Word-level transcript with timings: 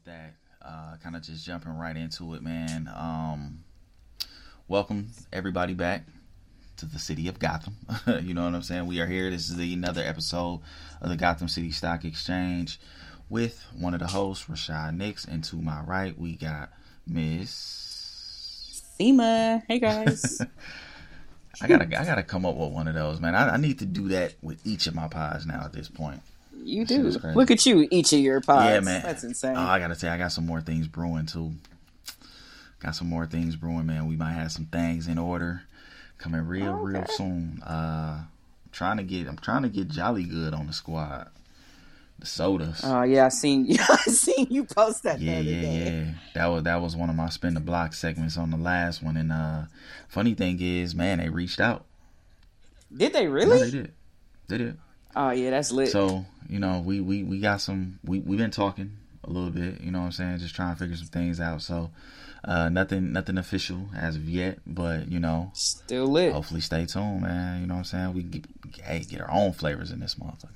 is 0.00 0.06
that. 0.06 0.34
Uh, 0.62 0.96
kind 1.02 1.16
of 1.16 1.22
just 1.22 1.44
jumping 1.44 1.76
right 1.76 1.96
into 1.96 2.34
it, 2.34 2.42
man. 2.42 2.90
Um, 2.94 3.64
welcome 4.68 5.08
everybody 5.32 5.72
back 5.72 6.04
to 6.76 6.86
the 6.86 6.98
city 6.98 7.28
of 7.28 7.38
Gotham. 7.38 7.76
you 8.22 8.34
know 8.34 8.44
what 8.44 8.54
I'm 8.54 8.62
saying? 8.62 8.86
We 8.86 9.00
are 9.00 9.06
here. 9.06 9.30
This 9.30 9.48
is 9.48 9.56
the, 9.56 9.72
another 9.72 10.02
episode 10.02 10.60
of 11.00 11.08
the 11.08 11.16
Gotham 11.16 11.48
City 11.48 11.70
Stock 11.70 12.04
Exchange 12.04 12.78
with 13.30 13.64
one 13.78 13.94
of 13.94 14.00
the 14.00 14.06
hosts, 14.06 14.46
Rashad 14.46 14.96
Nix, 14.96 15.24
and 15.24 15.42
to 15.44 15.56
my 15.56 15.80
right 15.82 16.18
we 16.18 16.36
got 16.36 16.70
Miss 17.06 18.82
Thema. 18.98 19.62
Hey 19.66 19.78
guys. 19.78 20.40
I 21.62 21.66
gotta 21.66 21.84
I 21.84 22.04
gotta 22.04 22.22
come 22.22 22.46
up 22.46 22.56
with 22.56 22.72
one 22.72 22.86
of 22.86 22.94
those, 22.94 23.18
man. 23.20 23.34
I, 23.34 23.54
I 23.54 23.56
need 23.56 23.78
to 23.80 23.86
do 23.86 24.08
that 24.08 24.34
with 24.42 24.66
each 24.66 24.86
of 24.86 24.94
my 24.94 25.08
pods 25.08 25.46
now 25.46 25.62
at 25.64 25.72
this 25.72 25.88
point. 25.88 26.20
You 26.62 26.84
do. 26.84 27.02
Look 27.34 27.50
at 27.50 27.64
you, 27.66 27.88
each 27.90 28.12
of 28.12 28.20
your 28.20 28.40
pods. 28.40 28.66
Yeah, 28.66 28.80
man. 28.80 29.02
That's 29.02 29.24
insane. 29.24 29.56
Oh, 29.56 29.60
I 29.60 29.78
gotta 29.78 29.94
say, 29.94 30.08
I 30.08 30.18
got 30.18 30.32
some 30.32 30.46
more 30.46 30.60
things 30.60 30.86
brewing 30.86 31.26
too. 31.26 31.52
Got 32.80 32.96
some 32.96 33.08
more 33.08 33.26
things 33.26 33.56
brewing, 33.56 33.86
man. 33.86 34.06
We 34.06 34.16
might 34.16 34.32
have 34.32 34.52
some 34.52 34.66
things 34.66 35.06
in 35.06 35.18
order 35.18 35.62
coming 36.18 36.46
real, 36.46 36.74
okay. 36.74 36.98
real 36.98 37.06
soon. 37.08 37.62
Uh, 37.62 38.22
I'm 38.22 38.70
trying 38.72 38.96
to 38.98 39.02
get, 39.02 39.26
I'm 39.26 39.36
trying 39.36 39.62
to 39.62 39.68
get 39.68 39.88
Jolly 39.88 40.24
Good 40.24 40.54
on 40.54 40.66
the 40.66 40.72
squad. 40.72 41.28
The 42.18 42.26
sodas. 42.26 42.82
Oh 42.84 43.02
yeah, 43.02 43.24
I 43.24 43.28
seen, 43.30 43.66
I 43.88 43.96
seen 43.96 44.46
you 44.50 44.64
post 44.64 45.04
that. 45.04 45.20
Yeah, 45.20 45.40
yeah, 45.40 45.60
day. 45.62 45.84
yeah. 45.84 46.14
That 46.34 46.46
was 46.48 46.62
that 46.64 46.82
was 46.82 46.94
one 46.94 47.08
of 47.08 47.16
my 47.16 47.30
spin 47.30 47.54
the 47.54 47.60
block 47.60 47.94
segments 47.94 48.36
on 48.36 48.50
the 48.50 48.58
last 48.58 49.02
one. 49.02 49.16
And 49.16 49.32
uh, 49.32 49.62
funny 50.06 50.34
thing 50.34 50.58
is, 50.60 50.94
man, 50.94 51.18
they 51.18 51.30
reached 51.30 51.60
out. 51.60 51.86
Did 52.94 53.14
they 53.14 53.26
really? 53.26 53.58
No, 53.58 53.64
they 53.64 53.70
did. 53.70 53.92
They 54.48 54.58
did. 54.58 54.78
Oh 55.16 55.30
yeah, 55.30 55.50
that's 55.50 55.72
lit. 55.72 55.88
So 55.88 56.24
you 56.48 56.58
know, 56.58 56.82
we 56.84 57.00
we 57.00 57.22
we 57.22 57.40
got 57.40 57.60
some. 57.60 57.98
We 58.04 58.20
we've 58.20 58.38
been 58.38 58.50
talking 58.50 58.96
a 59.24 59.30
little 59.30 59.50
bit. 59.50 59.80
You 59.80 59.90
know 59.90 60.00
what 60.00 60.06
I'm 60.06 60.12
saying? 60.12 60.38
Just 60.38 60.54
trying 60.54 60.74
to 60.74 60.78
figure 60.78 60.96
some 60.96 61.06
things 61.06 61.40
out. 61.40 61.62
So 61.62 61.90
uh, 62.44 62.68
nothing 62.68 63.12
nothing 63.12 63.38
official 63.38 63.88
as 63.96 64.16
of 64.16 64.28
yet, 64.28 64.58
but 64.66 65.10
you 65.10 65.20
know, 65.20 65.50
still 65.54 66.06
lit. 66.06 66.32
Hopefully, 66.32 66.60
stay 66.60 66.86
tuned, 66.86 67.22
man. 67.22 67.60
You 67.60 67.66
know 67.66 67.74
what 67.74 67.78
I'm 67.78 67.84
saying? 67.84 68.14
We 68.14 68.22
get, 68.22 68.46
hey, 68.82 69.00
get 69.00 69.20
our 69.20 69.30
own 69.30 69.52
flavors 69.52 69.90
in 69.90 70.00
this 70.00 70.14
motherfucker. 70.14 70.48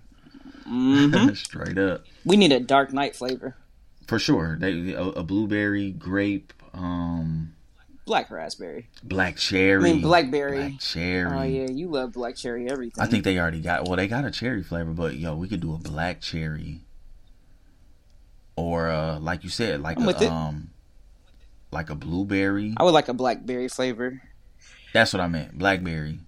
Mm-hmm. 0.66 1.34
Straight 1.34 1.78
up. 1.78 2.04
We 2.24 2.36
need 2.36 2.52
a 2.52 2.60
Dark 2.60 2.92
Knight 2.92 3.14
flavor. 3.14 3.56
For 4.06 4.18
sure. 4.18 4.56
They 4.58 4.92
a, 4.92 5.02
a 5.02 5.22
blueberry, 5.22 5.90
grape, 5.90 6.52
um, 6.72 7.54
black 8.04 8.30
raspberry, 8.30 8.88
black 9.02 9.36
cherry, 9.36 9.90
I 9.90 9.92
mean 9.92 10.02
blackberry, 10.02 10.58
black 10.58 10.80
cherry. 10.80 11.38
Oh 11.38 11.42
yeah, 11.42 11.70
you 11.70 11.88
love 11.88 12.12
black 12.12 12.36
cherry 12.36 12.70
everything. 12.70 13.02
I 13.02 13.06
think 13.06 13.24
they 13.24 13.38
already 13.38 13.60
got. 13.60 13.86
Well, 13.86 13.96
they 13.96 14.08
got 14.08 14.24
a 14.24 14.30
cherry 14.30 14.62
flavor, 14.62 14.92
but 14.92 15.16
yo, 15.16 15.34
we 15.34 15.48
could 15.48 15.60
do 15.60 15.74
a 15.74 15.78
black 15.78 16.20
cherry, 16.20 16.80
or 18.56 18.88
uh, 18.88 19.18
like 19.18 19.44
you 19.44 19.50
said, 19.50 19.80
like 19.80 19.98
I'm 19.98 20.08
a 20.08 20.26
um, 20.26 20.70
like 21.70 21.90
a 21.90 21.94
blueberry. 21.94 22.74
I 22.76 22.84
would 22.84 22.94
like 22.94 23.08
a 23.08 23.14
blackberry 23.14 23.68
flavor. 23.68 24.22
That's 24.92 25.12
what 25.12 25.20
I 25.20 25.26
meant, 25.26 25.58
blackberry. 25.58 26.20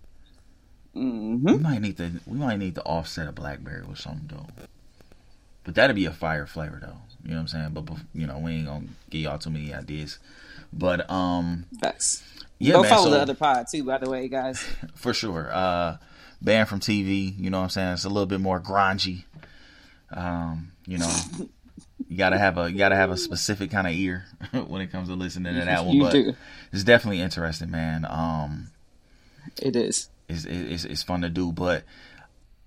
Mm-hmm. 0.95 1.45
We 1.45 1.59
might 1.59 1.81
need 1.83 1.97
to. 1.99 2.11
We 2.27 2.39
might 2.39 2.59
need 2.59 2.75
to 2.77 2.83
offset 2.83 3.29
a 3.29 3.33
blackberry 3.33 3.85
with 3.85 3.99
something 3.99 4.29
though. 4.29 4.47
But 5.65 5.75
that'd 5.75 5.97
be 5.97 6.07
a 6.07 6.13
fire 6.13 6.47
flavor 6.47 6.79
though. 6.81 6.99
You 7.25 7.31
know 7.31 7.37
what 7.37 7.41
I'm 7.43 7.49
saying? 7.49 7.71
But 7.73 7.89
you 8.15 8.27
know, 8.27 8.39
we 8.39 8.53
ain't 8.53 8.67
gonna 8.67 8.87
give 9.11 9.23
y'all 9.23 9.39
too 9.39 9.51
many 9.51 9.73
ideas. 9.75 10.19
But 10.73 11.11
um, 11.11 11.67
Facts. 11.81 12.23
Yeah, 12.59 12.75
Go 12.75 12.83
man, 12.83 12.91
follow 12.91 13.05
so, 13.07 13.11
the 13.11 13.21
other 13.21 13.35
pod 13.35 13.67
too, 13.71 13.85
by 13.85 13.99
the 13.99 14.09
way, 14.09 14.29
guys. 14.29 14.61
For 14.95 15.13
sure. 15.13 15.51
Uh, 15.53 15.99
banned 16.41 16.69
from 16.69 16.81
TV. 16.81 17.39
You 17.39 17.51
know 17.51 17.59
what 17.59 17.65
I'm 17.65 17.71
saying? 17.71 17.93
It's 17.95 18.05
a 18.05 18.09
little 18.09 18.27
bit 18.27 18.41
more 18.41 18.61
grungy. 18.61 19.25
Um, 20.11 20.73
you 20.87 20.99
know, 20.99 21.15
you 22.09 22.17
gotta 22.17 22.39
have 22.39 22.57
a 22.59 22.71
you 22.71 22.79
gotta 22.79 22.97
have 22.97 23.11
a 23.11 23.17
specific 23.17 23.71
kind 23.71 23.87
of 23.87 23.93
ear 23.93 24.25
when 24.67 24.81
it 24.81 24.91
comes 24.91 25.09
to 25.09 25.15
listening 25.15 25.55
to 25.55 25.65
that 25.65 25.85
one. 25.85 25.99
But 25.99 26.13
do. 26.13 26.35
it's 26.73 26.85
definitely 26.85 27.21
interesting, 27.21 27.71
man. 27.71 28.07
Um, 28.09 28.69
it 29.61 29.77
is. 29.77 30.09
It's, 30.29 30.45
it's 30.45 30.85
it's 30.85 31.03
fun 31.03 31.23
to 31.23 31.29
do, 31.29 31.53
but 31.53 31.85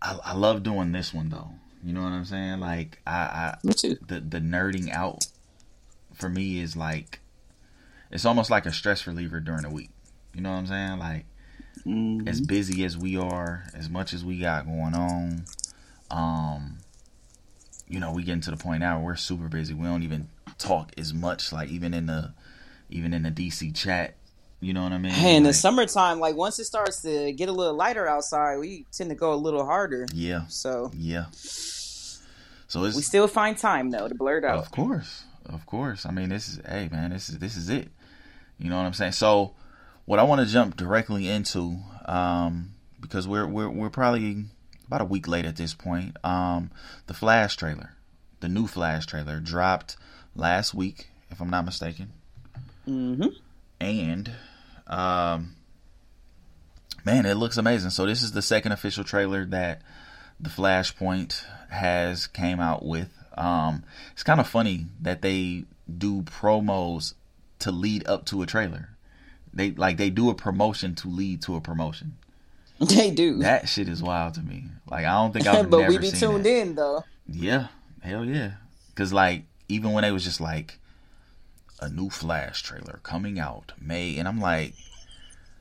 I, 0.01 0.17
I 0.23 0.33
love 0.33 0.63
doing 0.63 0.91
this 0.91 1.13
one 1.13 1.29
though. 1.29 1.51
You 1.83 1.93
know 1.93 2.03
what 2.03 2.11
I'm 2.11 2.25
saying? 2.25 2.59
Like 2.59 2.99
I, 3.07 3.11
I 3.11 3.57
me 3.63 3.73
too. 3.73 3.97
The 4.05 4.19
the 4.19 4.39
nerding 4.39 4.91
out 4.91 5.25
for 6.13 6.29
me 6.29 6.59
is 6.59 6.75
like 6.75 7.19
it's 8.11 8.25
almost 8.25 8.49
like 8.49 8.65
a 8.65 8.71
stress 8.71 9.07
reliever 9.07 9.39
during 9.39 9.61
the 9.61 9.69
week. 9.69 9.91
You 10.33 10.41
know 10.41 10.51
what 10.51 10.57
I'm 10.57 10.67
saying? 10.67 10.99
Like 10.99 11.25
mm-hmm. 11.85 12.27
as 12.27 12.41
busy 12.41 12.83
as 12.83 12.97
we 12.97 13.17
are, 13.17 13.65
as 13.73 13.89
much 13.89 14.13
as 14.13 14.25
we 14.25 14.39
got 14.39 14.65
going 14.65 14.93
on, 14.93 15.45
um, 16.11 16.79
you 17.87 17.99
know, 17.99 18.11
we 18.11 18.23
getting 18.23 18.41
to 18.41 18.51
the 18.51 18.57
point 18.57 18.81
now 18.81 18.97
where 18.97 19.05
we're 19.05 19.15
super 19.15 19.47
busy. 19.47 19.73
We 19.73 19.85
don't 19.85 20.03
even 20.03 20.29
talk 20.57 20.91
as 20.97 21.13
much. 21.13 21.51
Like 21.51 21.69
even 21.69 21.93
in 21.93 22.07
the 22.07 22.33
even 22.89 23.13
in 23.13 23.23
the 23.23 23.31
DC 23.31 23.75
chat, 23.75 24.15
you 24.61 24.73
know 24.73 24.83
what 24.83 24.91
I 24.91 24.97
mean? 24.97 25.11
Hey, 25.11 25.35
in 25.35 25.43
like, 25.43 25.51
the 25.51 25.53
summertime, 25.53 26.19
like 26.19 26.35
once 26.35 26.59
it 26.59 26.65
starts 26.65 27.01
to 27.03 27.31
get 27.31 27.49
a 27.49 27.51
little 27.51 27.73
lighter 27.73 28.07
outside, 28.07 28.57
we 28.57 28.85
tend 28.91 29.09
to 29.09 29.15
go 29.15 29.33
a 29.33 29.35
little 29.35 29.65
harder. 29.65 30.05
Yeah. 30.13 30.47
So 30.47 30.91
yeah. 30.93 31.25
So 31.31 32.81
we 32.81 33.01
still 33.01 33.27
find 33.27 33.57
time 33.57 33.89
though 33.89 34.07
to 34.07 34.15
blur 34.15 34.39
it 34.39 34.45
out. 34.45 34.59
Of 34.59 34.71
course, 34.71 35.23
of 35.45 35.65
course. 35.65 36.05
I 36.05 36.11
mean, 36.11 36.29
this 36.29 36.49
is 36.49 36.59
hey 36.67 36.89
man, 36.91 37.11
this 37.11 37.29
is 37.29 37.39
this 37.39 37.55
is 37.55 37.69
it. 37.69 37.89
You 38.59 38.69
know 38.69 38.75
what 38.75 38.85
I'm 38.85 38.93
saying? 38.93 39.13
So, 39.13 39.53
what 40.05 40.19
I 40.19 40.23
want 40.23 40.45
to 40.45 40.47
jump 40.51 40.75
directly 40.75 41.29
into, 41.29 41.77
um, 42.05 42.73
because 42.99 43.27
we're 43.27 43.47
we're 43.47 43.69
we're 43.69 43.89
probably 43.89 44.45
about 44.85 45.01
a 45.01 45.05
week 45.05 45.27
late 45.27 45.45
at 45.45 45.55
this 45.55 45.73
point. 45.73 46.17
Um, 46.23 46.71
the 47.07 47.13
Flash 47.13 47.55
trailer, 47.55 47.93
the 48.41 48.49
new 48.49 48.67
Flash 48.67 49.05
trailer, 49.05 49.39
dropped 49.39 49.95
last 50.35 50.73
week, 50.73 51.09
if 51.29 51.39
I'm 51.39 51.49
not 51.49 51.63
mistaken. 51.63 52.11
Mm-hmm. 52.87 53.27
And, 53.79 54.31
um, 54.89 55.55
man, 57.05 57.25
it 57.25 57.35
looks 57.35 57.57
amazing. 57.57 57.91
So 57.91 58.05
this 58.05 58.21
is 58.23 58.31
the 58.31 58.41
second 58.41 58.71
official 58.71 59.03
trailer 59.03 59.45
that 59.45 59.81
the 60.39 60.49
Flashpoint 60.49 61.43
has 61.69 62.27
came 62.27 62.59
out 62.59 62.85
with. 62.85 63.09
Um, 63.37 63.83
it's 64.11 64.23
kind 64.23 64.39
of 64.39 64.47
funny 64.47 64.87
that 65.01 65.21
they 65.21 65.65
do 65.97 66.23
promos 66.23 67.13
to 67.59 67.71
lead 67.71 68.07
up 68.07 68.25
to 68.27 68.41
a 68.41 68.45
trailer. 68.45 68.89
They 69.53 69.71
like 69.71 69.97
they 69.97 70.09
do 70.09 70.29
a 70.29 70.35
promotion 70.35 70.95
to 70.95 71.07
lead 71.07 71.41
to 71.43 71.55
a 71.55 71.61
promotion. 71.61 72.17
They 72.79 73.11
do. 73.11 73.39
That 73.39 73.67
shit 73.67 73.89
is 73.89 74.01
wild 74.01 74.35
to 74.35 74.41
me. 74.41 74.63
Like 74.89 75.05
I 75.05 75.11
don't 75.11 75.33
think 75.33 75.47
I've 75.47 75.69
but 75.69 75.89
we 75.89 75.97
be 75.97 76.11
tuned 76.11 76.45
that. 76.45 76.49
in 76.49 76.75
though. 76.75 77.03
Yeah, 77.27 77.67
hell 78.01 78.23
yeah. 78.23 78.51
Cause 78.95 79.11
like 79.11 79.43
even 79.67 79.91
when 79.91 80.03
they 80.03 80.11
was 80.11 80.23
just 80.23 80.39
like 80.39 80.79
a 81.81 81.89
new 81.89 82.09
Flash 82.09 82.61
trailer 82.63 82.99
coming 83.03 83.39
out 83.39 83.73
May, 83.79 84.17
and 84.17 84.27
I'm 84.27 84.39
like, 84.39 84.73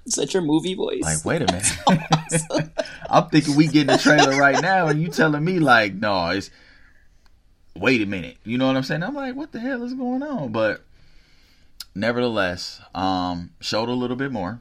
such 0.07 0.35
your 0.35 0.43
movie 0.43 0.75
voice. 0.75 1.03
Like, 1.03 1.25
wait 1.25 1.43
a 1.43 1.47
minute. 1.47 2.73
I'm 3.11 3.29
thinking 3.29 3.57
we 3.57 3.67
getting 3.67 3.89
the 3.89 3.99
trailer 3.99 4.39
right 4.39 4.61
now, 4.61 4.89
and 4.89 5.01
you 5.01 5.09
telling 5.09 5.45
me 5.45 5.59
like, 5.59 5.95
no, 5.95 6.31
it's 6.31 6.51
wait 7.77 8.03
a 8.03 8.07
minute. 8.07 8.37
You 8.45 8.59
know 8.59 8.67
what 8.67 8.77
I'm 8.77 8.83
saying? 8.83 9.03
I'm 9.03 9.15
like, 9.15 9.35
what 9.35 9.53
the 9.53 9.61
hell 9.61 9.83
is 9.83 9.95
going 9.95 10.23
on? 10.23 10.53
But 10.53 10.83
nevertheless, 11.95 12.81
um, 12.95 13.51
showed 13.61 13.89
a 13.89 13.93
little 13.93 14.17
bit 14.17 14.33
more. 14.33 14.61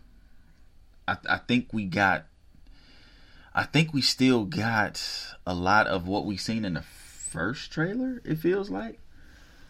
I, 1.07 1.17
I 1.29 1.37
think 1.37 1.69
we 1.71 1.85
got. 1.85 2.25
I 3.55 3.63
think 3.63 3.91
we 3.91 4.01
still 4.01 4.45
got 4.45 5.03
a 5.45 5.53
lot 5.55 5.87
of 5.87 6.07
what 6.07 6.25
we 6.25 6.37
seen 6.37 6.63
in 6.63 6.75
the 6.75 6.83
first 6.83 7.71
trailer. 7.71 8.21
It 8.23 8.35
feels 8.35 8.69
like 8.69 8.99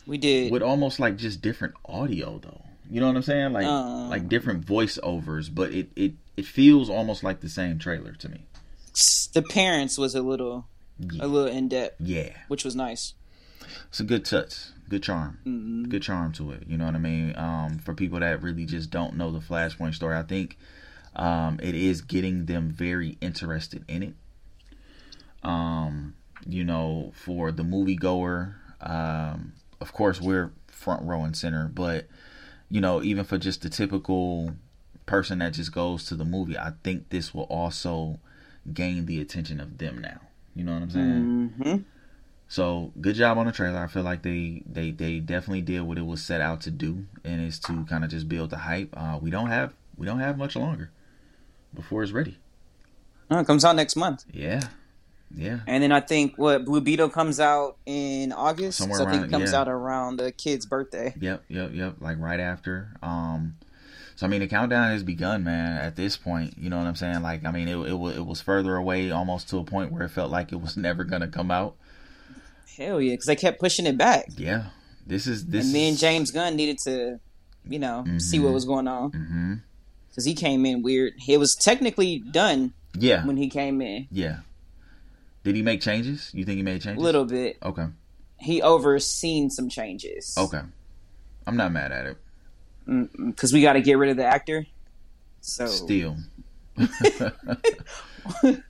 we 0.08 0.18
did 0.18 0.52
with 0.52 0.62
almost 0.62 1.00
like 1.00 1.18
just 1.18 1.42
different 1.42 1.76
audio 1.86 2.40
though. 2.40 2.64
You 2.90 3.02
know 3.02 3.08
what 3.08 3.18
I'm 3.18 3.22
saying? 3.24 3.54
Like 3.54 3.66
uh, 3.66 4.08
like 4.08 4.30
different 4.30 4.66
voiceovers, 4.66 5.54
but 5.54 5.72
it 5.72 5.90
it 5.96 6.14
it 6.36 6.46
feels 6.46 6.90
almost 6.90 7.24
like 7.24 7.42
the 7.42 7.50
same 7.50 7.80
trailer 7.80 8.14
to 8.14 8.30
me. 8.30 8.46
The 9.34 9.44
parents 9.44 9.98
was 9.98 10.16
a 10.16 10.22
little 10.22 10.68
yeah. 11.00 11.26
a 11.26 11.28
little 11.28 11.52
in 11.52 11.68
depth. 11.68 12.00
Yeah, 12.00 12.30
which 12.48 12.64
was 12.64 12.76
nice. 12.76 13.14
It's 13.90 14.00
a 14.00 14.04
good 14.04 14.26
touch 14.26 14.72
good 14.90 15.04
charm, 15.04 15.40
mm-hmm. 15.46 15.84
good 15.86 16.02
charm 16.02 16.32
to 16.34 16.52
it. 16.52 16.64
You 16.68 16.78
know 16.78 16.86
what 16.86 16.96
I 16.96 17.00
mean? 17.00 17.34
Um, 17.38 17.80
for 17.80 17.94
people 17.94 18.20
that 18.20 18.42
really 18.42 18.66
just 18.66 18.90
don't 18.90 19.16
know 19.16 19.32
the 19.32 19.40
Flashpoint 19.40 19.96
story, 19.96 20.16
I 20.16 20.24
think 20.24 20.58
um, 21.16 21.60
it 21.62 21.76
is 21.76 22.02
getting 22.02 22.46
them 22.46 22.70
very 22.70 23.18
interested 23.22 23.84
in 23.88 24.04
it. 24.04 24.14
Um, 25.44 26.16
you 26.46 26.64
know, 26.64 27.12
for 27.14 27.52
the 27.52 27.64
moviegoer, 27.64 28.56
um, 28.82 29.54
of 29.88 29.94
course 29.94 30.20
we're 30.20 30.52
front 30.68 31.02
row 31.04 31.24
and 31.24 31.36
center, 31.36 31.72
but 31.74 32.08
you 32.68 32.82
know, 32.82 33.02
even 33.02 33.24
for 33.24 33.38
just 33.38 33.62
the 33.62 33.70
typical 33.70 34.54
person 35.06 35.40
that 35.40 35.54
just 35.54 35.72
goes 35.72 36.04
to 36.08 36.16
the 36.16 36.26
movie, 36.26 36.58
I 36.58 36.74
think 36.84 37.08
this 37.08 37.34
will 37.34 37.44
also 37.44 38.20
gain 38.74 39.06
the 39.06 39.22
attention 39.22 39.62
of 39.62 39.78
them 39.78 40.00
now. 40.00 40.20
You 40.56 40.66
know 40.66 40.74
what 40.74 40.82
I'm 40.82 40.90
saying? 40.90 41.54
Mm-hmm. 41.58 41.78
So 42.50 42.92
good 43.00 43.16
job 43.16 43.38
on 43.38 43.46
the 43.46 43.54
trailer. 43.54 43.80
I 43.80 43.88
feel 43.88 44.04
like 44.04 44.24
they 44.24 44.62
they 44.66 44.92
they 44.92 45.22
definitely 45.22 45.62
did 45.62 45.84
what 45.84 45.98
it 45.98 46.06
was 46.06 46.22
set 46.22 46.42
out 46.42 46.60
to 46.62 46.72
do, 46.72 47.06
and 47.24 47.48
is 47.48 47.60
to 47.60 47.86
kind 47.86 48.04
of 48.04 48.10
just 48.10 48.28
build 48.28 48.50
the 48.50 48.58
hype. 48.58 48.94
Uh, 48.98 49.20
we 49.22 49.30
don't 49.30 49.48
have 49.48 49.74
we 49.96 50.06
don't 50.06 50.20
have 50.20 50.38
much 50.38 50.58
longer 50.58 50.92
before 51.74 52.04
it's 52.04 52.12
ready. 52.12 52.38
Oh, 53.32 53.40
it 53.40 53.48
comes 53.48 53.64
out 53.64 53.78
next 53.78 53.96
month. 53.96 54.26
Yeah, 54.34 54.62
Yeah. 55.36 55.60
And 55.68 55.84
then 55.84 55.92
I 55.92 56.00
think 56.00 56.38
what 56.38 56.66
Blue 56.66 56.82
Beetle 56.82 57.10
comes 57.10 57.40
out 57.40 57.78
in 57.86 58.32
August. 58.32 58.78
Somewhere 58.80 58.98
so 59.00 59.06
I 59.06 59.12
think 59.12 59.22
around- 59.24 59.30
it 59.30 59.32
comes 59.32 59.52
yeah. 59.52 59.60
out 59.60 59.68
around 59.68 60.18
the 60.18 60.32
kid's 60.32 60.66
birthday. 60.66 61.14
Yep, 61.20 61.44
yep, 61.50 61.72
yep. 61.74 61.96
Like 62.00 62.20
right 62.20 62.40
after. 62.40 62.90
Um, 63.04 63.56
so 64.16 64.26
I 64.26 64.30
mean, 64.30 64.40
the 64.40 64.48
countdown 64.48 64.90
has 64.92 65.04
begun, 65.04 65.44
man. 65.44 65.78
At 65.78 65.96
this 65.96 66.18
point, 66.18 66.58
you 66.58 66.70
know 66.70 66.78
what 66.78 66.88
I'm 66.88 66.96
saying? 66.96 67.22
Like, 67.22 67.46
I 67.46 67.52
mean, 67.52 67.68
it 67.68 67.76
it, 67.78 68.18
it 68.18 68.26
was 68.26 68.42
further 68.42 68.76
away, 68.76 69.12
almost 69.12 69.50
to 69.50 69.58
a 69.58 69.64
point 69.64 69.92
where 69.92 70.04
it 70.04 70.10
felt 70.10 70.32
like 70.32 70.52
it 70.52 70.62
was 70.62 70.76
never 70.88 71.04
gonna 71.04 71.28
come 71.28 71.52
out. 71.52 71.76
Hell 72.78 73.02
yeah, 73.02 73.14
because 73.14 73.26
they 73.26 73.36
kept 73.36 73.60
pushing 73.60 73.86
it 73.86 73.98
back. 73.98 74.28
Yeah, 74.38 74.68
this 75.06 75.28
is 75.28 75.46
this. 75.48 75.66
and 75.66 75.74
me 75.74 75.90
and 75.90 75.98
James 75.98 76.32
Gunn 76.32 76.56
needed 76.56 76.78
to, 76.86 77.20
you 77.68 77.80
know, 77.80 78.06
see 78.18 78.38
Mhm. 78.40 78.44
what 78.44 78.54
was 78.54 78.66
going 78.66 78.88
on 78.88 79.12
Mhm. 79.12 79.62
because 80.10 80.26
he 80.26 80.34
came 80.36 80.66
in 80.66 80.84
weird. 80.84 81.14
It 81.28 81.38
was 81.40 81.56
technically 81.56 82.20
done 82.20 82.74
Yeah, 82.98 83.26
when 83.26 83.38
he 83.38 83.50
came 83.50 83.82
in 83.82 84.08
yeah. 84.12 84.38
Did 85.48 85.56
he 85.56 85.62
make 85.62 85.80
changes? 85.80 86.30
You 86.34 86.44
think 86.44 86.58
he 86.58 86.64
made 86.64 86.82
changes? 86.82 87.02
a 87.02 87.06
little 87.06 87.24
bit. 87.24 87.58
Okay, 87.64 87.86
He 88.38 88.62
overseen 88.62 89.50
some 89.50 89.70
changes. 89.70 90.36
okay. 90.38 90.60
I'm 91.46 91.56
not 91.56 91.72
mad 91.72 91.94
at 91.94 92.06
it. 92.06 92.18
because 93.26 93.54
we 93.54 93.62
got 93.62 93.74
to 93.74 93.82
get 93.82 93.98
rid 93.98 94.10
of 94.10 94.18
the 94.18 94.26
actor. 94.26 94.66
So 95.40 95.68
Still. 95.68 96.18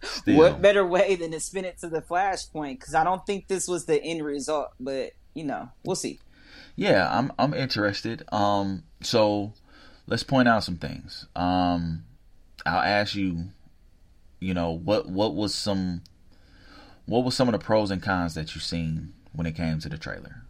Still. 0.04 0.38
what 0.38 0.62
better 0.62 0.86
way 0.86 1.16
than 1.16 1.32
to 1.32 1.40
spin 1.40 1.66
it 1.66 1.80
to 1.80 1.88
the 1.90 2.02
flashpoint? 2.02 2.80
Because 2.80 2.94
I 2.94 3.04
don't 3.04 3.26
think 3.26 3.48
this 3.48 3.68
was 3.68 3.86
the 3.86 4.00
end 4.02 4.24
result, 4.24 4.70
but 4.80 5.14
you 5.34 5.44
know, 5.44 5.70
we'll 5.84 5.96
see. 5.96 6.20
Yeah, 6.76 7.10
I'm 7.12 7.32
I'm 7.40 7.56
interested. 7.56 8.24
Um, 8.32 8.84
so 9.02 9.54
let's 10.06 10.22
point 10.22 10.48
out 10.48 10.64
some 10.64 10.78
things. 10.78 11.26
Um, 11.36 12.04
I'll 12.68 12.82
ask 12.82 13.16
you, 13.16 13.46
you 14.40 14.54
know, 14.54 14.72
what 14.72 15.10
what 15.10 15.34
was 15.34 15.56
some 15.56 16.04
what 17.07 17.25
were 17.25 17.31
some 17.31 17.48
of 17.48 17.54
the 17.54 17.59
pros 17.59 17.89
and 17.89 18.01
cons 18.04 18.36
that 18.36 18.54
you 18.54 18.62
seen 18.62 19.13
when 19.33 19.48
it 19.48 19.56
came 19.56 19.80
to 19.80 19.89
the 19.89 19.98
trailer? 19.98 20.44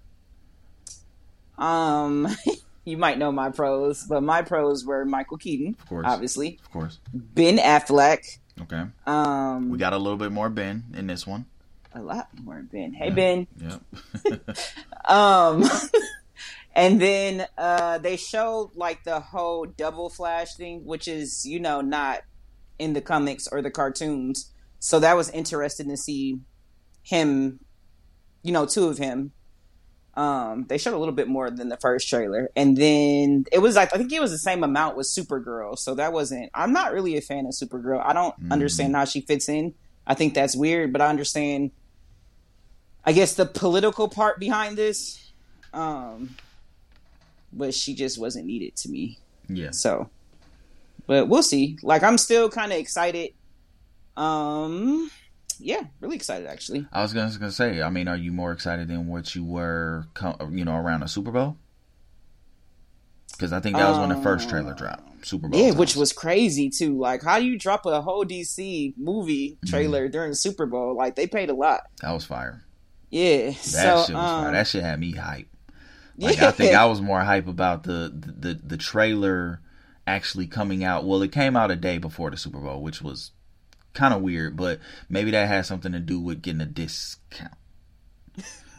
Um, 1.58 2.28
you 2.86 2.98
might 2.98 3.18
know 3.18 3.32
my 3.32 3.50
pros, 3.50 4.04
but 4.04 4.22
my 4.22 4.42
pros 4.42 4.86
were 4.86 5.06
Michael 5.06 5.38
Keaton, 5.38 5.76
Of 5.80 5.88
course, 5.88 6.06
obviously, 6.08 6.60
of 6.64 6.72
course. 6.72 7.00
Ben 7.14 7.58
Affleck, 7.58 8.38
Okay, 8.62 8.84
um, 9.06 9.70
we 9.70 9.78
got 9.78 9.94
a 9.94 9.98
little 9.98 10.18
bit 10.18 10.32
more 10.32 10.50
Ben 10.50 10.84
in 10.96 11.08
this 11.08 11.26
one. 11.28 11.46
a 11.94 12.02
lot 12.02 12.28
more 12.44 12.62
Ben. 12.72 12.94
Hey 12.94 13.10
Ben, 13.12 13.48
Yep. 13.62 14.50
um, 15.10 15.64
and 16.76 17.00
then 17.02 17.48
uh, 17.58 17.98
they 18.00 18.18
showed 18.18 18.72
like 18.76 19.04
the 19.04 19.20
whole 19.20 19.66
double 19.66 20.10
flash 20.10 20.56
thing, 20.56 20.86
which 20.86 21.08
is 21.08 21.46
you 21.46 21.60
know 21.60 21.82
not 21.82 22.22
in 22.80 22.94
the 22.94 23.02
comics 23.02 23.48
or 23.48 23.62
the 23.64 23.72
cartoons. 23.72 24.52
So 24.80 25.00
that 25.00 25.16
was 25.16 25.30
interesting 25.32 25.90
to 25.90 25.98
see 25.98 26.40
him, 27.04 27.60
you 28.44 28.52
know, 28.52 28.66
two 28.66 28.88
of 28.88 28.98
him. 28.98 29.32
Um, 30.16 30.66
they 30.68 30.78
showed 30.80 30.96
a 30.96 30.98
little 30.98 31.14
bit 31.14 31.28
more 31.28 31.52
than 31.52 31.70
the 31.70 31.78
first 31.78 32.10
trailer, 32.10 32.50
and 32.56 32.76
then 32.76 33.46
it 33.52 33.60
was 33.60 33.76
like 33.76 33.94
I 33.94 33.98
think 33.98 34.12
it 34.12 34.20
was 34.20 34.32
the 34.32 34.40
same 34.40 34.64
amount 34.64 34.98
with 34.98 35.06
Supergirl. 35.06 35.78
So 35.78 35.94
that 35.96 36.12
wasn't. 36.12 36.50
I'm 36.56 36.74
not 36.74 36.92
really 36.92 37.18
a 37.18 37.22
fan 37.22 37.46
of 37.46 37.52
Supergirl. 37.54 38.02
I 38.04 38.14
don't 38.14 38.34
Mhm. 38.42 38.52
understand 38.52 38.96
how 38.96 39.06
she 39.06 39.22
fits 39.22 39.48
in. 39.48 39.76
I 40.08 40.16
think 40.16 40.34
that's 40.34 40.56
weird, 40.56 40.92
but 40.92 41.02
I 41.02 41.08
understand. 41.08 41.70
I 43.06 43.12
guess 43.14 43.36
the 43.36 43.46
political 43.46 44.10
part 44.10 44.40
behind 44.40 44.76
this, 44.78 45.32
um, 45.72 46.36
but 47.54 47.74
she 47.76 47.94
just 47.94 48.18
wasn't 48.18 48.46
needed 48.48 48.76
to 48.78 48.90
me. 48.90 49.20
yeah. 49.50 49.72
So, 49.72 50.10
but 51.06 51.30
we'll 51.30 51.44
see. 51.44 51.78
Like 51.84 52.02
I'm 52.04 52.18
still 52.18 52.50
kind 52.50 52.72
of 52.74 52.80
excited. 52.80 53.34
Um, 54.18 55.12
yeah, 55.60 55.84
really 56.02 56.16
excited 56.16 56.48
actually. 56.48 56.88
I 56.92 57.02
was 57.02 57.14
gonna, 57.14 57.32
gonna 57.38 57.52
say. 57.52 57.82
I 57.82 57.90
mean, 57.90 58.08
are 58.08 58.18
you 58.18 58.32
more 58.32 58.52
excited 58.52 58.88
than 58.88 59.08
what 59.08 59.36
you 59.36 59.44
were, 59.44 60.08
you 60.52 60.66
know, 60.66 60.76
around 60.76 61.02
the 61.02 61.08
Super 61.08 61.32
Bowl? 61.32 61.58
Because 63.32 63.54
I 63.54 63.60
think 63.60 63.76
that 63.76 63.88
was 63.88 64.00
when 64.00 64.10
the 64.10 64.22
first 64.24 64.50
trailer 64.50 64.74
dropped. 64.74 65.26
Super 65.26 65.48
Bowl. 65.48 65.60
Yeah, 65.60 65.72
which 65.72 65.96
was 65.96 66.14
crazy 66.14 66.70
too. 66.70 66.98
Like, 66.98 67.24
how 67.24 67.40
do 67.40 67.46
you 67.46 67.58
drop 67.60 67.86
a 67.86 68.02
whole 68.02 68.26
DC 68.26 68.96
movie 68.98 69.58
trailer 69.68 70.08
during 70.08 70.32
the 70.32 70.36
Super 70.36 70.66
Bowl? 70.66 70.96
Like, 70.96 71.16
they 71.16 71.28
paid 71.28 71.50
a 71.50 71.54
lot. 71.54 71.82
that 72.02 72.12
was 72.12 72.26
fire. 72.26 72.64
Yeah. 73.10 73.48
That 73.48 73.56
so, 73.56 73.80
shit 73.80 73.90
was 73.90 74.10
um, 74.10 74.44
fire. 74.44 74.52
That 74.52 74.68
shit 74.68 74.84
had 74.84 75.00
me 75.00 75.12
hype. 75.12 75.48
Like 76.18 76.38
yeah. 76.38 76.48
I 76.48 76.52
think 76.52 76.74
I 76.74 76.86
was 76.86 77.00
more 77.00 77.22
hype 77.22 77.48
about 77.48 77.84
the, 77.84 78.12
the 78.14 78.54
the 78.54 78.62
the 78.64 78.78
trailer 78.78 79.62
actually 80.08 80.48
coming 80.48 80.84
out. 80.84 81.06
Well, 81.06 81.22
it 81.22 81.32
came 81.32 81.56
out 81.56 81.70
a 81.70 81.76
day 81.76 82.00
before 82.00 82.32
the 82.32 82.38
Super 82.38 82.60
Bowl, 82.60 82.82
which 82.82 83.02
was 83.04 83.32
kind 83.98 84.14
of 84.14 84.22
weird, 84.22 84.56
but 84.56 84.80
maybe 85.10 85.32
that 85.32 85.48
has 85.48 85.68
something 85.68 85.92
to 85.92 86.00
do 86.00 86.20
with 86.20 86.42
getting 86.42 86.62
a 86.62 86.66
discount. 86.66 87.54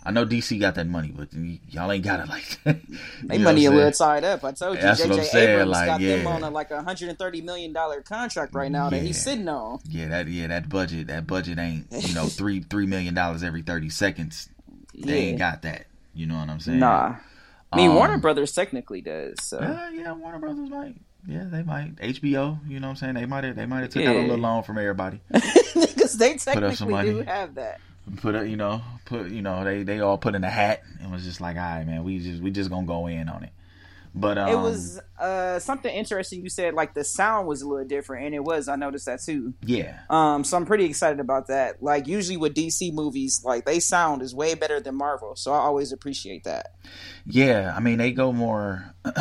I 0.05 0.11
know 0.11 0.25
DC 0.25 0.59
got 0.59 0.77
that 0.77 0.87
money, 0.87 1.13
but 1.15 1.29
y'all 1.69 1.91
ain't 1.93 2.05
got 2.05 2.21
it 2.21 2.29
like 2.29 2.63
that. 2.65 2.79
They 3.25 3.37
money 3.37 3.67
a 3.67 3.71
little 3.71 3.93
tied 3.93 4.25
up. 4.25 4.43
I 4.43 4.53
told 4.53 4.77
you, 4.77 4.83
That's 4.83 5.01
what 5.05 5.19
I'm 5.19 5.19
JJ 5.19 5.35
Abrams 5.35 5.71
like, 5.71 5.87
got 5.87 6.01
them 6.01 6.27
on 6.27 6.43
a, 6.45 6.51
like 6.51 6.71
a 6.71 6.83
hundred 6.83 7.11
and 7.11 7.19
thirty 7.19 7.43
million 7.43 7.73
dollar 7.75 8.01
contract 8.01 8.55
right 8.55 8.71
now 8.71 8.89
that 8.89 9.03
he's 9.03 9.21
sitting 9.23 9.49
on. 9.49 9.81
Yeah, 9.87 10.09
that 10.09 10.29
yeah 10.29 10.47
that 10.47 10.69
budget 10.71 11.09
that 11.09 11.27
budget 11.27 11.59
ain't 11.59 11.89
you 11.91 12.15
know 12.15 12.27
three 12.29 12.61
three 12.61 12.87
million 12.87 13.13
dollars 13.13 13.43
every 13.43 13.63
thirty 13.63 13.91
seconds. 13.91 14.49
They 14.95 15.19
ain't 15.31 15.39
got 15.39 15.63
that. 15.63 15.87
You 16.15 16.27
know 16.27 16.39
what 16.39 16.49
I'm 16.49 16.61
saying? 16.61 16.79
Nah. 16.79 17.17
I 17.71 17.77
mean, 17.77 17.91
Um, 17.91 17.97
Warner 17.97 18.19
Brothers 18.19 18.53
technically 18.53 19.03
does. 19.03 19.43
So 19.43 19.61
Yeah, 19.61 19.91
yeah, 19.91 20.13
Warner 20.13 20.39
Brothers 20.39 20.71
might. 20.71 20.97
Yeah, 21.29 21.45
they 21.45 21.63
might. 21.63 21.97
HBO, 21.97 22.59
you 22.67 22.81
know 22.81 22.87
what 22.87 22.93
I'm 22.93 22.97
saying? 22.97 23.15
They 23.15 23.27
might 23.27 23.45
have 23.45 23.55
they 23.55 23.67
might 23.67 23.81
have 23.81 23.91
took 23.91 24.05
out 24.05 24.17
a 24.17 24.21
little 24.21 24.39
loan 24.39 24.63
from 24.63 24.79
everybody. 24.79 25.21
because 25.31 26.17
they 26.17 26.33
up 26.33 26.41
some 26.41 26.55
technically 26.55 26.89
money. 26.89 27.11
do 27.11 27.21
have 27.21 27.57
that. 27.57 27.81
Put 28.17 28.35
up, 28.35 28.47
you 28.47 28.57
know, 28.57 28.81
put 29.05 29.29
you 29.29 29.43
know, 29.43 29.63
they 29.63 29.83
they 29.83 30.01
all 30.01 30.17
put 30.17 30.35
in 30.35 30.43
a 30.43 30.49
hat 30.51 30.83
and 31.03 31.13
was 31.13 31.25
just 31.25 31.43
like, 31.43 31.57
all 31.57 31.63
right, 31.63 31.87
man, 31.87 32.03
we 32.03 32.19
just 32.19 32.43
we 32.43 32.51
just 32.51 32.71
gonna 32.71 32.87
go 32.87 33.07
in 33.09 33.29
on 33.29 33.45
it. 33.45 33.51
But 34.15 34.39
um, 34.39 34.49
it 34.49 34.57
was 34.57 34.99
uh, 35.21 35.59
something 35.59 35.95
interesting. 35.95 36.43
You 36.43 36.49
said 36.49 36.73
like 36.73 36.95
the 36.95 37.05
sound 37.05 37.47
was 37.47 37.61
a 37.61 37.69
little 37.69 37.87
different, 37.87 38.25
and 38.25 38.35
it 38.35 38.43
was. 38.43 38.67
I 38.67 38.77
noticed 38.77 39.05
that 39.05 39.21
too. 39.23 39.53
yeah, 39.63 39.99
Um, 40.09 40.45
so 40.45 40.57
I'm 40.57 40.65
pretty 40.65 40.87
excited 40.87 41.21
about 41.21 41.49
that. 41.49 41.83
Like 41.83 42.07
usually 42.07 42.39
with 42.39 42.55
DC 42.55 42.93
movies, 42.95 43.43
like 43.45 43.67
they 43.67 43.81
sound 43.81 44.23
is 44.23 44.35
way 44.35 44.55
better 44.55 44.81
than 44.81 44.95
Marvel, 44.97 45.37
so 45.37 45.53
I 45.53 45.59
always 45.59 45.93
appreciate 45.93 46.45
that. 46.45 46.69
yeah. 47.27 47.75
I 47.77 47.81
mean, 47.81 47.99
they 47.99 48.13
go 48.13 48.33
more. 48.33 48.95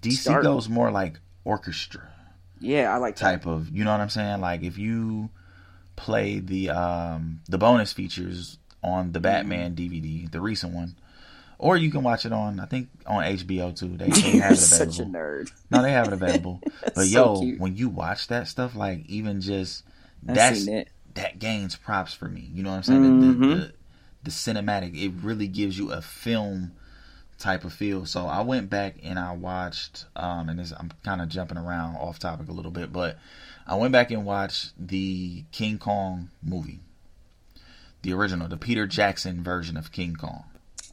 DC 0.00 0.18
Start. 0.18 0.42
goes 0.42 0.68
more 0.68 0.90
like 0.90 1.20
orchestra. 1.44 2.08
Yeah, 2.60 2.94
I 2.94 2.98
like 2.98 3.16
that. 3.16 3.22
type 3.22 3.46
of 3.46 3.70
you 3.70 3.84
know 3.84 3.90
what 3.90 4.00
I'm 4.00 4.10
saying? 4.10 4.40
Like 4.40 4.62
if 4.62 4.78
you 4.78 5.30
play 5.96 6.38
the 6.38 6.70
um 6.70 7.40
the 7.48 7.58
bonus 7.58 7.92
features 7.92 8.58
on 8.82 9.12
the 9.12 9.20
Batman 9.20 9.74
DVD, 9.74 10.30
the 10.30 10.40
recent 10.40 10.74
one, 10.74 10.96
or 11.58 11.76
you 11.76 11.90
can 11.90 12.02
watch 12.02 12.24
it 12.24 12.32
on 12.32 12.60
I 12.60 12.66
think 12.66 12.88
on 13.06 13.22
HBO 13.24 13.76
too. 13.76 13.96
They, 13.96 14.08
they 14.08 14.38
have 14.38 14.52
it 14.52 14.56
such 14.56 14.98
a 14.98 15.02
available. 15.02 15.18
nerd. 15.18 15.52
No, 15.70 15.82
they 15.82 15.92
have 15.92 16.06
it 16.06 16.12
available. 16.12 16.60
but 16.94 16.96
so 16.96 17.02
yo, 17.02 17.40
cute. 17.40 17.60
when 17.60 17.76
you 17.76 17.88
watch 17.88 18.28
that 18.28 18.48
stuff, 18.48 18.74
like 18.74 19.06
even 19.06 19.40
just 19.40 19.84
I've 20.28 20.34
that's 20.34 20.66
that 21.14 21.38
gains 21.38 21.76
props 21.76 22.14
for 22.14 22.28
me. 22.28 22.48
You 22.52 22.62
know 22.62 22.70
what 22.70 22.76
I'm 22.76 22.82
saying? 22.82 23.20
The, 23.20 23.26
the, 23.26 23.54
the, 23.54 23.72
the 24.24 24.30
cinematic, 24.30 25.00
it 25.00 25.12
really 25.22 25.48
gives 25.48 25.76
you 25.78 25.92
a 25.92 26.00
film 26.00 26.72
type 27.42 27.64
of 27.64 27.72
feel. 27.72 28.06
So 28.06 28.26
I 28.26 28.40
went 28.40 28.70
back 28.70 28.94
and 29.02 29.18
I 29.18 29.32
watched, 29.32 30.06
um, 30.14 30.48
and 30.48 30.58
this, 30.60 30.72
I'm 30.78 30.92
kind 31.02 31.20
of 31.20 31.28
jumping 31.28 31.58
around 31.58 31.96
off 31.96 32.18
topic 32.18 32.48
a 32.48 32.52
little 32.52 32.70
bit, 32.70 32.92
but 32.92 33.18
I 33.66 33.74
went 33.74 33.92
back 33.92 34.10
and 34.12 34.24
watched 34.24 34.72
the 34.78 35.44
King 35.50 35.78
Kong 35.78 36.30
movie, 36.42 36.78
the 38.02 38.12
original, 38.12 38.46
the 38.48 38.56
Peter 38.56 38.86
Jackson 38.86 39.42
version 39.42 39.76
of 39.76 39.90
King 39.90 40.14
Kong. 40.14 40.44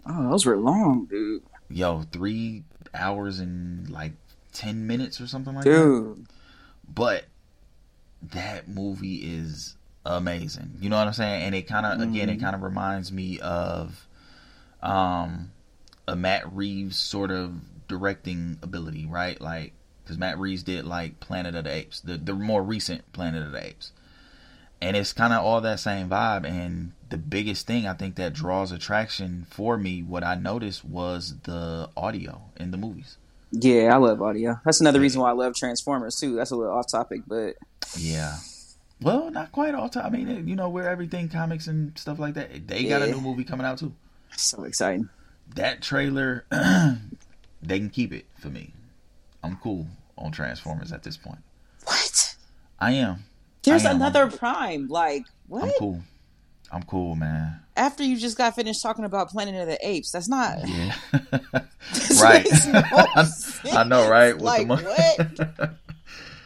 Oh, 0.05 0.31
those 0.31 0.45
were 0.45 0.57
long, 0.57 1.05
dude. 1.05 1.43
Yo, 1.69 2.01
three 2.11 2.63
hours 2.95 3.39
and 3.39 3.87
like 3.89 4.13
ten 4.51 4.87
minutes 4.87 5.21
or 5.21 5.27
something 5.27 5.53
like 5.53 5.65
that. 5.65 5.69
Dude, 5.71 6.25
but 6.91 7.25
that 8.23 8.67
movie 8.67 9.17
is 9.17 9.75
amazing. 10.03 10.71
You 10.81 10.89
know 10.89 10.97
what 10.97 11.05
I'm 11.05 11.13
saying? 11.13 11.43
And 11.43 11.53
it 11.53 11.67
kind 11.67 11.85
of 11.85 12.01
again, 12.01 12.29
it 12.29 12.39
Mhm. 12.39 12.41
kind 12.41 12.55
of 12.55 12.63
reminds 12.63 13.11
me 13.11 13.39
of 13.39 14.07
um 14.81 15.51
a 16.09 16.15
Matt 16.15 16.51
Reeves 16.53 16.97
sort 16.97 17.31
of 17.31 17.87
directing 17.87 18.57
ability, 18.61 19.05
right? 19.05 19.39
Like 19.39 19.73
because 20.03 20.17
Matt 20.17 20.39
Reeves 20.39 20.63
did 20.63 20.85
like 20.85 21.19
Planet 21.19 21.55
of 21.55 21.65
the 21.65 21.71
Apes, 21.73 22.01
the 22.01 22.17
the 22.17 22.33
more 22.33 22.63
recent 22.63 23.11
Planet 23.13 23.43
of 23.45 23.51
the 23.51 23.65
Apes, 23.65 23.91
and 24.81 24.97
it's 24.97 25.13
kind 25.13 25.33
of 25.33 25.43
all 25.43 25.61
that 25.61 25.79
same 25.79 26.09
vibe. 26.09 26.45
And 26.45 26.93
the 27.09 27.17
biggest 27.17 27.67
thing 27.67 27.87
I 27.87 27.93
think 27.93 28.15
that 28.15 28.33
draws 28.33 28.71
attraction 28.71 29.45
for 29.49 29.77
me, 29.77 30.01
what 30.03 30.23
I 30.23 30.35
noticed 30.35 30.83
was 30.85 31.35
the 31.43 31.89
audio 31.97 32.41
in 32.57 32.71
the 32.71 32.77
movies. 32.77 33.17
yeah, 33.51 33.93
I 33.93 33.97
love 33.97 34.21
audio. 34.21 34.59
That's 34.65 34.81
another 34.81 34.99
reason 34.99 35.21
why 35.21 35.29
I 35.29 35.33
love 35.33 35.55
Transformers 35.55 36.19
too. 36.19 36.35
That's 36.35 36.51
a 36.51 36.55
little 36.55 36.73
off 36.73 36.87
topic, 36.91 37.21
but 37.27 37.55
Yeah. 37.97 38.37
Well, 39.01 39.31
not 39.31 39.51
quite 39.53 39.75
all 39.75 39.87
time. 39.89 40.05
I 40.05 40.09
mean, 40.09 40.47
you 40.47 40.55
know, 40.57 40.67
where 40.69 40.89
everything 40.89 41.29
comics 41.29 41.67
and 41.67 41.97
stuff 41.97 42.19
like 42.19 42.33
that. 42.33 42.67
They 42.67 42.83
got 42.83 43.01
a 43.01 43.07
new 43.07 43.21
movie 43.21 43.45
coming 43.45 43.65
out 43.65 43.77
too. 43.77 43.93
so 44.35 44.63
exciting. 44.63 45.07
That 45.55 45.81
trailer, 45.81 46.45
they 47.61 47.79
can 47.79 47.89
keep 47.89 48.13
it 48.13 48.25
for 48.39 48.49
me. 48.49 48.73
I'm 49.43 49.55
cool 49.57 49.87
on 50.17 50.31
Transformers 50.31 50.91
at 50.91 51.03
this 51.03 51.17
point. 51.17 51.39
What? 51.85 52.35
I 52.79 52.91
am. 52.93 53.23
There's 53.63 53.85
I 53.85 53.89
am. 53.91 53.97
another 53.97 54.29
Prime. 54.29 54.87
Like 54.87 55.25
what? 55.47 55.63
I'm 55.63 55.71
cool. 55.79 56.01
I'm 56.71 56.83
cool, 56.83 57.15
man. 57.15 57.59
After 57.75 58.03
you 58.03 58.17
just 58.17 58.37
got 58.37 58.53
finished 58.55 58.81
talking 58.83 59.05
about 59.05 59.29
Planet 59.29 59.55
of 59.55 59.67
the 59.67 59.77
Apes, 59.87 60.11
that's 60.11 60.27
not. 60.29 60.57
Yeah. 60.67 60.93
This 61.93 62.21
right. 62.21 62.45
no 62.67 63.71
I 63.79 63.83
know, 63.85 64.07
right? 64.09 64.35
With 64.35 64.43
Like, 64.43 64.67
what? 64.67 65.71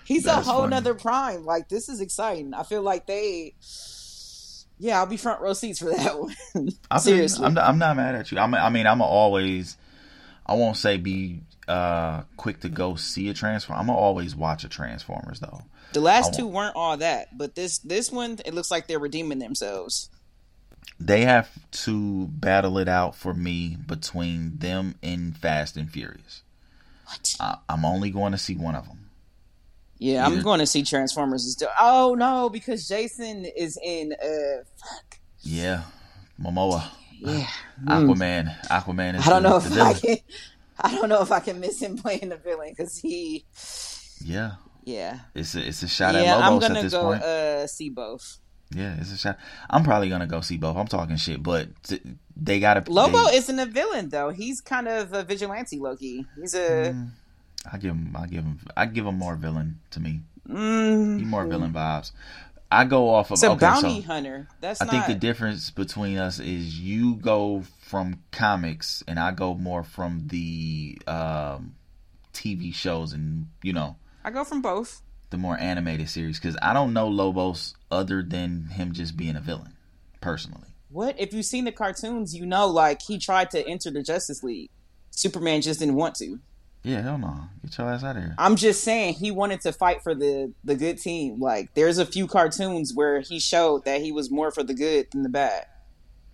He's 0.05 0.25
a 0.25 0.33
whole 0.35 0.61
funny. 0.61 0.69
nother 0.71 0.93
prime. 0.93 1.43
Like 1.45 1.67
this 1.69 1.89
is 1.89 1.99
exciting. 2.01 2.53
I 2.53 2.63
feel 2.63 2.81
like 2.83 3.05
they. 3.07 3.55
Yeah, 4.83 4.99
I'll 4.99 5.05
be 5.05 5.15
front 5.15 5.39
row 5.39 5.53
seats 5.53 5.79
for 5.79 5.89
that 5.95 6.19
one. 6.19 6.69
Seriously, 6.99 7.45
I'm 7.45 7.53
not, 7.53 7.69
I'm 7.69 7.77
not 7.77 7.95
mad 7.95 8.15
at 8.15 8.33
you. 8.33 8.37
I'm, 8.37 8.53
I 8.53 8.69
mean, 8.69 8.85
I'm 8.85 9.01
always, 9.01 9.77
I 10.45 10.55
won't 10.55 10.75
say 10.75 10.97
be 10.97 11.39
uh 11.69 12.23
quick 12.35 12.59
to 12.59 12.69
go 12.69 12.95
see 12.95 13.29
a 13.29 13.33
transform. 13.33 13.79
I'm 13.79 13.89
always 13.89 14.35
watch 14.35 14.65
a 14.65 14.69
Transformers 14.69 15.39
though. 15.39 15.61
The 15.93 16.01
last 16.01 16.33
two 16.33 16.47
weren't 16.47 16.75
all 16.75 16.97
that, 16.97 17.37
but 17.37 17.55
this 17.55 17.77
this 17.77 18.11
one 18.11 18.39
it 18.45 18.53
looks 18.53 18.69
like 18.69 18.87
they're 18.87 18.99
redeeming 18.99 19.39
themselves. 19.39 20.09
They 20.99 21.21
have 21.21 21.49
to 21.85 22.27
battle 22.27 22.77
it 22.77 22.89
out 22.89 23.15
for 23.15 23.33
me 23.33 23.77
between 23.87 24.57
them 24.57 24.95
and 25.01 25.37
Fast 25.37 25.77
and 25.77 25.89
Furious. 25.89 26.41
What? 27.05 27.35
I, 27.39 27.57
I'm 27.69 27.85
only 27.85 28.09
going 28.09 28.33
to 28.33 28.37
see 28.37 28.55
one 28.55 28.75
of 28.75 28.87
them. 28.87 29.02
Yeah, 30.03 30.25
I'm 30.25 30.41
going 30.41 30.59
to 30.59 30.65
see 30.65 30.83
Transformers. 30.83 31.49
Still. 31.51 31.69
Oh 31.79 32.15
no, 32.17 32.49
because 32.49 32.87
Jason 32.87 33.45
is 33.45 33.77
in. 33.81 34.13
Uh, 34.13 34.63
fuck. 34.75 35.19
Yeah, 35.41 35.83
Momoa, 36.41 36.83
Yeah, 37.19 37.47
Aquaman, 37.85 38.53
Aquaman. 38.67 39.15
Is. 39.19 39.27
I 39.27 39.29
don't 39.29 39.43
the- 39.43 39.49
know 39.49 39.57
if 39.57 39.71
I 39.79 39.93
can. 39.93 40.17
I 40.79 40.91
don't 40.95 41.09
know 41.09 41.21
if 41.21 41.31
I 41.31 41.39
can 41.39 41.59
miss 41.59 41.81
him 41.81 41.97
playing 42.03 42.29
the 42.29 42.37
villain 42.37 42.69
because 42.75 42.97
he. 42.97 43.45
Yeah, 44.25 44.53
Yeah, 44.83 45.19
it's 45.35 45.55
a 45.55 45.65
it's 45.67 45.83
a 45.83 45.87
shot 45.87 46.15
yeah. 46.15 46.35
at 46.37 46.43
I'm 46.43 46.53
Lobos 46.53 46.63
at 46.63 46.67
gonna 46.69 46.81
this 46.83 46.91
go 46.93 47.03
point. 47.03 47.23
uh, 47.23 47.67
see 47.67 47.89
both. 47.89 48.39
Yeah, 48.75 48.95
it's 48.99 49.11
a 49.13 49.17
shot. 49.17 49.37
I'm 49.69 49.83
probably 49.83 50.09
gonna 50.09 50.27
go 50.27 50.41
see 50.41 50.57
both. 50.57 50.75
I'm 50.75 50.87
talking 50.87 51.15
shit, 51.17 51.41
but 51.43 51.67
t- 51.83 52.01
they 52.35 52.59
gotta. 52.59 52.89
Lobo 52.91 53.27
they- 53.27 53.37
isn't 53.37 53.59
a 53.59 53.65
villain 53.67 54.09
though. 54.09 54.29
He's 54.31 54.59
kind 54.61 54.87
of 54.87 55.13
a 55.13 55.23
vigilante, 55.23 55.77
Loki. 55.79 56.25
He's 56.39 56.53
a. 56.55 56.91
Mm, 56.93 57.09
I 57.71 57.77
give 57.77 57.91
him. 57.91 58.15
I 58.17 58.27
give 58.27 58.43
him. 58.43 58.59
I 58.75 58.85
give 58.85 59.05
him 59.05 59.15
more 59.17 59.35
villain 59.35 59.79
to 59.91 59.99
me. 59.99 60.21
Mm, 60.49 61.19
He 61.19 61.25
more 61.25 61.45
villain 61.45 61.71
vibes. 61.73 62.11
I 62.69 62.85
go 62.85 63.09
off 63.09 63.27
of 63.29 63.33
It's 63.35 63.43
a 63.43 63.51
okay. 63.51 63.59
bounty 63.59 64.01
so 64.01 64.07
hunter. 64.07 64.47
That's 64.59 64.81
I 64.81 64.85
not. 64.85 64.91
think 64.91 65.05
the 65.07 65.15
difference 65.15 65.69
between 65.69 66.17
us 66.17 66.39
is 66.39 66.79
you 66.79 67.15
go 67.15 67.63
from 67.81 68.19
comics 68.31 69.03
and 69.07 69.19
I 69.19 69.31
go 69.31 69.53
more 69.53 69.83
from 69.83 70.27
the 70.27 70.99
um, 71.07 71.75
TV 72.33 72.73
shows 72.73 73.13
and 73.13 73.47
you 73.61 73.73
know 73.73 73.95
I 74.25 74.31
go 74.31 74.43
from 74.43 74.61
both. 74.61 75.01
the 75.29 75.37
more 75.37 75.57
animated 75.57 76.09
series 76.09 76.39
because 76.39 76.57
I 76.63 76.73
don't 76.73 76.93
know 76.93 77.07
Lobos 77.07 77.75
other 77.91 78.23
than 78.23 78.69
him 78.71 78.91
just 78.93 79.15
being 79.15 79.35
a 79.35 79.41
villain 79.41 79.73
personally. 80.19 80.67
What 80.89 81.15
if 81.19 81.31
you've 81.33 81.45
seen 81.45 81.65
the 81.65 81.71
cartoons? 81.71 82.35
You 82.35 82.45
know, 82.47 82.65
like 82.67 83.01
he 83.03 83.17
tried 83.19 83.51
to 83.51 83.65
enter 83.67 83.91
the 83.91 84.01
Justice 84.03 84.41
League. 84.43 84.69
Superman 85.11 85.61
just 85.61 85.79
didn't 85.79 85.95
want 85.95 86.15
to. 86.15 86.39
Yeah, 86.83 87.01
hell 87.01 87.17
no. 87.17 87.39
Get 87.63 87.77
your 87.77 87.89
ass 87.89 88.03
out 88.03 88.17
of 88.17 88.23
here. 88.23 88.35
I'm 88.37 88.55
just 88.57 88.83
saying 88.83 89.13
he 89.15 89.31
wanted 89.31 89.61
to 89.61 89.71
fight 89.71 90.03
for 90.03 90.13
the 90.13 90.51
the 90.63 90.75
good 90.75 90.97
team. 90.99 91.39
Like 91.39 91.73
there's 91.75 91.97
a 91.97 92.05
few 92.05 92.27
cartoons 92.27 92.93
where 92.93 93.21
he 93.21 93.39
showed 93.39 93.85
that 93.85 94.01
he 94.01 94.11
was 94.11 94.29
more 94.29 94.51
for 94.51 94.63
the 94.63 94.73
good 94.73 95.07
than 95.11 95.23
the 95.23 95.29
bad. 95.29 95.65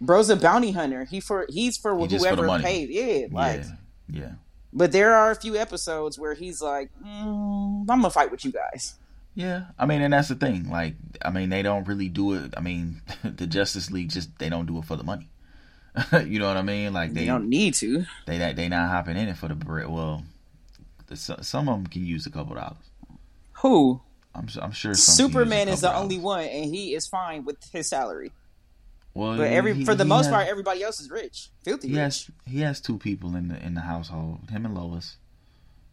Bro's 0.01 0.29
a 0.29 0.35
bounty 0.35 0.71
hunter. 0.71 1.05
He 1.05 1.19
for 1.19 1.45
he's 1.49 1.77
for 1.77 1.95
He 1.99 2.07
for 2.07 2.17
whoever 2.17 2.45
money. 2.47 2.63
paid. 2.63 2.89
Yeah, 2.89 3.27
like. 3.31 3.61
yeah, 3.61 4.21
yeah. 4.21 4.31
But 4.71 4.91
there 4.91 5.15
are 5.15 5.31
a 5.31 5.35
few 5.35 5.55
episodes 5.55 6.17
where 6.19 6.33
he's 6.35 6.61
like, 6.61 6.89
mm, 7.03 7.81
"I'm 7.81 7.85
gonna 7.85 8.09
fight 8.09 8.31
with 8.31 8.43
you 8.45 8.51
guys." 8.51 8.95
Yeah, 9.35 9.65
I 9.77 9.85
mean, 9.85 10.01
and 10.01 10.13
that's 10.13 10.27
the 10.29 10.35
thing. 10.35 10.69
Like, 10.69 10.95
I 11.23 11.29
mean, 11.31 11.49
they 11.49 11.61
don't 11.61 11.87
really 11.87 12.09
do 12.09 12.33
it. 12.33 12.53
I 12.57 12.61
mean, 12.61 13.01
the 13.23 13.45
Justice 13.47 13.91
League 13.91 14.09
just 14.09 14.37
they 14.39 14.49
don't 14.49 14.65
do 14.65 14.77
it 14.79 14.85
for 14.85 14.95
the 14.95 15.03
money. 15.03 15.29
you 16.25 16.39
know 16.39 16.47
what 16.47 16.57
I 16.57 16.61
mean? 16.61 16.93
Like 16.93 17.13
They 17.13 17.21
they 17.21 17.25
don't 17.25 17.49
need 17.49 17.73
to. 17.75 18.05
they 18.25 18.37
they 18.53 18.67
not 18.69 18.89
hopping 18.89 19.17
in 19.17 19.27
it 19.27 19.37
for 19.37 19.47
the 19.47 19.55
bread. 19.55 19.89
Well, 19.89 20.23
some 21.17 21.67
of 21.69 21.75
them 21.75 21.87
can 21.87 22.05
use 22.05 22.25
a 22.25 22.29
couple 22.29 22.55
dollars. 22.55 22.77
Who? 23.61 24.01
I'm 24.35 24.47
I'm 24.61 24.71
sure 24.71 24.93
some 24.93 24.93
can 24.93 24.93
use 24.93 24.99
a 24.99 25.15
Superman 25.39 25.67
is 25.69 25.81
the 25.81 25.87
couple 25.87 26.03
only 26.03 26.17
one, 26.19 26.45
and 26.45 26.65
he 26.65 26.93
is 26.93 27.07
fine 27.07 27.45
with 27.45 27.57
his 27.71 27.89
salary. 27.89 28.31
Well, 29.13 29.37
But 29.37 29.47
every 29.51 29.73
he- 29.73 29.85
for 29.85 29.95
the 29.95 30.05
most 30.05 30.25
has- 30.25 30.33
part, 30.33 30.47
everybody 30.47 30.83
else 30.83 30.99
is 30.99 31.09
rich, 31.09 31.49
filthy 31.63 31.87
he 31.89 31.93
rich. 31.95 31.99
has 32.01 32.29
he 32.45 32.59
has 32.61 32.79
two 32.79 32.97
people 32.99 33.35
in 33.35 33.47
the 33.49 33.63
in 33.65 33.73
the 33.73 33.81
household. 33.81 34.39
Him 34.51 34.65
and 34.65 34.75
Lois. 34.75 35.17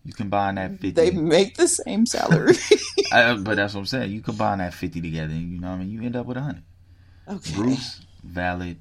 You 0.05 0.13
combine 0.13 0.55
that 0.57 0.73
fifty. 0.73 0.91
They 0.93 1.11
make 1.11 1.57
the 1.57 1.67
same 1.67 2.07
salary. 2.07 2.55
I, 3.13 3.35
but 3.37 3.57
that's 3.57 3.75
what 3.75 3.81
I'm 3.81 3.87
saying. 3.87 4.13
You 4.13 4.21
combine 4.21 4.59
that 4.59 4.75
fifty 4.75 5.01
together, 5.01 5.33
and 5.33 5.51
you 5.53 5.59
know, 5.61 5.69
what 5.71 5.75
I 5.75 5.79
mean, 5.79 5.91
you 5.91 6.03
end 6.03 6.15
up 6.15 6.27
with 6.27 6.37
a 6.37 6.43
hundred. 6.43 6.63
okay. 7.29 7.55
Bruce, 7.55 8.03
valid. 8.23 8.79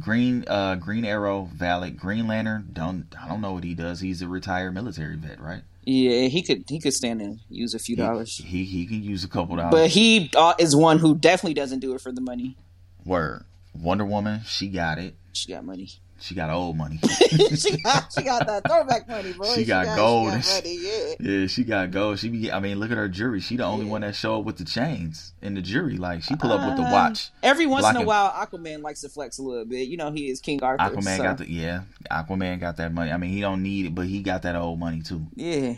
Green, 0.00 0.44
uh, 0.48 0.76
Green 0.76 1.04
Arrow, 1.04 1.48
valid. 1.54 1.98
Green 1.98 2.26
Lantern, 2.26 2.68
don't 2.72 3.06
I 3.20 3.28
don't 3.28 3.40
know 3.40 3.52
what 3.52 3.64
he 3.64 3.74
does. 3.74 4.00
He's 4.00 4.22
a 4.22 4.28
retired 4.28 4.72
military 4.74 5.16
vet, 5.16 5.40
right? 5.40 5.62
Yeah, 5.84 6.28
he 6.28 6.42
could 6.42 6.64
he 6.68 6.78
could 6.80 6.94
stand 6.94 7.20
and 7.20 7.40
use 7.50 7.74
a 7.74 7.78
few 7.78 7.96
He, 7.96 8.02
dollars, 8.02 8.36
he 8.38 8.64
he 8.64 8.86
can 8.86 9.02
use 9.02 9.24
a 9.24 9.28
couple 9.28 9.56
dollars. 9.56 9.72
but 9.72 9.90
he 9.90 10.30
uh, 10.36 10.54
is 10.58 10.74
one 10.76 10.98
who 10.98 11.14
definitely 11.16 11.54
doesn't 11.54 11.80
do 11.80 11.94
it 11.94 12.00
for 12.00 12.12
the 12.12 12.20
money. 12.20 12.56
Word. 13.04 13.44
Wonder 13.74 14.04
Woman, 14.04 14.42
she 14.46 14.68
got 14.68 14.98
it. 14.98 15.14
She 15.32 15.52
got 15.52 15.64
money. 15.64 15.88
She 16.22 16.36
got 16.36 16.50
old 16.50 16.76
money. 16.76 16.98
she 17.56 17.76
got 17.82 18.12
she 18.16 18.22
got 18.22 18.46
that 18.46 18.62
throwback 18.64 19.08
money, 19.08 19.32
boy. 19.32 19.54
She 19.56 19.64
got 19.64 19.96
gold. 19.96 20.32
She 20.32 20.38
got 20.38 20.64
money, 20.64 20.78
yeah. 20.80 21.14
yeah, 21.18 21.46
she 21.48 21.64
got 21.64 21.90
gold. 21.90 22.20
She 22.20 22.28
be. 22.28 22.52
I 22.52 22.60
mean, 22.60 22.78
look 22.78 22.92
at 22.92 22.96
her 22.96 23.08
jury. 23.08 23.40
She 23.40 23.56
the 23.56 23.64
only 23.64 23.86
Yeah. 23.86 23.90
one 23.90 24.00
that 24.02 24.14
show 24.14 24.38
up 24.38 24.44
with 24.44 24.56
the 24.56 24.64
chains 24.64 25.32
in 25.42 25.54
the 25.54 25.60
jury. 25.60 25.96
Like 25.96 26.22
she 26.22 26.36
pull 26.36 26.52
up 26.52 26.64
with 26.64 26.76
the 26.76 26.84
Uh, 26.84 26.92
watch. 26.92 27.30
Every 27.42 27.66
once 27.66 27.84
in 27.86 27.96
a 27.96 28.04
Blocking- 28.04 28.06
while, 28.06 28.30
Aquaman 28.30 28.82
likes 28.82 29.00
to 29.00 29.08
flex 29.08 29.38
a 29.38 29.42
little 29.42 29.64
bit. 29.64 29.88
You 29.88 29.96
know, 29.96 30.12
he 30.12 30.30
is 30.30 30.40
King 30.40 30.62
Arthur. 30.62 30.94
Aquaman 30.94 31.16
so, 31.16 31.22
got 31.24 31.38
the 31.38 31.50
yeah. 31.50 31.82
Aquaman 32.08 32.60
got 32.60 32.76
that 32.76 32.94
money. 32.94 33.10
I 33.10 33.16
mean, 33.16 33.30
he 33.30 33.40
don't 33.40 33.62
need 33.64 33.86
it, 33.86 33.94
but 33.94 34.06
he 34.06 34.22
got 34.22 34.42
that 34.42 34.54
old 34.54 34.78
money 34.78 35.02
too. 35.02 35.26
yeah. 35.34 35.74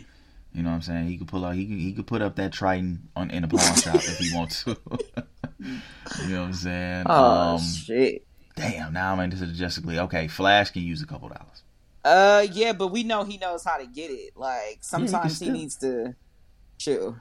You 0.53 0.63
know 0.63 0.69
what 0.69 0.75
I'm 0.75 0.81
saying? 0.83 1.07
He 1.07 1.17
could 1.17 1.27
pull 1.27 1.43
out. 1.43 1.55
He 1.55 1.65
could, 1.65 1.77
he 1.77 1.91
could 1.91 2.07
put 2.07 2.21
up 2.21 2.37
that 2.37 2.53
Triton 2.53 3.09
on 3.13 3.29
in 3.29 3.43
a 3.43 3.47
pawn 3.49 3.75
shop 3.75 3.95
if 3.95 4.17
he 4.19 4.33
wants 4.33 4.63
to. 4.63 4.69
you 5.59 6.29
know 6.29 6.41
what 6.41 6.47
I'm 6.47 6.53
saying? 6.53 7.03
Oh 7.07 7.55
um, 7.55 7.61
shit. 7.61 8.25
Damn. 8.55 8.93
Now 8.93 9.13
I'm 9.13 9.19
into 9.19 9.37
the 9.37 9.47
Justice 9.47 9.85
League. 9.85 9.97
Okay, 9.99 10.27
Flash 10.27 10.71
can 10.71 10.81
use 10.83 11.01
a 11.01 11.05
couple 11.05 11.29
dollars. 11.29 11.63
Uh, 12.03 12.45
yeah, 12.51 12.73
but 12.73 12.87
we 12.89 13.03
know 13.03 13.23
he 13.23 13.37
knows 13.37 13.63
how 13.63 13.77
to 13.77 13.85
get 13.87 14.11
it. 14.11 14.33
Like 14.35 14.79
sometimes 14.81 15.39
he 15.39 15.45
still- 15.45 15.53
needs 15.53 15.75
to 15.77 16.15
chill. 16.77 17.17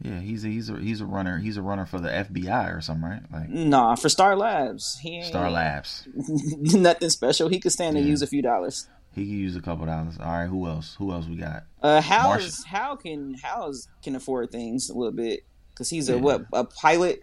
Yeah, 0.00 0.20
he's 0.20 0.44
a, 0.44 0.48
he's 0.48 0.70
a 0.70 0.76
he's 0.78 1.00
a 1.00 1.06
runner. 1.06 1.38
He's 1.38 1.56
a 1.56 1.62
runner 1.62 1.84
for 1.84 1.98
the 1.98 2.08
FBI 2.08 2.76
or 2.76 2.80
something, 2.80 3.08
right? 3.08 3.22
Like 3.32 3.48
Nah, 3.48 3.96
for 3.96 4.08
Star 4.08 4.36
Labs, 4.36 4.96
he 5.02 5.16
ain't 5.16 5.26
Star 5.26 5.50
Labs. 5.50 6.06
nothing 6.14 7.10
special. 7.10 7.48
He 7.48 7.58
could 7.58 7.72
stand 7.72 7.96
and 7.96 8.06
use 8.06 8.22
a 8.22 8.26
few 8.28 8.40
dollars. 8.40 8.86
He 9.16 9.24
can 9.24 9.34
use 9.38 9.56
a 9.56 9.60
couple 9.60 9.86
dollars. 9.86 10.16
All 10.20 10.26
right, 10.30 10.46
who 10.46 10.68
else? 10.68 10.94
Who 11.00 11.10
else 11.10 11.26
we 11.26 11.34
got? 11.34 11.64
Uh, 11.82 12.00
Hal's 12.00 12.24
Martian. 12.26 12.50
Hal 12.68 12.96
can 12.96 13.34
Hal's 13.42 13.88
can 14.02 14.14
afford 14.14 14.52
things 14.52 14.88
a 14.88 14.94
little 14.94 15.10
bit 15.10 15.44
because 15.70 15.90
he's 15.90 16.08
a 16.08 16.12
Yeah. 16.14 16.20
what 16.20 16.44
a 16.52 16.62
pilot. 16.64 17.22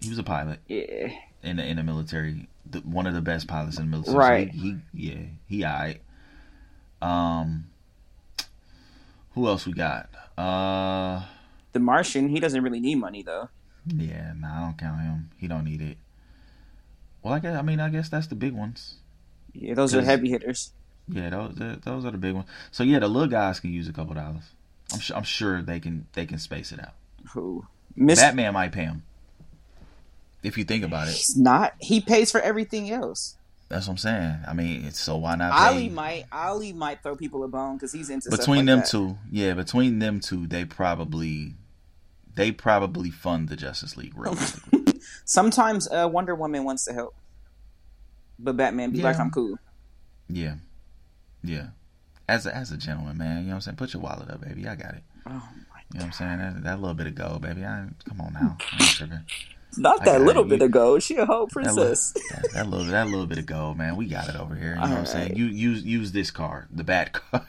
He 0.00 0.08
was 0.08 0.18
a 0.18 0.24
pilot 0.24 0.58
Yeah, 0.66 1.10
in 1.44 1.58
the 1.58 1.64
in 1.64 1.76
the 1.76 1.84
military. 1.84 2.48
The, 2.70 2.80
one 2.80 3.06
of 3.06 3.14
the 3.14 3.20
best 3.22 3.46
pilots 3.48 3.78
in 3.78 3.84
the 3.84 3.90
military. 3.90 4.14
So 4.14 4.18
Right. 4.18 4.50
he, 4.50 4.76
he 4.94 5.08
yeah 5.10 5.22
he 5.46 5.64
alright. 5.64 6.00
Um, 7.00 7.66
who 9.34 9.46
else 9.46 9.66
we 9.66 9.72
got? 9.72 10.08
Uh, 10.36 11.24
the 11.72 11.78
Martian. 11.80 12.28
He 12.28 12.40
doesn't 12.40 12.62
really 12.62 12.80
need 12.80 12.96
money 12.96 13.22
though. 13.22 13.48
yeah, 13.86 14.32
nah, 14.36 14.56
I 14.56 14.60
don't 14.66 14.78
count 14.78 15.00
him. 15.00 15.30
He 15.36 15.46
don't 15.48 15.64
need 15.64 15.80
it. 15.80 15.96
Well, 17.22 17.34
I 17.34 17.38
guess 17.38 17.56
I 17.56 17.62
mean 17.62 17.80
I 17.80 17.88
guess 17.88 18.08
that's 18.08 18.26
the 18.26 18.34
big 18.34 18.52
ones. 18.52 18.96
Yeah, 19.52 19.74
those 19.74 19.94
are 19.94 20.02
heavy 20.02 20.28
hitters. 20.30 20.72
Yeah, 21.08 21.30
those 21.30 21.54
those 21.84 22.04
are 22.04 22.10
the 22.10 22.18
big 22.18 22.34
ones. 22.34 22.46
So 22.70 22.82
yeah, 22.82 22.98
the 22.98 23.08
little 23.08 23.28
guys 23.28 23.60
can 23.60 23.72
use 23.72 23.88
a 23.88 23.92
couple 23.92 24.14
dollars. 24.14 24.44
I'm 24.92 25.00
sure 25.00 25.16
I'm 25.16 25.22
sure 25.24 25.62
they 25.62 25.80
can 25.80 26.06
they 26.12 26.26
can 26.26 26.38
space 26.38 26.70
it 26.72 26.80
out. 26.80 26.94
Who 27.32 27.66
Miss 27.96 28.20
Batman 28.20 28.52
might 28.54 28.72
pay 28.72 28.84
him. 28.84 29.02
If 30.42 30.56
you 30.56 30.64
think 30.64 30.84
about 30.84 31.08
it, 31.08 31.14
He's 31.14 31.36
not. 31.36 31.74
He 31.80 32.00
pays 32.00 32.30
for 32.30 32.40
everything 32.40 32.90
else. 32.90 33.36
that's 33.68 33.86
what 33.88 33.92
I'm 33.94 33.98
saying. 33.98 34.36
I 34.46 34.52
mean, 34.54 34.90
so 34.92 35.16
why 35.16 35.34
not 35.36 35.52
pay? 35.52 35.64
Ali 35.66 35.88
might. 35.88 36.24
Ali 36.32 36.72
might 36.72 37.02
throw 37.02 37.16
people 37.16 37.42
a 37.44 37.48
bone 37.48 37.76
because 37.76 37.92
he's 37.92 38.08
into 38.10 38.30
between 38.30 38.58
like 38.58 38.66
them 38.66 38.78
that. 38.80 38.88
two, 38.88 39.18
yeah, 39.30 39.54
between 39.54 39.98
them 39.98 40.20
two, 40.20 40.46
they 40.46 40.64
probably 40.64 41.54
they 42.34 42.52
probably 42.52 43.10
fund 43.10 43.48
the 43.48 43.56
Justice 43.56 43.96
League 43.96 44.16
realistically. 44.16 45.00
Sometimes 45.24 45.88
uh, 45.90 46.08
Wonder 46.10 46.34
Woman 46.34 46.64
wants 46.64 46.84
to 46.84 46.92
help, 46.92 47.14
but 48.38 48.56
Batman 48.56 48.90
be 48.92 48.98
Yeah. 48.98 49.04
like, 49.04 49.18
"I'm 49.18 49.30
cool." 49.30 49.58
yeah, 50.28 50.54
yeah. 51.42 51.68
As 52.28 52.44
a, 52.46 52.54
as 52.54 52.70
a 52.70 52.76
gentleman, 52.76 53.16
man, 53.16 53.38
you 53.38 53.42
know 53.44 53.48
what 53.48 53.54
I'm 53.56 53.60
saying. 53.62 53.76
Put 53.78 53.94
your 53.94 54.02
wallet 54.02 54.30
up, 54.30 54.42
baby. 54.42 54.68
I 54.68 54.74
got 54.76 54.94
it. 54.94 55.02
Oh 55.26 55.30
my 55.30 55.40
You 55.40 55.40
know 55.40 56.00
what 56.00 56.04
I'm 56.04 56.12
saying. 56.12 56.38
That, 56.38 56.62
that 56.62 56.80
little 56.80 56.94
bit 56.94 57.06
of 57.06 57.14
gold, 57.14 57.40
baby. 57.42 57.64
I 57.64 57.88
come 58.06 58.20
on 58.20 58.34
now. 58.34 58.56
I 58.72 58.82
ain't 58.84 58.92
tripping. 58.92 59.20
Not 59.76 60.04
that 60.06 60.22
little 60.22 60.44
it. 60.44 60.48
bit 60.48 60.60
You- 60.60 60.66
of 60.66 60.72
gold. 60.72 61.02
She 61.02 61.16
a 61.16 61.26
whole 61.26 61.46
That 61.46 61.56
little, 61.56 61.74
princess. 61.84 62.12
that, 62.30 62.52
that 62.54 62.66
little 62.70 62.86
that 62.86 63.06
little 63.06 63.26
bit 63.26 63.38
of 63.38 63.46
gold, 63.46 63.76
man. 63.76 63.96
We 63.96 64.06
got 64.06 64.28
it 64.28 64.34
over 64.36 64.54
here. 64.54 64.70
You 64.70 64.74
know 64.76 64.80
what 64.80 64.90
I'm 64.98 65.06
saying. 65.06 65.36
You 65.36 65.44
use 65.46 65.84
use 65.84 66.10
this 66.12 66.30
card, 66.30 66.68
the 66.72 66.82
bat 66.84 67.12
card 67.30 67.42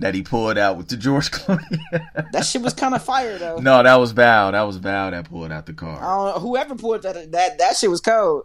that 0.00 0.14
he 0.14 0.22
pulled 0.22 0.58
out 0.58 0.76
with 0.76 0.88
the 0.88 0.96
George 0.96 1.30
Clooney. 1.30 1.78
that 2.32 2.44
shit 2.44 2.62
was 2.62 2.74
kind 2.74 2.94
of 2.94 3.02
fire 3.02 3.38
though. 3.38 3.58
no, 3.58 3.82
that 3.82 3.94
was 3.96 4.12
Val. 4.12 4.52
That 4.52 4.62
was 4.62 4.76
Val 4.78 5.10
that 5.12 5.28
pulled 5.30 5.52
out 5.52 5.66
the 5.66 5.72
car. 5.72 5.96
I 5.96 6.00
card. 6.00 6.34
don't 6.34 6.42
know, 6.42 6.48
whoever 6.48 6.74
pulled 6.74 7.02
that 7.02 7.30
that 7.32 7.58
that 7.58 7.76
shit 7.76 7.88
was 7.90 8.00
cold. 8.00 8.44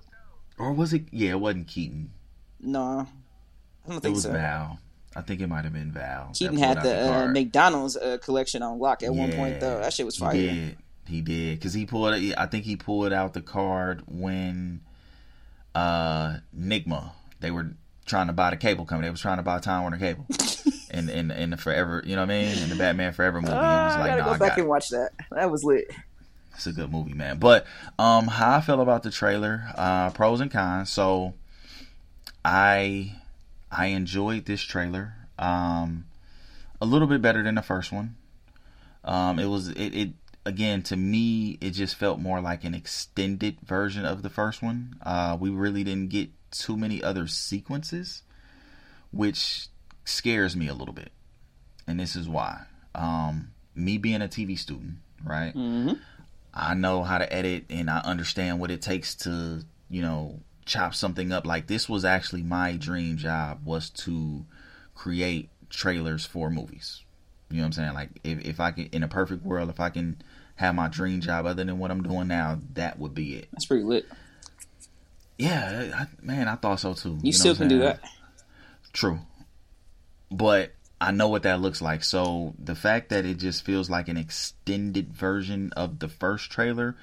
or 0.60 0.72
was 0.72 0.94
it? 0.94 1.04
Yeah, 1.12 1.32
it 1.32 1.40
wasn't 1.40 1.68
Keaton. 1.68 2.12
No, 2.60 3.08
I 3.86 3.90
don't 3.90 4.00
think 4.02 4.06
It 4.06 4.10
was 4.16 4.24
so. 4.24 4.32
Val. 4.32 4.80
I 5.16 5.22
think 5.22 5.42
it 5.42 5.48
might 5.48 5.64
have 5.64 5.74
been 5.74 5.92
Val. 5.92 6.30
Keaton 6.36 6.58
had 6.58 6.78
out 6.78 6.84
the, 6.84 7.12
uh. 7.24 7.28
McDonald's 7.30 7.98
uh, 7.98 8.20
collection 8.22 8.62
on 8.62 8.78
lock 8.78 9.02
at 9.02 9.12
one 9.14 9.32
point 9.34 9.60
though. 9.60 9.80
That 9.80 9.92
shit 9.92 10.06
was 10.06 10.16
fire. 10.18 10.76
He 11.08 11.22
did 11.22 11.60
because 11.60 11.74
he 11.74 11.86
pulled. 11.86 12.14
I 12.14 12.46
think 12.48 12.66
he 12.66 12.76
pulled 12.76 13.14
out 13.14 13.34
the 13.34 13.42
card 13.42 14.04
when 14.08 14.82
uh 15.76 16.38
Nygma 16.58 17.12
they 17.40 17.52
were 17.52 17.72
trying 18.06 18.28
to 18.28 18.34
buy 18.34 18.50
the 18.50 18.58
cable 18.58 18.86
company. 18.86 19.08
They 19.08 19.12
was 19.12 19.22
trying 19.22 19.38
to 19.38 19.44
buy 19.44 19.60
Time 19.60 19.82
Warner 19.82 19.98
Cable. 19.98 20.26
in, 20.92 21.10
in 21.10 21.32
in 21.32 21.50
the 21.52 21.58
Forever, 21.58 22.02
you 22.06 22.16
know 22.16 22.22
what 22.24 22.32
I 22.32 22.42
mean? 22.42 22.58
In 22.58 22.70
the 22.70 22.76
Batman 22.76 23.14
Forever 23.14 23.42
movie, 23.42 23.54
he 23.54 23.60
was 23.60 23.94
Ah, 23.96 24.02
I 24.04 24.08
gotta 24.08 24.22
"No, 24.22 24.26
go 24.26 24.32
back 24.32 24.40
got 24.40 24.58
it." 24.58 24.62
and 24.62 24.70
watch 24.70 24.90
that. 24.90 25.12
That 25.32 25.52
was 25.52 25.64
lit. 25.64 25.92
It's 26.56 26.66
a 26.66 26.72
good 26.74 26.92
movie, 26.92 27.14
man. 27.14 27.38
But 27.38 27.68
um, 28.00 28.28
how 28.28 28.58
I 28.58 28.62
feel 28.62 28.82
about 28.82 29.04
the 29.04 29.12
trailer, 29.12 29.64
uh, 29.76 30.10
pros 30.10 30.42
and 30.42 30.50
cons. 30.50 30.90
So, 30.90 31.36
I 32.44 33.14
I 33.72 33.88
enjoyed 33.88 34.46
this 34.46 34.62
trailer. 34.62 35.14
Um, 35.38 36.06
a 36.82 36.86
little 36.86 37.08
bit 37.08 37.22
better 37.22 37.44
than 37.44 37.56
the 37.56 37.62
first 37.62 37.92
one. 37.92 38.16
Um, 39.04 39.38
it 39.40 39.46
was 39.46 39.70
it, 39.70 39.94
it 39.96 40.10
again 40.48 40.82
to 40.84 40.96
me. 40.96 41.58
It 41.62 41.72
just 41.72 41.96
felt 41.96 42.20
more 42.20 42.42
like 42.42 42.64
an 42.64 42.74
extended 42.74 43.58
version 43.62 44.06
of 44.06 44.24
the 44.24 44.30
first 44.30 44.64
one. 44.64 44.96
Uh, 45.06 45.38
we 45.40 45.50
really 45.50 45.84
didn't 45.84 46.10
get 46.10 46.30
too 46.52 46.78
many 46.78 47.04
other 47.04 47.28
sequences, 47.28 48.24
which 49.12 49.68
scares 50.06 50.56
me 50.56 50.68
a 50.68 50.74
little 50.74 50.94
bit. 50.94 51.12
And 51.86 52.00
this 52.00 52.16
is 52.16 52.28
why. 52.28 52.64
Um, 52.96 53.52
me 53.76 53.98
being 53.98 54.22
a 54.22 54.28
TV 54.28 54.58
student, 54.58 54.96
right? 55.24 55.52
hmm 55.54 55.94
I 56.54 56.74
know 56.74 57.04
how 57.04 57.20
to 57.20 57.32
edit 57.32 57.66
and 57.70 57.88
I 57.88 58.00
understand 58.00 58.60
what 58.60 58.72
it 58.72 58.82
takes 58.82 59.14
to, 59.18 59.62
you 59.92 60.02
know, 60.02 60.40
chop 60.66 60.96
something 60.96 61.32
up. 61.32 61.46
Like 61.46 61.68
this 61.68 61.88
was 61.88 62.04
actually 62.04 62.42
my 62.42 62.78
dream 62.78 63.18
job 63.18 63.64
was 63.64 63.92
to 63.92 64.44
create 64.96 65.50
trailers 65.70 66.26
for 66.26 66.50
movies. 66.50 67.04
You 67.52 67.58
know 67.58 67.64
what 67.64 67.66
I'm 67.68 67.72
saying? 67.74 67.94
Like 67.94 68.10
if, 68.24 68.44
if 68.44 68.60
I 68.60 68.72
can 68.72 68.86
in 68.88 69.04
a 69.04 69.08
perfect 69.08 69.46
world, 69.46 69.70
if 69.70 69.80
I 69.80 69.90
can 69.90 70.20
have 70.58 70.76
my 70.76 70.88
dream 70.88 71.22
job 71.22 71.46
other 71.46 71.64
than 71.64 71.80
what 71.80 71.92
I'm 71.92 72.04
doing 72.04 72.28
now, 72.28 72.60
that 72.74 73.00
would 73.00 73.14
be 73.14 73.36
it. 73.36 73.48
That's 73.52 73.66
pretty 73.66 73.84
lit. 73.84 74.06
Yeah, 75.38 75.92
I, 75.96 76.08
man, 76.22 76.48
I 76.48 76.56
thought 76.56 76.80
so 76.80 76.94
too. 76.94 77.20
You, 77.22 77.32
know 77.32 77.32
still 77.32 77.56
can 77.56 77.68
do 77.68 77.80
that. 77.80 78.00
True. 78.92 79.20
But 80.32 80.74
I 81.00 81.12
know 81.12 81.28
what 81.28 81.44
that 81.44 81.62
looks 81.62 81.82
like. 81.82 82.04
So 82.04 82.56
the 82.58 82.76
fact 82.76 83.10
that 83.10 83.26
it 83.26 83.38
just 83.38 83.64
feels 83.64 83.90
like 83.90 84.08
an 84.08 84.18
extended 84.18 85.14
version 85.14 85.72
of 85.78 86.00
the 86.00 86.10
first 86.10 86.50
trailer 86.50 86.98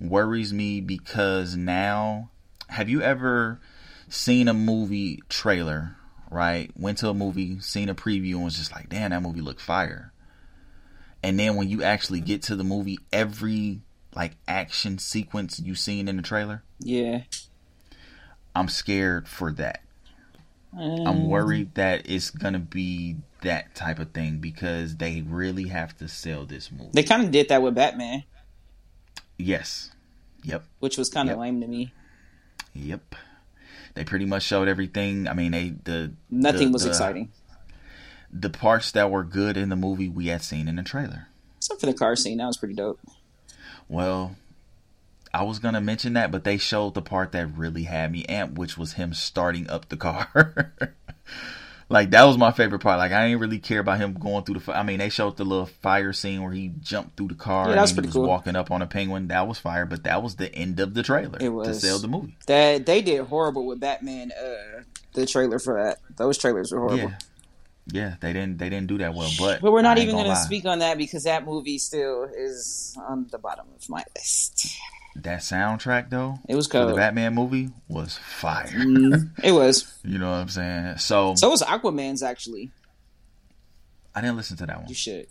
worries 0.00 0.52
me 0.52 0.80
because 0.80 1.56
now 1.56 2.30
have 2.68 2.88
you 2.88 3.00
ever 3.02 3.60
seen 4.08 4.48
a 4.48 4.54
movie 4.54 5.22
trailer, 5.28 5.96
right? 6.28 6.70
Went 6.76 6.98
to 6.98 7.08
a 7.08 7.14
movie, 7.14 7.60
seen 7.60 7.88
a 7.88 7.94
preview 7.94 8.34
and 8.34 8.44
was 8.44 8.58
just 8.58 8.72
like, 8.72 8.88
"Damn, 8.88 9.10
that 9.10 9.22
movie 9.22 9.40
looked 9.40 9.60
fire." 9.60 10.12
And 11.26 11.40
then 11.40 11.56
when 11.56 11.68
you 11.68 11.82
actually 11.82 12.20
get 12.20 12.42
to 12.44 12.54
the 12.54 12.62
movie, 12.62 13.00
every 13.12 13.80
like 14.14 14.36
action 14.46 14.98
sequence 14.98 15.58
you 15.58 15.74
seen 15.74 16.06
in 16.08 16.16
the 16.16 16.22
trailer, 16.22 16.62
Yeah. 16.78 17.22
I'm 18.54 18.68
scared 18.68 19.26
for 19.28 19.50
that. 19.54 19.82
Mm. 20.72 21.06
I'm 21.08 21.26
worried 21.28 21.74
that 21.74 22.08
it's 22.08 22.30
gonna 22.30 22.60
be 22.60 23.16
that 23.42 23.74
type 23.74 23.98
of 23.98 24.12
thing 24.12 24.38
because 24.38 24.96
they 24.96 25.22
really 25.22 25.66
have 25.68 25.96
to 25.98 26.06
sell 26.08 26.46
this 26.46 26.70
movie. 26.70 26.90
They 26.92 27.02
kind 27.02 27.24
of 27.24 27.30
did 27.32 27.48
that 27.48 27.60
with 27.60 27.74
Batman, 27.74 28.22
yes. 29.36 29.90
Yep. 30.44 30.64
which 30.78 30.96
was 30.96 31.08
kind 31.10 31.28
of 31.28 31.32
Yep. 31.34 31.40
lame 31.40 31.60
to 31.60 31.66
me. 31.66 31.92
Yep. 32.72 33.16
They 33.94 34.04
pretty 34.04 34.26
much 34.26 34.44
showed 34.44 34.68
everything. 34.68 35.26
I 35.26 35.32
mean, 35.34 35.50
they 35.52 35.70
the 35.70 36.12
Nothing 36.30 36.68
the- 36.68 36.72
was 36.74 36.82
the- 36.84 36.90
exciting 36.90 37.30
The 38.32 38.50
parts 38.50 38.90
that 38.92 39.10
were 39.10 39.24
good 39.24 39.56
in 39.56 39.68
the 39.68 39.76
movie 39.76 40.08
we 40.08 40.26
had 40.26 40.42
seen 40.42 40.68
in 40.68 40.76
the 40.76 40.82
trailer. 40.82 41.28
except 41.56 41.80
for 41.80 41.86
the 41.86 41.94
car 41.94 42.16
scene. 42.16 42.38
That 42.38 42.46
was 42.46 42.56
pretty 42.56 42.74
dope. 42.74 42.98
Well, 43.88 44.36
I 45.32 45.42
was 45.44 45.58
gonna 45.58 45.80
mention 45.80 46.14
that, 46.14 46.30
but 46.30 46.44
they 46.44 46.56
showed 46.58 46.94
the 46.94 47.02
part 47.02 47.32
that 47.32 47.46
really 47.56 47.84
had 47.84 48.10
me 48.12 48.24
amped, 48.24 48.54
which 48.54 48.76
was 48.76 48.94
him 48.94 49.14
starting 49.14 49.68
up 49.70 49.88
the 49.88 49.96
car. 49.96 50.74
like 51.88 52.10
that 52.10 52.24
was 52.24 52.36
my 52.36 52.50
favorite 52.50 52.80
part. 52.80 52.98
Like 52.98 53.12
I 53.12 53.26
didn't 53.28 53.40
really 53.40 53.58
care 53.58 53.80
about 53.80 53.98
him 53.98 54.14
going 54.14 54.44
through 54.44 54.54
the. 54.54 54.60
fi- 54.60 54.78
I 54.80 54.82
mean, 54.82 54.98
they 54.98 55.08
showed 55.08 55.36
the 55.36 55.44
little 55.44 55.66
fire 55.66 56.12
scene 56.12 56.42
where 56.42 56.52
he 56.52 56.72
jumped 56.80 57.16
through 57.16 57.28
the 57.28 57.34
car 57.34 57.68
Yeah, 57.68 57.74
that 57.76 57.80
and 57.80 57.88
he 57.90 57.94
pretty 57.94 58.08
was 58.08 58.14
cool. 58.14 58.26
walking 58.26 58.56
up 58.56 58.70
on 58.70 58.82
a 58.82 58.86
penguin. 58.86 59.28
That 59.28 59.46
was 59.46 59.58
fire, 59.58 59.86
but 59.86 60.04
that 60.04 60.22
was 60.22 60.36
the 60.36 60.52
end 60.54 60.80
of 60.80 60.94
the 60.94 61.02
trailer 61.02 61.38
It 61.40 61.50
was 61.50 61.68
to 61.68 61.74
sell 61.86 61.98
the 61.98 62.08
movie. 62.08 62.36
That 62.46 62.86
they 62.86 63.02
did 63.02 63.20
horrible 63.26 63.66
with 63.66 63.78
Batman. 63.80 64.32
Uh, 64.32 64.82
the 65.14 65.26
trailer 65.26 65.58
for 65.58 65.82
that. 65.82 65.98
Those 66.16 66.38
trailers 66.38 66.72
were 66.72 66.80
horrible. 66.80 66.98
Yeah, 67.10 67.18
yeah, 67.92 68.16
they 68.20 68.32
didn't 68.32 68.58
they 68.58 68.68
didn't 68.68 68.88
do 68.88 68.98
that 68.98 69.14
well. 69.14 69.30
But 69.38 69.60
But 69.60 69.72
we're 69.72 69.82
not 69.82 69.98
even 69.98 70.14
going 70.14 70.26
gonna 70.26 70.36
speak 70.36 70.64
on 70.64 70.80
that 70.80 70.98
because 70.98 71.24
that 71.24 71.44
movie 71.44 71.78
still 71.78 72.24
is 72.24 72.96
on 73.06 73.28
the 73.30 73.38
bottom 73.38 73.66
of 73.74 73.88
my 73.88 74.02
list. 74.16 74.76
That 75.16 75.40
soundtrack 75.40 76.10
though 76.10 76.38
It 76.48 76.56
was 76.56 76.66
for 76.66 76.84
the. 76.84 76.94
Batman 76.94 77.34
movie 77.34 77.70
was 77.88 78.18
fire. 78.18 78.66
Mm, 78.66 79.30
it 79.42 79.52
was. 79.52 79.92
You 80.04 80.18
know 80.18 80.30
what 80.30 80.36
I'm 80.36 80.48
saying? 80.48 80.98
So, 80.98 81.34
So 81.34 81.50
was 81.50 81.62
Aquaman's 81.62 82.22
actually. 82.22 82.70
I 84.14 84.20
didn't 84.20 84.36
listen 84.36 84.56
to 84.58 84.66
that 84.66 84.78
one. 84.78 84.88
You 84.88 84.94
should. 84.94 85.26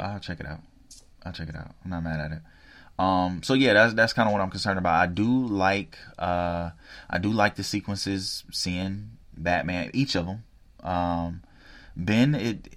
I'll 0.00 0.18
check 0.18 0.40
it 0.40 0.46
out. 0.46 0.60
I'll 1.24 1.32
check 1.32 1.48
it 1.48 1.56
out. 1.56 1.74
I'm 1.84 1.90
not 1.90 2.02
mad 2.02 2.20
at 2.20 2.32
it. 2.32 2.42
Um, 2.98 3.42
so 3.42 3.54
yeah, 3.54 3.74
that's 3.74 3.94
that's 3.94 4.12
kind 4.12 4.28
of 4.28 4.32
what 4.32 4.40
I'm 4.40 4.50
concerned 4.50 4.78
about. 4.78 4.94
I 4.94 5.06
do 5.06 5.46
like 5.46 5.98
uh, 6.18 6.70
I 7.10 7.18
do 7.18 7.30
like 7.30 7.56
the 7.56 7.62
sequences 7.62 8.44
seeing 8.50 9.10
Batman, 9.36 9.90
each 9.92 10.14
of 10.14 10.26
them. 10.26 10.44
Um, 10.86 11.42
Ben, 11.96 12.34
it, 12.34 12.68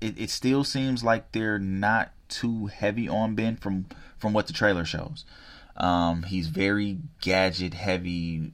it 0.00 0.18
it 0.18 0.30
still 0.30 0.64
seems 0.64 1.04
like 1.04 1.32
they're 1.32 1.58
not 1.58 2.12
too 2.28 2.66
heavy 2.66 3.08
on 3.08 3.34
Ben 3.34 3.56
from 3.56 3.86
from 4.18 4.32
what 4.32 4.46
the 4.46 4.52
trailer 4.52 4.84
shows. 4.84 5.24
Um, 5.76 6.24
he's 6.24 6.48
very 6.48 6.98
gadget 7.20 7.74
heavy. 7.74 8.52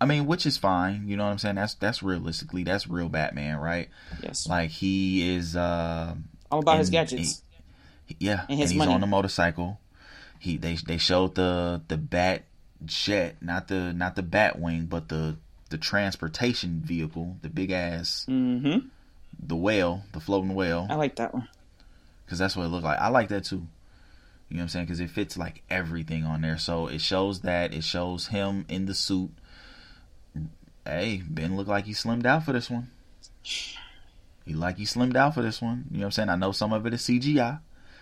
I 0.00 0.06
mean, 0.06 0.26
which 0.26 0.46
is 0.46 0.56
fine. 0.56 1.06
You 1.08 1.16
know 1.16 1.24
what 1.24 1.30
I'm 1.32 1.38
saying? 1.38 1.56
That's 1.56 1.74
that's 1.74 2.02
realistically 2.02 2.64
that's 2.64 2.88
real 2.88 3.08
Batman, 3.08 3.58
right? 3.58 3.88
Yes. 4.22 4.46
Like 4.48 4.70
he 4.70 5.34
is. 5.36 5.54
Uh, 5.56 6.14
All 6.50 6.60
about 6.60 6.78
his 6.78 6.90
gadgets. 6.90 7.42
yeah, 8.18 8.42
And 8.48 8.50
and, 8.50 8.60
he's 8.60 8.74
money. 8.74 8.92
on 8.92 9.00
the 9.00 9.06
motorcycle. 9.06 9.78
He 10.38 10.56
they 10.56 10.74
they 10.76 10.96
showed 10.96 11.34
the 11.34 11.82
the 11.88 11.98
bat 11.98 12.44
jet, 12.84 13.36
not 13.42 13.68
the 13.68 13.92
not 13.92 14.16
the 14.16 14.22
bat 14.22 14.58
wing, 14.58 14.86
but 14.86 15.08
the 15.10 15.36
the 15.70 15.78
transportation 15.78 16.80
vehicle, 16.84 17.36
the 17.42 17.48
big 17.48 17.70
ass, 17.70 18.26
Mm-hmm. 18.28 18.86
the 19.46 19.56
whale, 19.56 20.02
the 20.12 20.20
floating 20.20 20.54
whale, 20.54 20.86
I 20.90 20.94
like 20.96 21.16
that 21.16 21.32
one. 21.34 21.48
because 22.24 22.38
that's 22.38 22.54
what 22.56 22.64
it 22.64 22.68
looked 22.68 22.84
like. 22.84 22.98
I 23.00 23.08
like 23.08 23.28
that 23.30 23.44
too. 23.44 23.66
You 24.48 24.56
know 24.56 24.60
what 24.60 24.62
I'm 24.62 24.68
saying? 24.68 24.86
Because 24.86 25.00
it 25.00 25.10
fits 25.10 25.36
like 25.38 25.62
everything 25.70 26.24
on 26.24 26.40
there. 26.42 26.58
So 26.58 26.88
it 26.88 27.00
shows 27.00 27.40
that 27.42 27.72
it 27.72 27.84
shows 27.84 28.26
him 28.28 28.66
in 28.68 28.86
the 28.86 28.94
suit. 28.94 29.30
Hey, 30.84 31.22
Ben 31.28 31.56
looked 31.56 31.68
like 31.68 31.84
he 31.84 31.92
slimmed 31.92 32.26
out 32.26 32.44
for 32.44 32.52
this 32.52 32.68
one. 32.68 32.90
He 34.44 34.54
like 34.54 34.76
he 34.78 34.84
slimmed 34.84 35.14
out 35.16 35.34
for 35.34 35.42
this 35.42 35.62
one. 35.62 35.84
You 35.90 35.98
know 35.98 36.02
what 36.02 36.06
I'm 36.06 36.12
saying? 36.12 36.28
I 36.30 36.36
know 36.36 36.52
some 36.52 36.72
of 36.72 36.84
it 36.86 36.94
is 36.94 37.02
CGI 37.02 37.60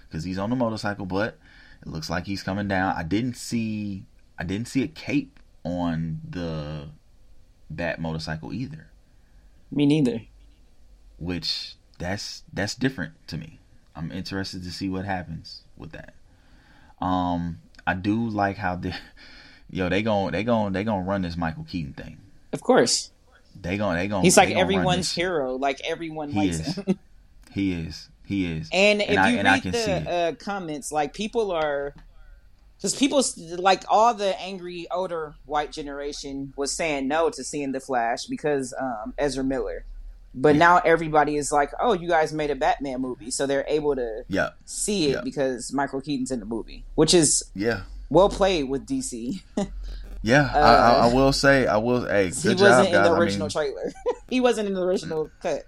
because 0.08 0.24
he's 0.24 0.38
on 0.38 0.48
the 0.50 0.56
motorcycle, 0.56 1.04
but 1.04 1.36
it 1.82 1.88
looks 1.88 2.08
like 2.08 2.24
he's 2.26 2.42
coming 2.42 2.66
down. 2.68 2.94
I 2.96 3.02
didn't 3.02 3.36
see 3.36 4.04
I 4.38 4.44
didn't 4.44 4.68
see 4.68 4.82
a 4.82 4.88
cape 4.88 5.38
on 5.64 6.20
the 6.28 6.88
bat 7.70 8.00
motorcycle 8.00 8.52
either, 8.52 8.88
Me 9.70 9.86
neither. 9.86 10.22
which 11.18 11.74
that's 11.98 12.42
that's 12.52 12.74
different 12.74 13.14
to 13.28 13.36
me. 13.36 13.58
I'm 13.96 14.12
interested 14.12 14.62
to 14.62 14.70
see 14.70 14.88
what 14.88 15.04
happens 15.04 15.62
with 15.76 15.92
that. 15.92 16.14
Um, 17.00 17.58
I 17.86 17.94
do 17.94 18.28
like 18.28 18.56
how 18.56 18.76
they, 18.76 18.94
yo, 19.70 19.88
they 19.88 20.02
gon' 20.02 20.32
they 20.32 20.44
gon' 20.44 20.72
they 20.72 20.84
gonna 20.84 21.04
run 21.04 21.22
this 21.22 21.36
Michael 21.36 21.64
Keaton 21.68 21.92
thing. 21.94 22.18
Of 22.52 22.62
course. 22.62 23.10
They 23.60 23.76
gon' 23.76 23.96
they 23.96 24.06
gon' 24.08 24.22
He's 24.22 24.34
they 24.36 24.42
like 24.42 24.48
gonna 24.50 24.60
everyone's 24.60 25.12
hero. 25.12 25.56
Like 25.56 25.80
everyone 25.84 26.30
He 26.30 26.38
likes 26.38 26.60
is. 26.60 26.74
him. 26.76 26.98
He 27.50 27.72
is. 27.72 28.08
He 28.26 28.44
is. 28.52 28.68
And 28.72 29.00
if 29.00 29.18
I- 29.18 29.30
you 29.30 29.38
and 29.38 29.48
I 29.48 29.54
read 29.54 29.62
can 29.62 29.72
the 29.72 30.10
uh, 30.10 30.32
comments, 30.34 30.92
like 30.92 31.14
people 31.14 31.50
are, 31.50 31.94
because 32.78 32.94
people 32.94 33.22
like 33.58 33.84
all 33.90 34.14
the 34.14 34.40
angry 34.40 34.86
older 34.90 35.34
white 35.44 35.72
generation 35.72 36.52
was 36.56 36.72
saying 36.72 37.08
no 37.08 37.28
to 37.30 37.44
seeing 37.44 37.72
the 37.72 37.80
Flash 37.80 38.24
because 38.26 38.72
um, 38.80 39.12
Ezra 39.18 39.44
Miller, 39.44 39.84
but 40.34 40.54
Yeah. 40.54 40.58
now 40.58 40.78
everybody 40.78 41.36
is 41.36 41.50
like, 41.52 41.72
oh, 41.80 41.92
you 41.92 42.08
guys 42.08 42.32
made 42.32 42.50
a 42.50 42.54
Batman 42.56 43.00
movie, 43.00 43.30
so 43.32 43.46
they're 43.46 43.64
able 43.68 43.96
to 43.96 44.22
Yeah. 44.28 44.50
see 44.64 45.08
it 45.10 45.14
Yeah. 45.16 45.20
because 45.22 45.72
Michael 45.72 46.00
Keaton's 46.00 46.30
in 46.30 46.38
the 46.40 46.46
movie, 46.46 46.84
which 46.94 47.14
is 47.14 47.42
Yeah. 47.54 47.82
well 48.10 48.28
played 48.28 48.68
with 48.68 48.86
DC. 48.86 49.42
Yeah. 50.20 50.50
I, 50.52 50.58
Uh, 50.58 50.62
I, 51.04 51.08
I 51.10 51.14
will 51.14 51.32
say. 51.32 51.66
I 51.68 51.76
will. 51.76 52.04
Hey, 52.04 52.24
he 52.24 52.48
wasn't 52.48 52.58
job, 52.58 52.86
in 52.86 52.92
guys. 52.92 53.06
the 53.06 53.12
I 53.14 53.18
original 53.18 53.44
mean, 53.46 53.50
trailer. 53.52 53.92
he 54.28 54.40
wasn't 54.40 54.66
in 54.66 54.74
the 54.74 54.82
original 54.82 55.30
cut, 55.40 55.62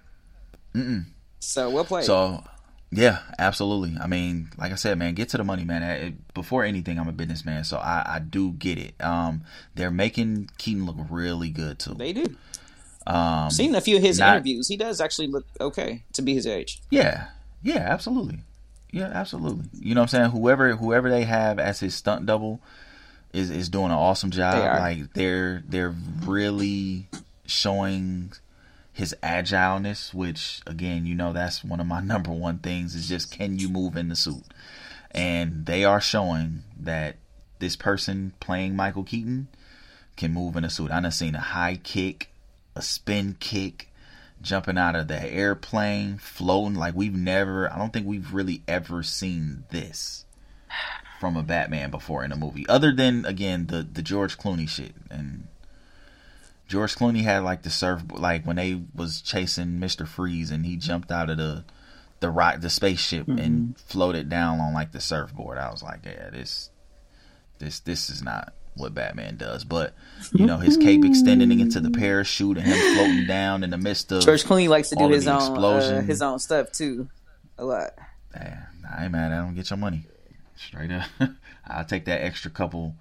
mm-mm. 0.75 1.05
so 1.39 1.69
well 1.69 1.85
played. 1.85 2.03
So 2.03 2.43
Yeah, 2.91 3.19
absolutely. 3.39 3.97
I 4.01 4.07
mean, 4.07 4.49
like 4.57 4.73
I 4.73 4.75
said, 4.75 4.97
man, 4.99 5.13
get 5.13 5.29
to 5.29 5.37
the 5.37 5.45
money, 5.45 5.63
man. 5.63 5.81
It, 5.81 6.33
before 6.33 6.65
anything, 6.65 6.99
I'm 6.99 7.07
a 7.07 7.13
businessman, 7.13 7.63
so 7.63 7.77
I, 7.77 8.03
I 8.05 8.19
do 8.19 8.51
get 8.51 8.77
it. 8.77 8.95
Um, 9.01 9.43
they're 9.75 9.91
making 9.91 10.49
Keaton 10.57 10.85
look 10.85 10.97
really 11.09 11.49
good 11.49 11.79
too. 11.79 11.93
They 11.93 12.11
do. 12.11 12.35
Um, 13.07 13.49
Seen 13.49 13.73
a 13.75 13.81
few 13.81 13.95
of 13.95 14.03
his 14.03 14.19
not- 14.19 14.35
interviews. 14.35 14.67
He 14.67 14.75
does 14.75 14.99
actually 14.99 15.27
look 15.27 15.45
okay 15.59 16.03
to 16.13 16.21
be 16.21 16.33
his 16.33 16.45
age. 16.45 16.81
Yeah, 16.89 17.27
yeah, 17.63 17.77
absolutely. 17.77 18.39
Yeah, 18.91 19.09
absolutely. 19.13 19.65
You 19.79 19.95
know 19.95 20.01
what 20.01 20.13
I'm 20.13 20.19
saying? 20.19 20.31
Whoever 20.31 20.75
whoever 20.75 21.09
they 21.09 21.23
have 21.23 21.59
as 21.59 21.79
his 21.79 21.95
stunt 21.95 22.25
double 22.25 22.59
is 23.31 23.49
is 23.49 23.69
doing 23.69 23.85
an 23.85 23.91
awesome 23.91 24.31
job. 24.31 24.55
They. 24.55 24.79
Like 24.79 25.13
they're 25.13 25.63
they're 25.65 25.95
really 26.25 27.07
showing 27.45 28.33
his 29.01 29.15
agileness, 29.23 30.13
which 30.13 30.61
again, 30.67 31.07
you 31.07 31.15
know, 31.15 31.33
that's 31.33 31.63
one 31.63 31.79
of 31.79 31.87
my 31.87 31.99
number 32.03 32.31
one 32.31 32.59
things 32.59 32.93
is 32.93 33.09
just 33.09 33.31
can 33.31 33.57
you 33.57 33.67
move 33.67 33.97
in 33.97 34.09
the 34.09 34.15
suit? 34.15 34.43
And 35.09 35.65
they 35.65 35.83
are 35.83 35.99
showing 35.99 36.61
that 36.79 37.15
this 37.57 37.75
person 37.75 38.33
playing 38.39 38.75
Michael 38.75 39.03
Keaton 39.03 39.47
can 40.17 40.31
move 40.31 40.55
in 40.55 40.63
a 40.63 40.69
suit. 40.69 40.91
I 40.91 41.01
done 41.01 41.11
seen 41.11 41.33
a 41.33 41.39
high 41.39 41.79
kick, 41.83 42.29
a 42.75 42.83
spin 42.83 43.37
kick, 43.39 43.91
jumping 44.39 44.77
out 44.77 44.95
of 44.95 45.07
the 45.07 45.25
airplane, 45.25 46.19
floating 46.19 46.75
like 46.75 46.93
we've 46.93 47.15
never 47.15 47.73
I 47.73 47.79
don't 47.79 47.91
think 47.91 48.05
we've 48.05 48.31
really 48.31 48.61
ever 48.67 49.01
seen 49.01 49.63
this 49.71 50.25
from 51.19 51.35
a 51.35 51.41
Batman 51.41 51.89
before 51.89 52.23
in 52.23 52.31
a 52.31 52.37
movie. 52.37 52.67
Other 52.69 52.93
than 52.93 53.25
again 53.25 53.65
the 53.65 53.81
the 53.81 54.03
George 54.03 54.37
Clooney 54.37 54.69
shit 54.69 54.93
and 55.09 55.47
George 56.71 56.95
Clooney 56.95 57.23
had 57.23 57.43
like 57.43 57.63
the 57.63 57.69
surf 57.69 58.01
like 58.11 58.47
when 58.47 58.55
they 58.55 58.81
was 58.95 59.21
chasing 59.21 59.77
Mr. 59.77 60.07
Freeze 60.07 60.51
and 60.51 60.65
he 60.65 60.77
jumped 60.77 61.11
out 61.11 61.29
of 61.29 61.37
the 61.37 61.65
the 62.21 62.29
rock 62.29 62.61
the 62.61 62.69
spaceship 62.69 63.27
and 63.27 63.77
floated 63.77 64.29
down 64.29 64.61
on 64.61 64.73
like 64.73 64.93
the 64.93 65.01
surfboard. 65.01 65.57
I 65.57 65.69
was 65.69 65.83
like, 65.83 66.05
yeah, 66.05 66.29
this 66.29 66.69
this 67.59 67.81
this 67.81 68.09
is 68.09 68.23
not 68.23 68.53
what 68.75 68.93
Batman 68.93 69.35
does. 69.35 69.65
But 69.65 69.93
you 70.31 70.45
know, 70.45 70.59
his 70.59 70.77
cape 70.77 71.03
extending 71.03 71.59
into 71.59 71.81
the 71.81 71.91
parachute 71.91 72.57
and 72.57 72.65
him 72.65 72.95
floating 72.95 73.27
down 73.27 73.65
in 73.65 73.69
the 73.71 73.77
midst 73.77 74.09
of 74.13 74.23
George 74.23 74.45
Clooney 74.45 74.69
likes 74.69 74.87
to 74.91 74.95
do 74.95 75.09
his 75.09 75.27
own 75.27 75.57
uh, 75.57 76.01
his 76.03 76.21
own 76.21 76.39
stuff 76.39 76.71
too, 76.71 77.09
a 77.57 77.65
lot. 77.65 77.89
Yeah, 78.33 78.63
I 78.97 79.03
ain't 79.03 79.11
mad. 79.11 79.33
I 79.33 79.43
don't 79.43 79.55
get 79.55 79.69
your 79.69 79.77
money. 79.77 80.05
Straight 80.55 80.91
up, 80.91 81.09
I'll 81.67 81.83
take 81.83 82.05
that 82.05 82.23
extra 82.23 82.49
couple 82.49 82.95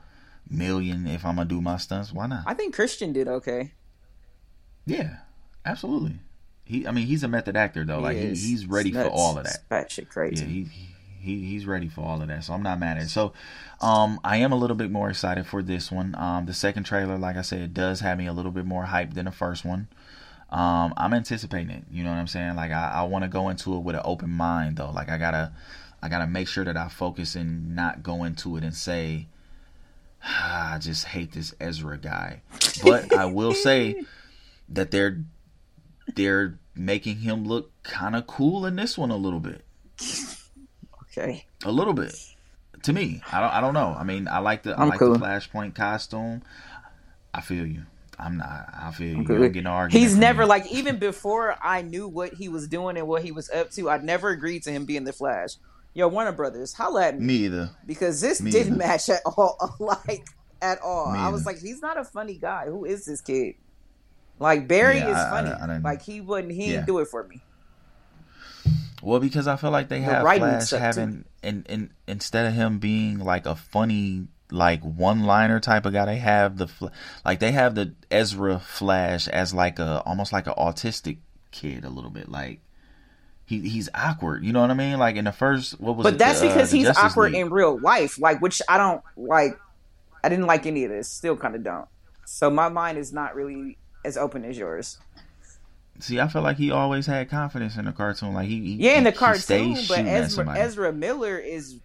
million 0.51 1.07
if 1.07 1.25
I'm 1.25 1.37
gonna 1.37 1.49
do 1.49 1.61
my 1.61 1.77
stunts. 1.77 2.13
Why 2.13 2.27
not? 2.27 2.45
I 2.47 2.55
think 2.55 2.75
Christian 2.75 3.13
did 3.13 3.29
okay. 3.29 3.73
Yeah, 4.87 5.19
absolutely. 5.65 6.19
He, 6.65 6.87
I 6.87 6.93
mean, 6.93 7.07
he's 7.07 7.23
a 7.23 7.29
method 7.29 7.57
actor 7.57 7.85
though. 7.85 8.01
like 8.01 8.17
he, 8.17 8.29
he's 8.29 8.67
ready 8.67 8.93
for 8.93 9.09
all 9.09 9.39
of 9.39 9.45
that. 9.45 9.55
It's 9.55 9.65
batshit 9.99 10.09
crazy. 10.09 10.45
Yeah, 10.45 10.51
he, 10.51 10.69
he 11.21 11.41
he's 11.47 11.67
ready 11.67 11.89
for 11.89 12.03
all 12.03 12.23
of 12.23 12.29
that. 12.29 12.45
So 12.45 12.53
I'm 12.53 12.63
not 12.63 12.79
mad 12.79 12.97
at 12.97 13.05
it. 13.05 13.09
So, 13.09 13.33
um, 13.81 14.21
I 14.25 14.39
am 14.39 14.53
a 14.53 14.57
little 14.57 14.77
bit 14.77 14.91
more 14.91 15.11
excited 15.11 15.47
for 15.47 15.63
this 15.63 15.91
one. 15.91 16.15
Um, 16.17 16.47
the 16.47 16.55
second 16.55 16.85
trailer, 16.85 17.19
like 17.19 17.37
I 17.37 17.43
said, 17.43 17.75
does 17.75 18.01
have 18.01 18.19
me 18.19 18.27
a 18.27 18.33
little 18.33 18.53
bit 18.53 18.65
more 18.65 18.87
hyped 18.87 19.15
than 19.15 19.27
the 19.27 19.33
first 19.33 19.65
one. 19.65 19.89
Um, 20.51 20.95
I'm 20.97 21.15
anticipating 21.15 21.71
it. 21.71 21.85
You 21.91 22.03
know 22.03 22.11
what 22.11 22.19
I'm 22.19 22.27
saying? 22.27 22.57
Like 22.57 22.73
I, 22.73 22.91
I 22.97 23.03
want 23.03 23.25
to 23.25 23.29
go 23.29 23.49
into 23.49 23.77
it 23.77 23.81
with 23.81 23.95
an 23.97 24.03
open 24.05 24.31
mind 24.31 24.77
though. 24.77 24.91
Like 24.91 25.09
I 25.09 25.19
gotta, 25.19 25.53
I 26.03 26.09
gotta 26.09 26.27
make 26.27 26.49
sure 26.49 26.65
that 26.65 26.77
I 26.77 26.89
focus 26.89 27.37
and 27.37 27.75
not 27.77 28.03
go 28.03 28.25
into 28.25 28.57
it 28.57 28.65
and 28.65 28.75
say, 28.75 29.27
ah, 30.25 30.75
I 30.75 30.79
just 30.79 31.05
hate 31.07 31.33
this 31.33 31.55
Ezra 31.61 31.99
guy. 31.99 32.43
But 32.83 33.13
I 33.15 33.27
will 33.27 33.55
say 33.55 34.05
that 34.69 34.91
they're 34.91 35.23
they're 36.15 36.59
making 36.75 37.19
him 37.19 37.45
look 37.45 37.71
kind 37.83 38.17
of 38.17 38.27
cool 38.27 38.67
in 38.67 38.77
this 38.77 38.97
one 38.97 39.11
a 39.11 39.17
little 39.17 39.41
bit. 39.41 39.65
Okay. 41.05 41.47
A 41.65 41.73
little 41.73 41.95
bit. 41.95 42.15
To 42.85 42.93
me, 42.93 43.21
I 43.31 43.41
don't. 43.41 43.51
I 43.51 43.61
don't 43.61 43.75
know. 43.75 43.95
I 43.99 44.05
mean, 44.05 44.27
I 44.27 44.39
like 44.39 44.63
the. 44.63 44.79
I 44.79 44.83
I'm 44.83 44.89
like 44.89 44.99
cool. 44.99 45.13
the 45.13 45.19
Flashpoint 45.19 45.75
costume. 45.75 46.43
I 47.35 47.43
feel 47.43 47.67
you. 47.67 47.83
I'm 48.19 48.39
not. 48.39 48.69
I 48.73 48.91
feel 48.93 49.09
you. 49.09 49.17
You 49.19 49.25
cool. 49.25 49.39
don't 49.39 49.67
argument. 49.67 49.93
He's 49.93 50.17
never 50.17 50.43
me. 50.43 50.49
like 50.49 50.73
even 50.73 50.99
before 50.99 51.57
I 51.63 51.83
knew 51.83 52.09
what 52.09 52.35
he 52.35 52.49
was 52.49 52.69
doing 52.69 52.97
and 52.97 53.07
what 53.07 53.23
he 53.23 53.33
was 53.33 53.51
up 53.51 53.71
to. 53.73 53.91
I'd 53.91 54.05
never 54.05 54.31
agreed 54.31 54.63
to 54.63 54.71
him 54.71 54.87
being 54.87 55.05
the 55.05 55.13
Flash. 55.13 55.57
Yo, 55.93 56.07
Warner 56.09 56.33
Brothers, 56.33 56.73
holla 56.75 57.07
at 57.09 57.19
me 57.19 57.27
me 57.27 57.35
either. 57.47 57.71
because 57.85 58.21
this 58.21 58.41
Me 58.41 58.51
didn't 58.51 58.75
either. 58.75 58.79
match 58.87 59.09
at 59.09 59.23
all. 59.25 59.77
Like 59.81 60.25
at 60.63 60.79
all. 60.83 61.13
Me 61.13 61.19
I 61.19 61.29
was 61.31 61.43
either. 61.43 61.53
like, 61.53 61.61
he's 61.61 61.81
not 61.83 61.99
a 61.99 62.05
funny 62.05 62.35
guy. 62.35 62.67
Who 62.67 62.85
is 62.85 63.05
this 63.07 63.21
kid? 63.21 63.55
Like 64.39 64.69
Barry 64.69 64.99
Yeah, 64.99 65.11
is 65.11 65.17
I- 65.17 65.27
I- 65.27 65.31
funny. 65.31 65.51
I 65.51 65.67
didn't- 65.67 65.83
like 65.83 66.03
he 66.03 66.21
wouldn't. 66.21 66.53
He 66.53 66.67
Yeah. 66.67 66.73
didn't 66.77 66.87
do 66.87 66.99
it 67.01 67.09
for 67.09 67.25
me. 67.25 67.43
Well, 69.03 69.19
because 69.21 69.47
I 69.49 69.57
feel 69.57 69.71
like 69.71 69.89
they 69.89 70.01
have 70.03 70.23
Flash 70.23 70.71
having, 70.71 71.25
and 71.43 71.65
and 71.71 71.91
instead 72.07 72.45
of 72.47 72.53
him 72.53 72.79
being 72.79 73.19
like 73.19 73.47
a 73.47 73.57
funny 73.57 74.29
like 74.53 74.83
one 74.83 75.25
liner 75.25 75.59
type 75.61 75.87
of 75.87 75.93
guy, 75.95 76.05
they 76.05 76.19
have 76.19 76.59
the 76.59 76.69
like 77.25 77.41
they 77.41 77.53
have 77.53 77.75
the 77.75 77.95
Ezra 78.11 78.59
Flash 78.61 79.27
as 79.29 79.55
like 79.55 79.79
a 79.79 80.03
almost 80.05 80.33
like 80.35 80.47
an 80.47 80.53
autistic 80.59 81.19
kid 81.51 81.85
a 81.85 81.89
little 81.89 82.11
bit 82.11 82.29
like. 82.29 82.61
He, 83.51 83.59
he's 83.69 83.89
awkward, 83.93 84.45
you 84.45 84.53
know 84.53 84.61
what 84.61 84.71
I 84.71 84.75
mean? 84.75 84.97
Like 85.01 85.17
in 85.17 85.25
the 85.25 85.33
first, 85.33 85.81
what 85.81 85.97
was 85.97 86.05
But 86.05 86.15
it? 86.15 86.19
that's 86.21 86.39
the, 86.41 86.47
uh, 86.47 86.55
because 86.55 86.71
the 86.71 86.77
he's 86.77 86.87
Justice 86.87 87.05
awkward 87.05 87.33
League. 87.33 87.41
in 87.41 87.51
real 87.51 87.81
life. 87.81 88.17
Like 88.17 88.41
which 88.41 88.63
I 88.69 88.79
don't 88.79 89.03
like. 89.17 89.59
I 90.23 90.29
didn't 90.29 90.47
like 90.47 90.67
any 90.67 90.85
of 90.85 90.91
this. 90.93 91.09
Still 91.09 91.37
kind 91.37 91.57
of 91.57 91.65
don't. 91.65 91.89
So 92.27 92.49
my 92.49 92.69
mind 92.69 92.97
is 92.97 93.13
not 93.13 93.35
really 93.35 93.77
as 94.05 94.17
open 94.17 94.45
as 94.45 94.57
yours. 94.57 94.99
See, 95.99 96.21
I 96.21 96.29
feel 96.29 96.43
like 96.43 96.59
he 96.59 96.71
always 96.71 97.07
had 97.07 97.29
confidence 97.29 97.77
in 97.77 97.87
the 97.87 97.93
cartoon. 97.93 98.35
Like 98.35 98.47
he, 98.47 98.61
he 98.61 98.73
Yeah, 98.85 98.99
in 98.99 99.03
the 99.05 99.11
he 99.11 99.17
cartoon, 99.17 99.77
but 99.89 99.99
Ezra. 99.99 100.49
Ezra 100.57 100.93
Miller 100.93 101.37
is 101.37 101.81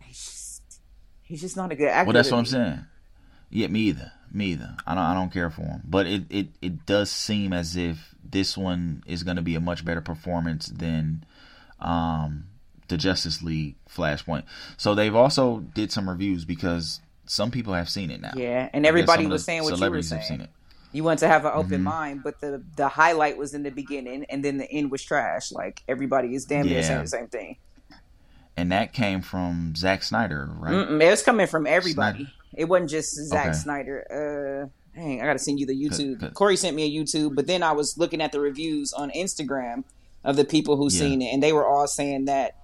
he's 0.00 0.16
just, 0.16 0.80
he's 1.22 1.40
just 1.42 1.56
not 1.56 1.70
a 1.70 1.76
good 1.76 1.88
actor. 1.90 2.08
Well, 2.08 2.14
that's 2.14 2.32
what 2.32 2.38
I'm 2.38 2.46
saying. 2.46 2.84
Yeah, 3.50 3.68
me 3.68 3.80
either. 3.82 4.10
Me 4.32 4.46
either. 4.46 4.74
I 4.84 4.96
don't. 4.96 5.04
I 5.04 5.14
don't 5.14 5.32
care 5.32 5.48
for 5.50 5.62
him. 5.62 5.80
But 5.84 6.08
it, 6.08 6.24
it, 6.28 6.48
it 6.60 6.86
does 6.86 7.08
seem 7.10 7.52
as 7.52 7.76
if 7.76 8.14
this 8.32 8.56
one 8.58 9.02
is 9.06 9.22
going 9.22 9.36
to 9.36 9.42
be 9.42 9.54
a 9.54 9.60
much 9.60 9.84
better 9.84 10.00
performance 10.00 10.66
than 10.66 11.24
um, 11.80 12.44
the 12.88 12.96
Justice 12.96 13.42
League 13.42 13.76
Flashpoint. 13.88 14.42
So 14.76 14.94
they've 14.94 15.14
also 15.14 15.60
did 15.60 15.92
some 15.92 16.08
reviews 16.08 16.44
because 16.44 17.00
some 17.26 17.50
people 17.50 17.72
have 17.74 17.88
seen 17.88 18.10
it 18.10 18.20
now. 18.20 18.32
Yeah, 18.36 18.68
and 18.72 18.84
everybody 18.84 19.26
was 19.26 19.44
saying 19.44 19.62
what 19.62 19.68
you 19.68 19.72
were 19.72 19.76
celebrities 19.76 20.10
have 20.10 20.24
seen 20.24 20.40
it. 20.40 20.50
You 20.92 21.04
want 21.04 21.20
to 21.20 21.28
have 21.28 21.46
an 21.46 21.52
open 21.54 21.80
Mhm. 21.80 21.84
mind, 21.84 22.22
but 22.22 22.40
the 22.40 22.62
the 22.76 22.88
highlight 22.88 23.38
was 23.38 23.54
in 23.54 23.62
the 23.62 23.70
beginning, 23.70 24.26
and 24.28 24.44
then 24.44 24.58
the 24.58 24.70
end 24.70 24.90
was 24.90 25.02
trash. 25.02 25.50
Like 25.50 25.82
everybody 25.88 26.34
is 26.34 26.44
damn 26.44 26.66
near 26.66 26.80
Yeah. 26.80 26.86
saying 26.86 27.00
the 27.02 27.08
same 27.08 27.28
thing. 27.28 27.56
And 28.58 28.70
that 28.72 28.92
came 28.92 29.22
from 29.22 29.74
Zack 29.74 30.02
Snyder, 30.02 30.50
right? 30.58 30.74
Mm-mm, 30.74 31.00
it 31.02 31.08
was 31.10 31.22
coming 31.22 31.46
from 31.46 31.66
everybody. 31.66 32.30
It 32.54 32.66
wasn't 32.68 32.90
just 32.90 33.14
Zack 33.14 33.46
Okay. 33.48 33.56
Snyder. 33.56 34.68
Uh, 34.68 34.68
dang, 34.94 35.20
I 35.22 35.26
got 35.26 35.32
to 35.34 35.38
send 35.38 35.58
you 35.60 35.66
the 35.66 35.74
YouTube. 35.74 36.32
Corey 36.34 36.56
sent 36.56 36.76
me 36.76 36.84
a 36.84 36.90
YouTube, 37.02 37.34
but 37.34 37.46
then 37.46 37.62
I 37.62 37.72
was 37.72 37.96
looking 37.98 38.20
at 38.20 38.32
the 38.32 38.40
reviews 38.40 38.92
on 38.92 39.10
Instagram 39.10 39.84
of 40.24 40.36
the 40.36 40.44
people 40.44 40.76
who 40.76 40.84
Yeah. 40.90 40.98
seen 41.00 41.22
it, 41.22 41.32
and 41.32 41.42
they 41.42 41.52
were 41.52 41.66
all 41.66 41.86
saying 41.86 42.26
that 42.26 42.56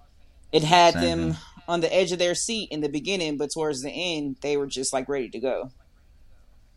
it 0.52 0.62
had 0.62 0.94
Same 0.94 1.02
them 1.02 1.32
thing. 1.32 1.42
on 1.66 1.80
the 1.80 1.94
edge 1.94 2.12
of 2.12 2.18
their 2.18 2.34
seat 2.34 2.70
in 2.70 2.80
the 2.80 2.88
beginning, 2.88 3.36
but 3.36 3.50
towards 3.50 3.82
the 3.82 3.90
end, 3.90 4.36
they 4.40 4.56
were 4.56 4.66
just 4.66 4.92
like 4.92 5.08
ready 5.08 5.28
to 5.30 5.38
go. 5.38 5.70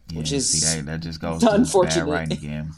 Yeah, 0.09 0.17
Which 0.19 0.31
is 0.31 0.49
see, 0.49 0.77
that, 0.81 0.85
that 0.87 0.99
just 1.01 1.19
goes 1.21 1.41
to 1.41 1.47
bad 1.47 2.07
writing 2.07 2.37
again. 2.37 2.71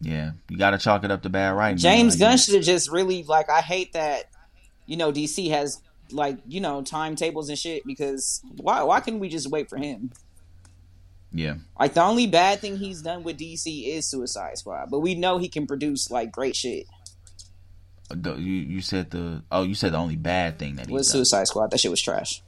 Yeah, 0.00 0.32
you 0.48 0.56
got 0.58 0.70
to 0.70 0.78
chalk 0.78 1.04
it 1.04 1.10
up 1.10 1.22
to 1.22 1.28
bad 1.28 1.50
writing. 1.56 1.78
James 1.78 2.14
Like, 2.14 2.20
Gunn 2.20 2.38
should 2.38 2.54
have 2.54 2.64
just 2.64 2.90
really 2.90 3.24
like. 3.24 3.48
I 3.50 3.60
hate 3.60 3.94
that, 3.94 4.24
you 4.86 4.96
know, 4.96 5.10
DC 5.12 5.50
has 5.50 5.80
like 6.10 6.38
you 6.46 6.60
know 6.60 6.80
timetables 6.82 7.48
and 7.50 7.58
shit 7.58 7.84
because 7.84 8.40
why 8.56 8.82
why 8.82 8.98
couldn't 9.00 9.20
we 9.20 9.28
just 9.28 9.50
wait 9.50 9.68
for 9.68 9.76
him? 9.76 10.10
Yeah, 11.30 11.56
Like 11.78 11.92
the 11.94 12.02
only 12.02 12.26
bad 12.26 12.60
thing 12.60 12.78
he's 12.78 13.02
done 13.02 13.22
with 13.22 13.38
DC 13.38 13.86
is 13.86 14.06
Suicide 14.06 14.56
Squad, 14.56 14.88
but 14.90 15.00
we 15.00 15.14
know 15.14 15.36
he 15.38 15.48
can 15.48 15.66
produce 15.66 16.10
like 16.10 16.32
great 16.32 16.56
shit 16.56 16.86
uh, 18.10 18.14
The- 18.18 18.36
you 18.36 18.54
you 18.54 18.80
said 18.80 19.10
the 19.10 19.42
oh 19.52 19.62
you 19.62 19.74
said 19.74 19.92
the 19.92 19.98
only 19.98 20.16
bad 20.16 20.58
thing 20.58 20.76
that 20.76 20.88
done. 20.88 21.04
Suicide 21.04 21.46
Squad. 21.46 21.70
That 21.70 21.80
shit 21.80 21.90
was 21.90 22.00
trash. 22.00 22.42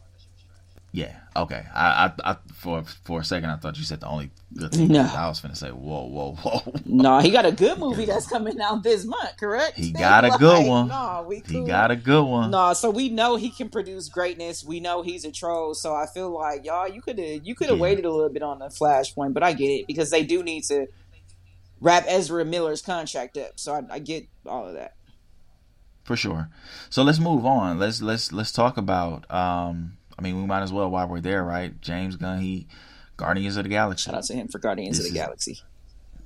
Yeah. 0.93 1.15
Okay. 1.37 1.63
I, 1.75 2.11
I 2.25 2.31
I 2.33 2.37
for 2.55 2.83
for 3.05 3.21
a 3.21 3.25
second 3.25 3.51
I 3.51 3.57
thought 3.57 3.77
you 3.79 3.85
said 3.85 4.01
the 4.01 4.09
only 4.09 4.31
good 4.57 4.73
thing. 4.73 4.89
No. 4.89 5.03
I 5.03 5.29
was 5.29 5.41
gonna 5.41 5.55
say 5.55 5.69
whoa 5.71 6.07
whoa 6.09 6.33
whoa. 6.43 6.73
No, 6.87 7.19
he 7.21 7.31
got 7.31 7.45
a 7.47 7.53
good 7.53 7.79
movie 7.85 8.07
that's 8.07 8.27
coming 8.27 8.59
out 8.61 8.83
this 8.83 9.05
month, 9.05 9.37
correct? 9.39 9.77
He 9.77 9.93
got 9.93 10.25
a 10.25 10.31
good 10.39 10.67
one. 10.67 10.89
No, 10.89 10.95
we 11.31 11.43
He 11.47 11.65
got 11.65 11.91
a 11.91 11.97
good 11.97 12.25
one. 12.25 12.51
No, 12.51 12.73
so 12.75 12.91
we 12.91 13.09
know 13.09 13.37
he 13.37 13.51
can 13.51 13.69
produce 13.71 14.09
greatness. 14.09 14.63
We 14.65 14.81
know 14.81 15.03
he's 15.03 15.25
a 15.25 15.33
troll. 15.33 15.73
So 15.75 15.95
I 15.95 16.07
feel 16.07 16.31
like 16.31 16.65
y'all, 16.67 16.89
you 16.89 17.01
could 17.01 17.19
have 17.19 17.41
you 17.47 17.55
could 17.55 17.69
have 17.69 17.79
Yeah. 17.79 17.83
waited 17.83 18.05
a 18.05 18.11
little 18.13 18.29
bit 18.29 18.43
on 18.43 18.59
the 18.59 18.67
Flashpoint, 18.67 19.33
but 19.35 19.43
I 19.43 19.53
get 19.55 19.69
it 19.71 19.87
because 19.87 20.11
they 20.11 20.23
do 20.25 20.43
need 20.43 20.65
to 20.65 20.87
wrap 21.81 22.05
Ezra 22.07 22.45
Miller's 22.45 22.83
contract 22.83 23.37
up. 23.39 23.59
So 23.59 23.73
I, 23.75 23.83
I 23.95 23.99
get 24.01 24.27
all 24.45 24.67
of 24.67 24.75
that. 24.75 24.95
For 26.05 26.17
sure. 26.17 26.51
So 26.91 27.03
let's 27.03 27.19
move 27.21 27.47
on. 27.47 27.79
Let's 27.79 28.03
let's 28.03 28.33
let's 28.33 28.53
talk 28.53 28.77
about. 28.77 29.31
Um, 29.31 29.97
I 30.19 30.23
mean, 30.23 30.37
we 30.41 30.47
might 30.47 30.63
as 30.63 30.73
well 30.73 30.91
while 30.91 31.09
we're 31.09 31.21
there, 31.21 31.43
right? 31.45 31.81
James 31.81 32.17
Gunn, 32.17 32.41
he 32.41 32.67
Guardians 33.17 33.57
of 33.57 33.63
the 33.65 33.71
Galaxy. 33.71 34.07
Shout 34.11 34.15
out 34.17 34.25
to 34.25 34.35
him 34.35 34.49
for 34.49 34.59
Guardians 34.59 34.99
This 34.99 35.07
of 35.07 35.13
the 35.15 35.19
is- 35.21 35.25
Galaxy. 35.25 35.59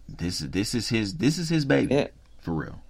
This 0.08 0.40
is 0.40 0.50
this 0.50 0.74
is 0.74 0.88
his 0.88 1.14
this 1.16 1.38
is 1.38 1.48
his 1.48 1.64
baby 1.64 1.94
Yeah. 1.94 2.06
for 2.40 2.52
real. 2.54 2.80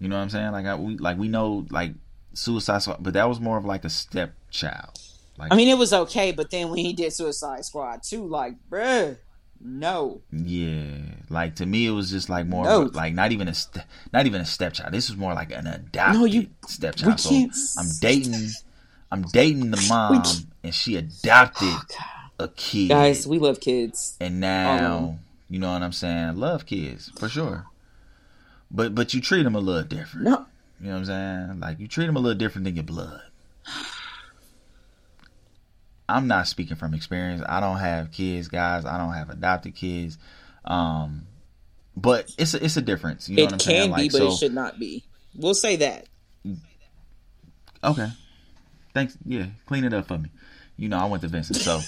You 0.00 0.08
know 0.08 0.16
what 0.16 0.22
I'm 0.22 0.30
saying? 0.30 0.52
Like 0.52 0.66
I, 0.66 0.74
we 0.74 0.96
like 0.98 1.18
we 1.18 1.28
know 1.28 1.66
like 1.70 1.92
Suicide 2.34 2.82
Squad, 2.82 2.98
but 3.02 3.14
that 3.14 3.28
was 3.28 3.40
more 3.40 3.56
of 3.56 3.64
like 3.64 3.84
a 3.84 3.90
stepchild. 3.90 4.98
Like 5.38 5.52
I 5.52 5.56
mean, 5.56 5.68
it 5.68 5.78
was 5.78 5.92
okay, 5.92 6.32
but 6.32 6.50
then 6.50 6.68
when 6.68 6.78
he 6.78 6.92
did 6.92 7.12
Suicide 7.12 7.64
Squad 7.64 8.02
too, 8.02 8.26
like, 8.26 8.54
bruh, 8.70 9.16
no. 9.60 10.20
Yeah, 10.30 10.96
like 11.28 11.56
to 11.56 11.66
me, 11.66 11.86
it 11.86 11.90
was 11.90 12.10
just 12.10 12.28
like 12.28 12.46
more 12.46 12.64
No. 12.64 12.82
of 12.82 12.94
a, 12.94 12.96
like 12.96 13.14
not 13.14 13.32
even 13.32 13.48
a 13.48 13.54
ste- 13.54 13.78
not 14.12 14.26
even 14.26 14.40
a 14.40 14.44
stepchild. 14.44 14.92
This 14.92 15.08
was 15.08 15.16
more 15.18 15.34
like 15.34 15.50
an 15.52 15.66
adopted 15.66 16.20
No, 16.20 16.24
you- 16.26 16.48
stepchild. 16.66 17.18
So 17.20 17.34
I'm 17.78 17.88
dating, 18.00 18.48
I'm 19.10 19.22
dating 19.22 19.70
the 19.70 19.84
mom, 19.88 20.22
and 20.62 20.74
she 20.74 20.96
adopted 20.96 21.68
Oh, 21.68 22.44
a 22.44 22.48
kid. 22.48 22.88
Guys, 22.90 23.26
we 23.26 23.38
love 23.38 23.60
kids. 23.60 24.16
and 24.20 24.38
now 24.40 24.96
Um, 24.96 25.18
you 25.48 25.58
know 25.60 25.72
what 25.72 25.82
I'm 25.82 25.92
saying. 25.92 26.36
Love 26.36 26.66
kids 26.66 27.10
for 27.18 27.28
sure, 27.28 27.66
but 28.74 28.94
but 28.94 29.14
you 29.14 29.20
treat 29.22 29.44
them 29.44 29.54
a 29.54 29.60
little 29.60 29.84
different. 29.84 30.24
No, 30.26 30.44
You 30.80 30.88
know 30.88 30.92
what 30.92 30.98
I'm 30.98 31.04
saying? 31.48 31.60
Like 31.60 31.78
you 31.80 31.88
treat 31.88 32.06
them 32.06 32.16
a 32.16 32.20
little 32.20 32.36
different 32.38 32.64
than 32.66 32.74
your 32.74 32.84
blood. 32.84 33.22
I'm 36.08 36.26
not 36.26 36.46
speaking 36.48 36.76
from 36.76 36.92
experience. 36.92 37.42
I 37.48 37.60
don't 37.60 37.78
have 37.78 38.10
kids, 38.12 38.48
guys. 38.48 38.84
I 38.84 38.98
don't 38.98 39.14
have 39.14 39.30
adopted 39.30 39.74
kids. 39.74 40.18
Um, 40.66 41.26
but 41.96 42.30
it's 42.36 42.52
a, 42.54 42.62
it's 42.62 42.76
a 42.76 42.82
difference. 42.82 43.28
You 43.28 43.36
know 43.36 43.44
what 43.44 43.52
I'm 43.52 43.56
it 43.56 43.62
saying? 43.62 43.88
can 43.90 43.96
be, 43.96 44.02
Like, 44.02 44.12
but 44.12 44.18
so, 44.18 44.28
it 44.28 44.36
should 44.36 44.54
not 44.54 44.78
be. 44.78 45.04
We'll 45.34 45.54
say 45.54 45.76
that. 45.76 46.06
Okay. 47.82 48.08
Thanks. 48.92 49.16
Yeah, 49.24 49.46
clean 49.66 49.84
it 49.84 49.94
up 49.94 50.06
for 50.06 50.18
me. 50.18 50.28
You 50.76 50.88
know, 50.88 50.98
I 50.98 51.06
went 51.06 51.22
to 51.22 51.28
Vincent. 51.28 51.56
So 51.58 51.80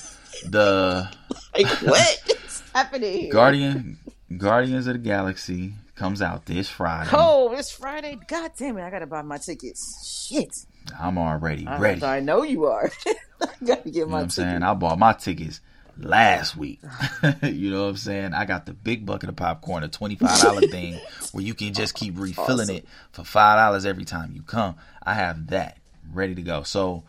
the 0.49 1.11
Like, 1.55 1.67
what's 1.83 2.63
happening? 2.75 3.21
here? 3.23 3.33
Guardian 3.33 3.99
Guardians 4.37 4.87
of 4.87 4.95
the 4.95 4.99
Galaxy 4.99 5.75
comes 5.97 6.23
out 6.23 6.47
this 6.47 6.69
Friday. 6.69 7.11
Oh, 7.13 7.53
it's 7.53 7.71
Friday. 7.71 8.19
God 8.29 8.53
damn 8.57 8.79
it! 8.79 8.83
I 8.85 8.91
gotta 8.91 9.07
buy 9.07 9.23
my 9.23 9.39
tickets. 9.39 10.27
Shit. 10.29 10.55
I'm 10.99 11.19
already 11.19 11.67
I- 11.67 11.79
ready. 11.79 12.05
I 12.05 12.21
know 12.21 12.43
you 12.45 12.67
are. 12.67 12.91
I 13.43 13.47
gotta 13.65 13.83
get 13.85 13.95
You 13.95 14.01
know 14.07 14.13
my 14.13 14.19
I'm 14.19 14.23
tickets. 14.25 14.37
saying? 14.37 14.63
I 14.63 14.75
bought 14.75 14.99
my 14.99 15.13
tickets 15.15 15.61
last 15.99 16.57
week. 16.57 16.81
you 17.43 17.71
know 17.71 17.85
what 17.85 17.89
I'm 17.91 17.97
saying? 17.97 18.35
I 18.35 18.45
got 18.45 18.67
the 18.67 18.73
big 18.75 19.05
bucket 19.07 19.29
of 19.31 19.37
popcorn, 19.37 19.83
a 19.83 19.89
$25 19.89 20.71
thing 20.71 21.01
where 21.33 21.43
you 21.45 21.55
can 21.55 21.73
just 21.75 21.95
keep 21.95 22.19
refilling 22.19 22.61
Awesome. 22.71 22.77
it 22.77 22.87
for 23.13 23.23
$5 23.23 23.87
every 23.87 24.05
time 24.05 24.33
you 24.33 24.43
come. 24.43 24.77
I 25.03 25.15
have 25.15 25.49
that 25.49 25.79
ready 26.13 26.35
to 26.35 26.43
go. 26.43 26.63
So 26.63 27.03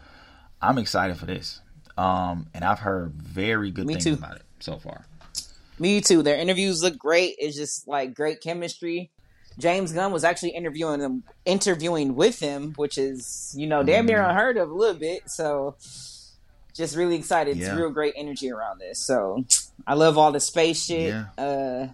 I'm 0.61 0.77
excited 0.77 1.17
for 1.17 1.25
this. 1.25 1.61
Um, 1.97 2.47
and 2.53 2.63
I've 2.63 2.79
heard 2.79 3.13
very 3.13 3.71
good 3.71 3.87
Me 3.87 3.93
things 3.95 4.05
too. 4.05 4.13
about 4.13 4.37
it 4.37 4.43
so 4.59 4.77
far. 4.77 5.05
Me 5.79 6.01
too. 6.01 6.23
Their 6.23 6.37
interviews 6.37 6.81
look 6.83 6.97
great. 6.97 7.35
It's 7.39 7.55
just 7.55 7.87
like 7.87 8.13
great 8.15 8.41
chemistry. 8.41 9.11
James 9.59 9.91
Gunn 9.91 10.11
was 10.11 10.23
actually 10.23 10.49
interviewing 10.51 10.99
them, 10.99 11.23
interviewing 11.45 12.15
with 12.15 12.39
him, 12.39 12.73
which 12.75 12.97
is 12.97 13.53
you 13.57 13.67
know 13.67 13.83
damn 13.83 14.05
near 14.05 14.19
Mhm. 14.19 14.29
unheard 14.29 14.57
of 14.57 14.69
a 14.69 14.73
little 14.73 14.99
bit. 14.99 15.29
So, 15.29 15.75
just 16.73 16.95
really 16.95 17.15
excited. 17.15 17.57
Yeah. 17.57 17.67
It's 17.69 17.75
real 17.75 17.89
great 17.89 18.13
energy 18.15 18.51
around 18.51 18.79
this. 18.79 18.99
So, 18.99 19.43
I 19.85 19.95
love 19.95 20.17
all 20.17 20.31
the 20.31 20.39
space 20.39 20.85
shit. 20.85 21.09
Yeah. 21.09 21.25
Uh, 21.43 21.87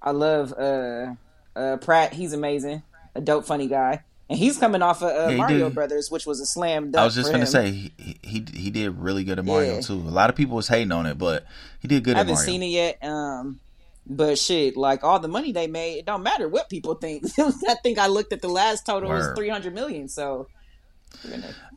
I 0.00 0.10
love 0.12 0.52
uh, 0.58 1.14
uh, 1.54 1.76
Pratt. 1.78 2.12
He's 2.14 2.32
amazing. 2.32 2.82
A 3.14 3.20
dope, 3.20 3.44
funny 3.46 3.66
guy. 3.68 4.02
And 4.32 4.38
he's 4.38 4.56
coming 4.58 4.82
off 4.82 5.02
of 5.02 5.08
uh, 5.10 5.30
Yeah, 5.30 5.36
Mario 5.36 5.66
did. 5.68 5.74
Brothers, 5.74 6.10
which 6.10 6.24
was 6.26 6.40
a 6.40 6.46
slam 6.46 6.90
dunk. 6.90 7.02
I 7.02 7.04
was 7.04 7.14
just 7.14 7.30
gonna 7.30 7.44
him. 7.44 7.46
say 7.50 7.70
he, 7.70 8.16
he 8.22 8.44
he 8.54 8.70
did 8.70 8.98
really 8.98 9.24
good 9.24 9.38
at 9.38 9.44
Mario 9.44 9.74
Yeah. 9.74 9.80
too. 9.80 9.94
A 9.94 9.96
lot 10.10 10.30
of 10.30 10.36
people 10.36 10.56
was 10.56 10.68
hating 10.68 10.90
on 10.92 11.06
it, 11.06 11.18
but 11.18 11.44
he 11.80 11.88
did 11.88 12.02
good 12.04 12.14
I 12.16 12.18
haven't 12.20 12.34
Mario. 12.34 12.46
seen 12.46 12.62
it 12.62 12.66
yet. 12.68 13.04
Um, 13.04 13.60
but 14.06 14.38
shit, 14.38 14.76
like 14.76 15.04
all 15.04 15.18
the 15.20 15.28
money 15.28 15.52
they 15.52 15.66
made, 15.66 15.98
it 15.98 16.06
don't 16.06 16.22
matter 16.22 16.48
what 16.48 16.68
people 16.68 16.94
think. 16.94 17.24
I 17.38 17.74
think 17.82 17.98
I 17.98 18.06
looked 18.08 18.32
at 18.32 18.40
the 18.42 18.48
last 18.48 18.86
total 18.86 19.10
was 19.10 19.28
three 19.36 19.48
hundred 19.50 19.74
million. 19.74 20.08
So, 20.08 20.48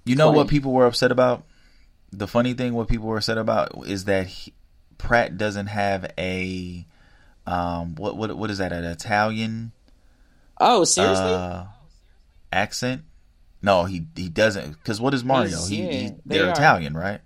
You 0.06 0.16
know 0.16 0.32
what 0.32 0.48
people 0.48 0.72
were 0.72 0.86
upset 0.86 1.12
about? 1.12 1.44
The 2.12 2.28
funny 2.28 2.54
thing, 2.54 2.74
what 2.74 2.88
people 2.88 3.08
were 3.08 3.18
upset 3.18 3.38
about, 3.38 3.86
is 3.88 4.06
that 4.06 4.28
he, 4.28 4.54
Pratt 4.98 5.38
doesn't 5.38 5.68
have 5.68 6.10
a 6.18 6.86
um 7.46 7.96
what 7.96 8.16
what 8.16 8.36
what 8.38 8.50
is 8.50 8.58
that 8.60 8.72
an 8.72 8.86
Italian 8.86 9.72
oh, 10.60 10.84
seriously? 10.86 11.26
uh, 11.26 11.66
accent? 12.56 13.04
No, 13.62 13.86
he 13.86 14.06
he 14.16 14.30
doesn't. 14.30 14.72
Because 14.72 15.02
what 15.02 15.14
is 15.14 15.24
Mario? 15.24 15.50
He's- 15.50 15.68
He, 15.70 15.84
yeah, 15.84 15.92
he 15.92 16.08
they 16.26 16.38
they're 16.38 16.48
are. 16.48 16.52
Italian, 16.52 16.94
right? 16.96 17.22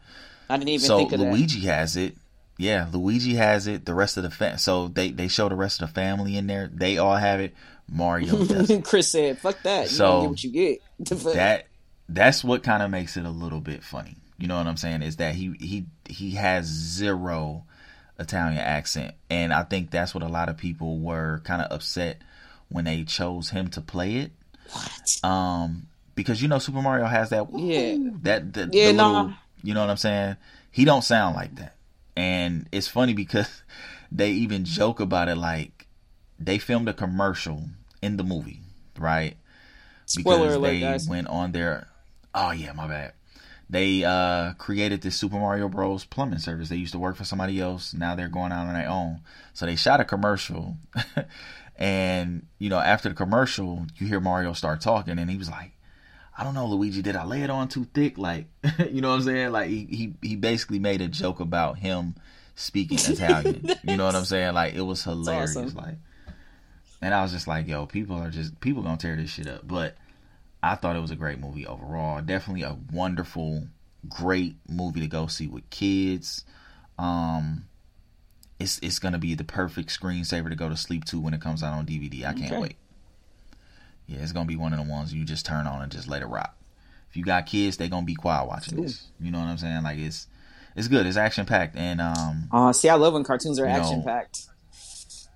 I 0.50 0.58
didn't 0.58 0.70
even 0.70 0.86
so 0.88 0.98
think 0.98 1.12
of 1.14 1.20
Luigi 1.20 1.62
has 1.68 1.96
it. 1.96 2.16
Yeah, 2.58 2.88
Luigi 2.92 3.36
has 3.36 3.68
it. 3.68 3.86
The 3.86 3.94
rest 3.94 4.18
of 4.18 4.24
the 4.24 4.30
fa- 4.32 4.58
so 4.58 4.88
they 4.90 5.12
they 5.12 5.28
show 5.28 5.48
the 5.50 5.56
rest 5.56 5.82
of 5.82 5.90
the 5.90 5.94
family 5.94 6.36
in 6.38 6.48
there. 6.48 6.70
They 6.74 6.98
all 6.98 7.16
have 7.16 7.40
it. 7.40 7.54
Mario 7.92 8.44
doesn't. 8.46 8.84
Chris 8.84 9.12
said, 9.12 9.38
"Fuck 9.40 9.62
that. 9.64 9.84
You 9.84 9.88
So, 9.90 10.06
don't 10.06 10.22
get 10.24 10.30
what 10.30 10.44
you 10.44 10.52
get." 10.52 10.82
That 11.36 11.68
that's 12.08 12.44
what 12.44 12.64
kind 12.64 12.82
of 12.84 12.90
makes 12.90 13.16
it 13.18 13.26
a 13.26 13.30
little 13.30 13.62
bit 13.62 13.84
funny. 13.84 14.16
You 14.38 14.48
know 14.48 14.58
what 14.58 14.68
I'm 14.68 14.78
saying? 14.78 15.02
Is 15.04 15.18
that 15.18 15.36
he 15.36 15.54
he 15.60 15.86
he 16.08 16.32
has 16.32 16.66
zero 16.66 17.66
Italian 18.20 18.60
accent, 18.60 19.16
and 19.30 19.54
I 19.54 19.64
think 19.64 19.92
that's 19.92 20.14
what 20.14 20.24
a 20.24 20.28
lot 20.28 20.50
of 20.50 20.58
people 20.58 21.00
were 21.00 21.42
kind 21.44 21.62
of 21.62 21.72
upset 21.72 22.22
when 22.70 22.86
they 22.86 23.04
chose 23.04 23.50
him 23.52 23.68
to 23.70 23.82
play 23.82 24.16
it. 24.18 24.32
What? 24.74 25.24
Um, 25.24 25.88
because 26.16 26.42
you 26.42 26.48
know 26.48 26.60
Super 26.60 26.82
Mario 26.82 27.06
has 27.06 27.30
that 27.30 27.48
Yeah. 27.54 27.96
that 28.24 28.54
the, 28.54 28.66
Yeah, 28.72 28.86
the 28.88 28.94
nah. 28.94 29.12
little, 29.12 29.32
you 29.64 29.74
know 29.74 29.82
what 29.82 29.90
I'm 29.90 29.98
saying? 29.98 30.38
He 30.72 30.86
don't 30.86 31.04
sound 31.04 31.36
like 31.36 31.56
that, 31.56 31.76
and 32.16 32.68
it's 32.72 32.88
funny 32.88 33.14
because 33.14 33.64
they 34.12 34.32
even 34.32 34.66
joke 34.66 35.00
about 35.00 35.28
it 35.30 35.36
like 35.38 35.88
they 36.40 36.58
filmed 36.58 36.88
a 36.90 36.94
commercial 36.94 37.66
in 38.02 38.18
the 38.18 38.24
movie, 38.24 38.62
right? 38.98 39.36
Spoiler 40.06 40.38
because 40.38 40.56
alert, 40.56 40.62
they 40.62 40.80
guys. 40.80 41.08
went 41.10 41.28
on 41.28 41.52
their 41.52 41.88
oh 42.34 42.52
yeah 42.52 42.72
my 42.74 42.88
bad 42.88 43.14
they 43.70 44.04
uh 44.04 44.54
created 44.54 45.02
this 45.02 45.16
super 45.16 45.38
mario 45.38 45.68
bros 45.70 46.04
plumbing 46.06 46.40
service 46.40 46.70
they 46.70 46.76
used 46.76 46.92
to 46.94 47.00
work 47.00 47.16
for 47.16 47.24
somebody 47.24 47.60
else 47.60 47.94
now 47.94 48.16
they're 48.16 48.28
going 48.28 48.52
out 48.52 48.68
on 48.68 48.74
their 48.74 48.90
own 48.90 49.20
so 49.54 49.66
they 49.66 49.76
shot 49.76 50.00
a 50.00 50.06
commercial 50.06 50.78
and 51.80 52.46
you 52.60 52.70
know 52.70 52.78
after 52.78 53.10
the 53.10 53.16
commercial 53.16 53.88
you 53.98 54.06
hear 54.06 54.20
mario 54.20 54.54
start 54.54 54.82
talking 54.82 55.18
and 55.18 55.32
he 55.32 55.38
was 55.38 55.50
like 55.50 55.72
i 56.38 56.44
don't 56.44 56.54
know 56.54 56.68
luigi 56.68 57.02
did 57.02 57.16
i 57.16 57.24
lay 57.24 57.42
it 57.42 57.50
on 57.50 57.68
too 57.68 57.86
thick 57.94 58.18
like 58.18 58.46
you 58.92 59.02
know 59.02 59.10
what 59.10 59.16
i'm 59.16 59.22
saying 59.24 59.52
like 59.52 59.70
he 59.70 59.86
he, 59.86 60.14
he 60.22 60.36
basically 60.36 60.78
made 60.78 61.02
a 61.02 61.08
joke 61.08 61.40
about 61.40 61.80
him 61.80 62.14
speaking 62.54 63.00
italian 63.00 63.66
you 63.84 63.98
know 63.98 64.06
what 64.06 64.16
i'm 64.16 64.26
saying 64.26 64.54
like 64.54 64.76
it 64.76 64.82
was 64.82 65.04
hilarious 65.04 65.56
awesome. 65.56 65.76
like 65.76 65.96
and 67.02 67.14
I 67.14 67.22
was 67.22 67.32
just 67.32 67.48
like, 67.48 67.68
yo, 67.68 67.86
people 67.86 68.18
are 68.18 68.30
just 68.30 68.60
people 68.60 68.84
gonna 68.84 68.98
tear 68.98 69.16
this 69.16 69.30
shit 69.30 69.48
up. 69.48 69.68
But 69.68 69.96
I 70.62 70.76
thought 70.76 70.96
it 70.96 71.02
was 71.02 71.12
a 71.12 71.16
great 71.16 71.40
movie 71.40 71.66
overall. 71.66 72.22
Definitely 72.22 72.64
a 72.64 72.78
wonderful, 72.92 73.68
great 74.08 74.56
movie 74.68 75.02
to 75.02 75.08
go 75.08 75.28
see 75.28 75.48
with 75.48 75.70
kids. 75.70 76.44
Um 76.98 77.66
it's 78.60 78.80
it's 78.80 79.00
gonna 79.00 79.18
be 79.20 79.36
the 79.36 79.44
perfect 79.44 79.90
screensaver 79.98 80.50
to 80.50 80.56
go 80.56 80.70
to 80.70 80.78
sleep 80.78 81.06
to 81.06 81.20
when 81.20 81.34
it 81.34 81.42
comes 81.42 81.64
out 81.64 81.74
on 81.74 81.86
DVD. 81.86 82.26
I 82.26 82.34
can't 82.34 82.52
Okay. 82.52 82.62
wait. 82.62 82.76
Yeah, 84.08 84.20
it's 84.20 84.32
gonna 84.32 84.46
be 84.48 84.56
one 84.56 84.74
of 84.74 84.80
the 84.84 84.90
ones 84.92 85.14
you 85.14 85.24
just 85.24 85.46
turn 85.46 85.68
on 85.68 85.82
and 85.82 85.92
just 85.92 86.08
let 86.08 86.22
it 86.22 86.28
rock. 86.28 86.56
If 87.10 87.18
you 87.18 87.24
got 87.24 87.46
kids, 87.46 87.78
they 87.78 87.90
gonna 87.90 88.06
be 88.06 88.16
quiet 88.16 88.48
watching 88.48 88.82
this. 88.82 89.08
You 89.20 89.32
know 89.32 89.40
what 89.40 89.48
I'm 89.48 89.58
saying? 89.58 89.84
Like 89.84 89.98
it's 90.00 90.28
it's 90.76 90.88
good. 90.88 91.06
It's 91.06 91.18
action 91.18 91.46
packed 91.46 91.76
and 91.76 92.02
um 92.02 92.50
Oh, 92.52 92.72
see, 92.72 92.90
I 92.90 92.96
love 92.96 93.14
when 93.14 93.24
cartoons 93.24 93.60
are 93.60 93.68
action 93.68 94.04
packed. 94.04 94.48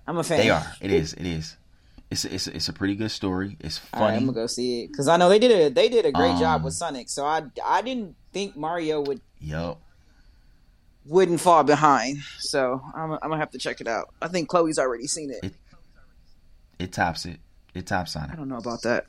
I'm 0.05 0.17
a 0.17 0.23
fan. 0.23 0.37
they 0.39 0.49
are. 0.49 0.65
It 0.81 0.91
is. 0.91 1.13
It 1.13 1.25
is. 1.25 1.55
It's 2.11 2.25
it's 2.25 2.47
it's 2.47 2.67
a 2.69 2.73
pretty 2.73 2.95
good 2.95 3.09
story. 3.11 3.57
It's 3.59 3.79
All 3.93 4.01
right, 4.01 4.07
funny. 4.07 4.17
I'm 4.17 4.25
gonna 4.25 4.35
go 4.35 4.47
see 4.47 4.83
it 4.83 4.87
because 4.89 5.07
I 5.07 5.17
know 5.17 5.29
they 5.29 5.39
did 5.39 5.51
a 5.51 5.69
they 5.73 5.89
did 5.89 6.05
a 6.05 6.11
great 6.11 6.37
job 6.37 6.57
Um, 6.61 6.63
with 6.63 6.73
Sonic. 6.73 7.09
So 7.09 7.25
I 7.25 7.43
I 7.65 7.81
didn't 7.81 8.15
think 8.33 8.55
Mario 8.55 9.01
would 9.01 9.21
Yup. 9.39 9.79
Wouldn't 11.05 11.39
fall 11.41 11.63
behind. 11.63 12.19
So 12.39 12.81
I'm, 12.95 13.11
I'm 13.13 13.19
gonna 13.19 13.37
have 13.37 13.51
to 13.51 13.57
check 13.57 13.81
it 13.81 13.87
out. 13.87 14.09
I 14.21 14.27
think 14.27 14.47
Chloe's 14.49 14.79
already 14.79 15.07
seen 15.07 15.31
it. 15.31 15.43
It- 15.43 15.53
It 16.79 16.91
tops 16.91 17.25
it. 17.25 17.39
It 17.73 17.85
tops 17.87 18.13
Sonic. 18.13 18.31
I 18.31 18.35
don't 18.35 18.49
know 18.49 18.57
about 18.57 18.81
that. 18.83 19.05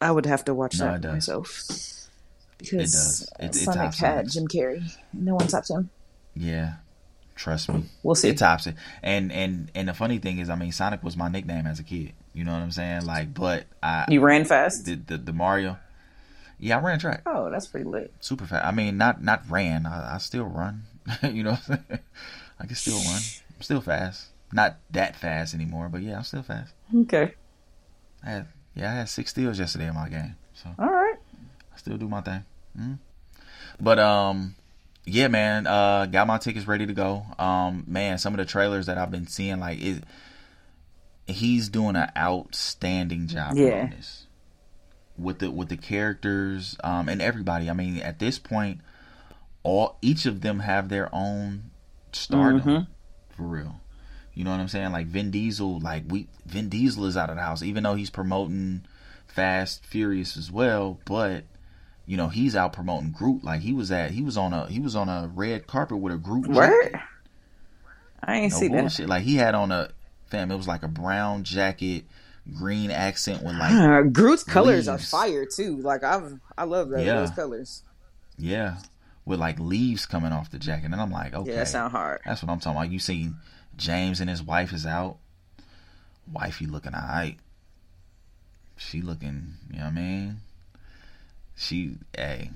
I 0.00 0.10
would 0.10 0.26
have 0.26 0.44
to 0.46 0.54
watch 0.54 0.78
No, 0.78 0.86
that 0.86 0.94
it 0.96 1.00
does. 1.02 1.12
myself 1.12 1.46
because 2.58 2.92
does. 2.92 3.32
It- 3.38 3.44
it 3.46 3.54
Sonic 3.54 3.80
tops 3.82 3.98
had. 3.98 4.28
Jim 4.30 4.48
Carrey. 4.48 4.82
No 5.12 5.34
one 5.36 5.46
tops 5.46 5.70
him. 5.70 5.90
Yeah. 6.34 6.74
Trust 7.36 7.68
me. 7.68 7.84
We'll 8.02 8.14
see. 8.14 8.28
It 8.28 8.38
tops 8.38 8.66
it. 8.66 8.76
And 9.02 9.32
and 9.32 9.70
and 9.74 9.88
the 9.88 9.94
funny 9.94 10.18
thing 10.18 10.38
is, 10.38 10.48
I 10.48 10.54
mean, 10.54 10.70
Sonic 10.72 11.02
was 11.02 11.16
my 11.16 11.28
nickname 11.28 11.66
as 11.66 11.78
a 11.80 11.82
kid. 11.82 12.12
You 12.32 12.44
know 12.44 12.52
what 12.52 12.62
I'm 12.62 12.70
saying? 12.70 13.06
Like, 13.06 13.34
but 13.34 13.64
I 13.82 14.04
You 14.08 14.20
ran 14.20 14.44
fast. 14.44 14.84
the 14.86 14.94
the, 14.94 15.18
the 15.18 15.32
Mario. 15.32 15.78
Yeah, 16.60 16.78
I 16.78 16.80
ran 16.80 16.98
track 17.00 17.22
Oh, 17.26 17.50
that's 17.50 17.66
pretty 17.66 17.86
lit. 17.88 18.12
super 18.20 18.46
fast. 18.46 18.64
I 18.64 18.70
mean, 18.70 18.96
not 18.98 19.22
not 19.22 19.42
ran. 19.50 19.84
I, 19.86 20.14
I 20.14 20.18
still 20.18 20.44
run. 20.44 20.84
you 21.22 21.42
know, 21.42 21.52
what 21.52 21.60
I'm 21.68 21.76
saying? 21.88 21.98
I 22.60 22.66
can 22.66 22.76
still 22.76 22.96
run. 22.98 23.20
I'm 23.56 23.62
still 23.62 23.80
fast. 23.80 24.28
Not 24.52 24.76
that 24.90 25.16
fast 25.16 25.54
anymore, 25.54 25.88
but 25.88 26.02
yeah, 26.02 26.16
I'm 26.16 26.22
still 26.24 26.42
fast. 26.42 26.72
Okay. 26.94 27.34
I 28.24 28.30
had 28.30 28.48
yeah, 28.74 28.90
I 28.90 28.94
had 28.96 29.08
six 29.08 29.30
steals 29.30 29.58
yesterday 29.58 29.88
in 29.88 29.94
my 29.94 30.08
game. 30.08 30.36
So 30.54 30.70
All 30.78 30.90
right. 30.90 31.16
I 31.72 31.76
still 31.78 31.96
do 31.96 32.08
my 32.08 32.20
thing. 32.20 32.44
Mhm. 32.78 32.98
But 33.80 33.98
um, 33.98 34.54
yeah, 35.04 35.28
man. 35.28 35.66
Uh, 35.66 36.06
got 36.06 36.26
my 36.26 36.38
tickets 36.38 36.66
ready 36.66 36.86
to 36.86 36.92
go. 36.92 37.24
Um, 37.38 37.84
man, 37.86 38.18
some 38.18 38.32
of 38.34 38.38
the 38.38 38.44
trailers 38.44 38.86
that 38.86 38.96
I've 38.98 39.10
been 39.10 39.26
seeing, 39.26 39.58
like 39.60 39.80
it, 39.82 40.04
he's 41.26 41.68
doing 41.68 41.96
an 41.96 42.10
outstanding 42.16 43.26
job 43.26 43.56
Yeah. 43.56 43.82
on 43.82 43.90
this 43.90 44.26
with 45.18 45.38
the 45.40 45.50
with 45.50 45.68
the 45.68 45.76
characters 45.76 46.76
um, 46.84 47.08
and 47.08 47.20
everybody. 47.20 47.68
I 47.68 47.72
mean, 47.72 47.98
at 47.98 48.18
this 48.18 48.38
point, 48.38 48.80
all 49.64 49.98
each 50.00 50.24
of 50.26 50.40
them 50.42 50.60
have 50.60 50.88
their 50.88 51.12
own 51.12 51.70
stardom 52.12 52.60
Mhm. 52.62 52.86
for 53.30 53.42
real. 53.42 53.80
You 54.34 54.44
know 54.44 54.50
what 54.52 54.60
I'm 54.60 54.68
saying? 54.68 54.92
Like 54.92 55.06
Vin 55.08 55.30
Diesel, 55.32 55.80
like 55.80 56.04
we 56.08 56.28
Vin 56.46 56.68
Diesel 56.68 57.04
is 57.06 57.16
out 57.16 57.30
of 57.30 57.36
the 57.36 57.42
house, 57.42 57.62
even 57.62 57.82
though 57.82 57.94
he's 57.96 58.10
promoting 58.10 58.82
Fast 59.26 59.84
Furious 59.84 60.36
as 60.36 60.50
well. 60.52 60.98
But 61.04 61.44
you 62.06 62.16
know 62.16 62.28
he's 62.28 62.54
out 62.54 62.72
promoting 62.72 63.10
Groot. 63.10 63.42
Like 63.44 63.62
he 63.62 63.72
was 63.72 63.90
at 63.90 64.10
he 64.12 64.22
was 64.22 64.36
on 64.36 64.52
a 64.52 64.66
he 64.68 64.78
was 64.80 64.94
on 64.94 65.08
a 65.08 65.30
red 65.34 65.66
carpet 65.66 65.98
with 65.98 66.12
a 66.14 66.18
Groot. 66.18 66.52
Jacket. 66.52 66.94
I 68.22 68.36
ain't 68.36 68.52
No 68.52 68.58
see 68.58 68.68
that. 68.68 68.80
bullshit. 68.80 69.08
Like 69.08 69.22
he 69.22 69.36
had 69.36 69.54
on 69.54 69.70
a 69.72 69.90
fam. 70.26 70.50
It 70.50 70.56
was 70.56 70.68
like 70.68 70.82
a 70.82 70.88
brown 70.88 71.44
jacket, 71.44 72.04
green 72.58 72.90
accent 72.90 73.42
with 73.42 73.54
like 73.56 74.12
Groot's 74.12 74.42
colors 74.44 74.88
are 74.88 74.98
fire 74.98 75.46
too. 75.46 75.76
Like 75.78 76.02
I've 76.02 76.38
I 76.58 76.64
love 76.64 76.90
that 76.90 77.04
Yeah. 77.04 77.16
those 77.20 77.30
colors. 77.30 77.82
yeah, 78.36 78.76
with 79.24 79.40
like 79.40 79.58
leaves 79.58 80.06
coming 80.06 80.32
off 80.32 80.50
the 80.50 80.58
jacket. 80.58 80.86
And 80.86 80.96
I'm 81.00 81.10
like, 81.10 81.34
okay, 81.34 81.50
Yeah, 81.50 81.56
that 81.58 81.68
sound 81.68 81.92
hard. 81.92 82.20
that's 82.24 82.42
what 82.42 82.50
I'm 82.50 82.60
talking 82.60 82.78
about. 82.78 82.90
You 82.92 82.98
seen 82.98 83.36
James 83.76 84.20
and 84.20 84.28
his 84.28 84.42
wife 84.42 84.72
is 84.72 84.86
out. 84.86 85.16
Wifey 86.32 86.66
looking 86.66 86.94
alright. 86.94 87.38
She 88.76 89.00
looking, 89.02 89.54
you 89.70 89.78
know 89.78 89.84
what 89.84 89.90
I 89.92 89.94
mean? 89.94 90.36
She, 91.56 91.96
hey, 92.16 92.50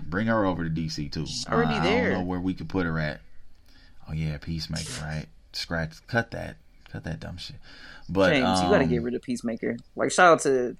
bring 0.00 0.26
her 0.26 0.44
over 0.44 0.64
to 0.64 0.70
DC 0.70 1.12
too. 1.12 1.26
She's 1.26 1.46
already 1.46 1.74
I 1.74 1.82
there. 1.82 2.10
don't 2.10 2.20
know 2.20 2.26
where 2.26 2.40
we 2.40 2.54
could 2.54 2.68
put 2.68 2.86
her 2.86 2.98
at. 2.98 3.20
Oh 4.08 4.12
yeah, 4.12 4.36
Peacemaker, 4.38 5.04
right? 5.04 5.26
Scratch, 5.52 6.04
cut 6.08 6.32
that, 6.32 6.56
cut 6.90 7.04
that 7.04 7.20
dumb 7.20 7.36
shit. 7.36 7.56
But 8.08 8.30
James, 8.30 8.60
you 8.62 8.68
gotta 8.68 8.84
um, 8.84 8.90
get 8.90 9.02
rid 9.02 9.14
of 9.14 9.22
Peacemaker. 9.22 9.76
Like 9.94 10.10
shout 10.10 10.32
out 10.32 10.40
to 10.40 10.76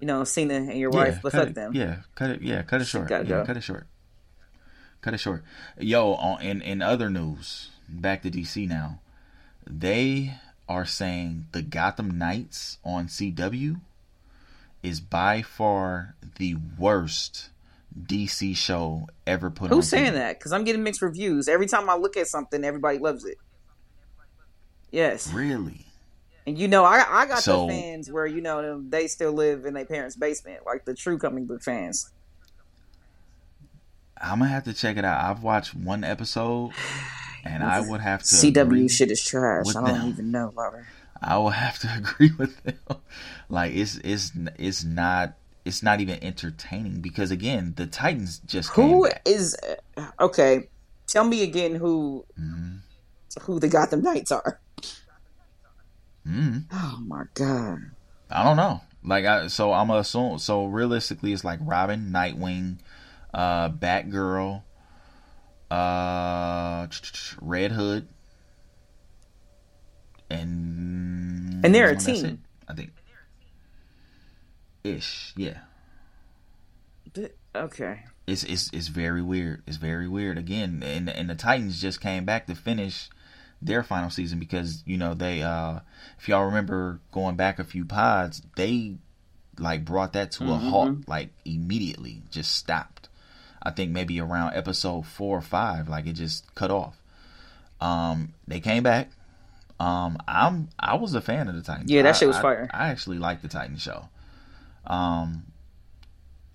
you 0.00 0.06
know 0.06 0.24
Cena 0.24 0.54
and 0.54 0.78
your 0.78 0.88
wife, 0.90 1.20
but 1.22 1.32
fuck 1.32 1.52
them. 1.52 1.74
Yeah, 1.74 1.96
cut 2.14 2.30
it. 2.30 2.40
Yeah, 2.42 2.62
cut 2.62 2.80
it 2.80 2.86
short. 2.86 3.10
Yeah, 3.10 3.22
go. 3.22 3.44
cut 3.44 3.58
it 3.58 3.62
short. 3.62 3.86
Cut 5.00 5.14
it 5.14 5.18
short. 5.18 5.42
Yo, 5.78 6.12
on 6.14 6.42
in 6.42 6.60
in 6.62 6.82
other 6.82 7.08
news, 7.10 7.70
back 7.88 8.22
to 8.22 8.30
DC 8.30 8.68
now. 8.68 9.00
They 9.66 10.34
are 10.68 10.84
saying 10.86 11.46
the 11.52 11.62
Gotham 11.62 12.18
Knights 12.18 12.78
on 12.84 13.06
CW 13.08 13.80
is 14.82 15.00
by 15.00 15.42
far 15.42 16.14
the 16.36 16.56
worst 16.78 17.50
DC 18.06 18.54
show 18.56 19.08
ever 19.26 19.50
put 19.50 19.70
on. 19.70 19.76
Who's 19.78 19.88
saying 19.88 20.12
TV. 20.12 20.14
that? 20.14 20.38
Because 20.38 20.52
I'm 20.52 20.64
getting 20.64 20.82
mixed 20.82 21.02
reviews. 21.02 21.48
Every 21.48 21.66
time 21.66 21.88
I 21.90 21.96
look 21.96 22.16
at 22.16 22.26
something, 22.28 22.64
everybody 22.64 22.98
loves 22.98 23.24
it. 23.24 23.36
Yes, 24.90 25.32
Really? 25.32 25.86
and 26.46 26.58
you 26.58 26.66
know 26.66 26.84
I 26.84 27.04
I 27.08 27.26
got 27.26 27.42
So- 27.42 27.66
the 27.66 27.72
fans 27.72 28.10
where 28.10 28.26
you 28.26 28.40
know 28.40 28.82
they 28.88 29.06
still 29.06 29.32
live 29.32 29.64
in 29.66 29.74
their 29.74 29.84
parents' 29.86 30.16
basement, 30.16 30.66
like 30.66 30.84
the 30.84 30.94
true 30.94 31.16
comic 31.18 31.46
book 31.46 31.62
fans. 31.62 32.10
I'm 34.22 34.38
gonna 34.40 34.50
have 34.50 34.64
to 34.64 34.74
check 34.74 34.96
it 34.96 35.04
out. 35.04 35.24
I've 35.24 35.42
watched 35.42 35.74
one 35.74 36.04
episode, 36.04 36.72
and 37.44 37.62
I 37.62 37.80
would 37.80 38.00
have 38.00 38.20
to 38.22 38.26
CW 38.34 38.90
shit 38.90 39.10
is 39.10 39.22
trash. 39.24 39.66
I 39.70 39.72
don't 39.72 39.84
them. 39.84 40.08
even 40.08 40.30
know, 40.30 40.52
Robert. 40.54 40.84
I 41.22 41.38
will 41.38 41.50
have 41.50 41.78
to 41.80 41.88
agree 41.96 42.32
with 42.38 42.62
them. 42.62 42.78
Like 43.48 43.74
it's 43.74 43.96
it's 44.04 44.32
it's 44.58 44.84
not 44.84 45.34
it's 45.64 45.82
not 45.82 46.00
even 46.00 46.22
entertaining 46.22 47.00
because 47.00 47.30
again 47.30 47.74
the 47.76 47.86
Titans 47.86 48.38
just 48.46 48.72
came 48.72 48.88
Who 48.90 49.08
is 49.26 49.56
okay? 50.18 50.68
Tell 51.06 51.24
me 51.24 51.42
again 51.42 51.74
who 51.74 52.24
Mhm. 52.38 52.78
who 53.42 53.58
the 53.60 53.68
Gotham 53.68 54.02
Knights 54.02 54.32
are. 54.32 54.60
Mhm. 56.26 56.64
Oh 56.72 56.98
my 57.06 57.24
god. 57.34 57.90
I 58.30 58.44
don't 58.44 58.56
know. 58.56 58.80
Like 59.02 59.24
I 59.24 59.46
so 59.48 59.72
I'm 59.72 59.90
assume 59.90 60.38
so 60.38 60.66
realistically 60.66 61.32
it's 61.32 61.44
like 61.44 61.58
Robin, 61.62 62.10
Nightwing, 62.12 62.76
uh, 63.34 63.68
Batgirl, 63.70 64.62
uh, 65.70 66.86
Red 67.40 67.72
Hood, 67.72 68.08
and 70.28 71.64
And 71.64 71.74
they're 71.74 71.90
a 71.90 71.96
team. 71.96 72.24
it, 72.24 72.38
I 72.68 72.74
think. 72.74 72.90
Ish, 74.84 75.34
yeah. 75.36 75.58
Okay. 77.54 78.04
it's 78.26 78.44
it's 78.44 78.70
it's 78.72 78.88
very 78.88 79.20
weird. 79.20 79.62
It's 79.66 79.76
very 79.76 80.08
weird. 80.08 80.38
Again, 80.38 80.82
and 80.84 81.10
and 81.10 81.28
the 81.28 81.34
Titans 81.34 81.80
just 81.80 82.00
came 82.00 82.24
back 82.24 82.46
to 82.46 82.54
finish 82.54 83.10
their 83.60 83.82
final 83.82 84.08
season 84.08 84.38
because 84.38 84.82
you 84.86 84.96
know 84.96 85.12
they 85.12 85.42
uh 85.42 85.80
if 86.18 86.28
y'all 86.28 86.46
remember 86.46 87.00
going 87.12 87.36
back 87.36 87.58
a 87.58 87.64
few 87.64 87.84
pods, 87.84 88.40
they 88.56 88.96
like 89.58 89.84
brought 89.84 90.14
that 90.14 90.30
to 90.32 90.44
a 90.44 90.56
Mhm. 90.56 90.70
halt 90.70 91.08
like 91.08 91.30
immediately, 91.44 92.22
just 92.30 92.54
stopped. 92.54 93.08
I 93.62 93.70
think 93.70 93.90
maybe 93.92 94.20
around 94.20 94.54
episode 94.54 95.06
4 95.06 95.38
or 95.38 95.40
5 95.40 95.88
like 95.88 96.06
it 96.06 96.14
just 96.14 96.54
cut 96.54 96.70
off. 96.70 96.96
Um 97.80 98.34
they 98.48 98.60
came 98.60 98.82
back. 98.82 99.10
Um 99.78 100.18
I'm 100.28 100.68
I 100.78 100.96
was 100.96 101.14
a 101.14 101.20
fan 101.20 101.48
of 101.48 101.54
the 101.54 101.62
Titans. 101.62 101.90
Yeah, 101.90 102.02
that 102.02 102.14
I- 102.14 102.18
shit 102.18 102.28
was 102.28 102.36
I- 102.38 102.42
fire. 102.42 102.70
I 102.72 102.88
actually 102.88 103.18
liked 103.18 103.42
the 103.42 103.48
Titan 103.48 103.76
show. 103.76 104.08
Um 104.86 105.44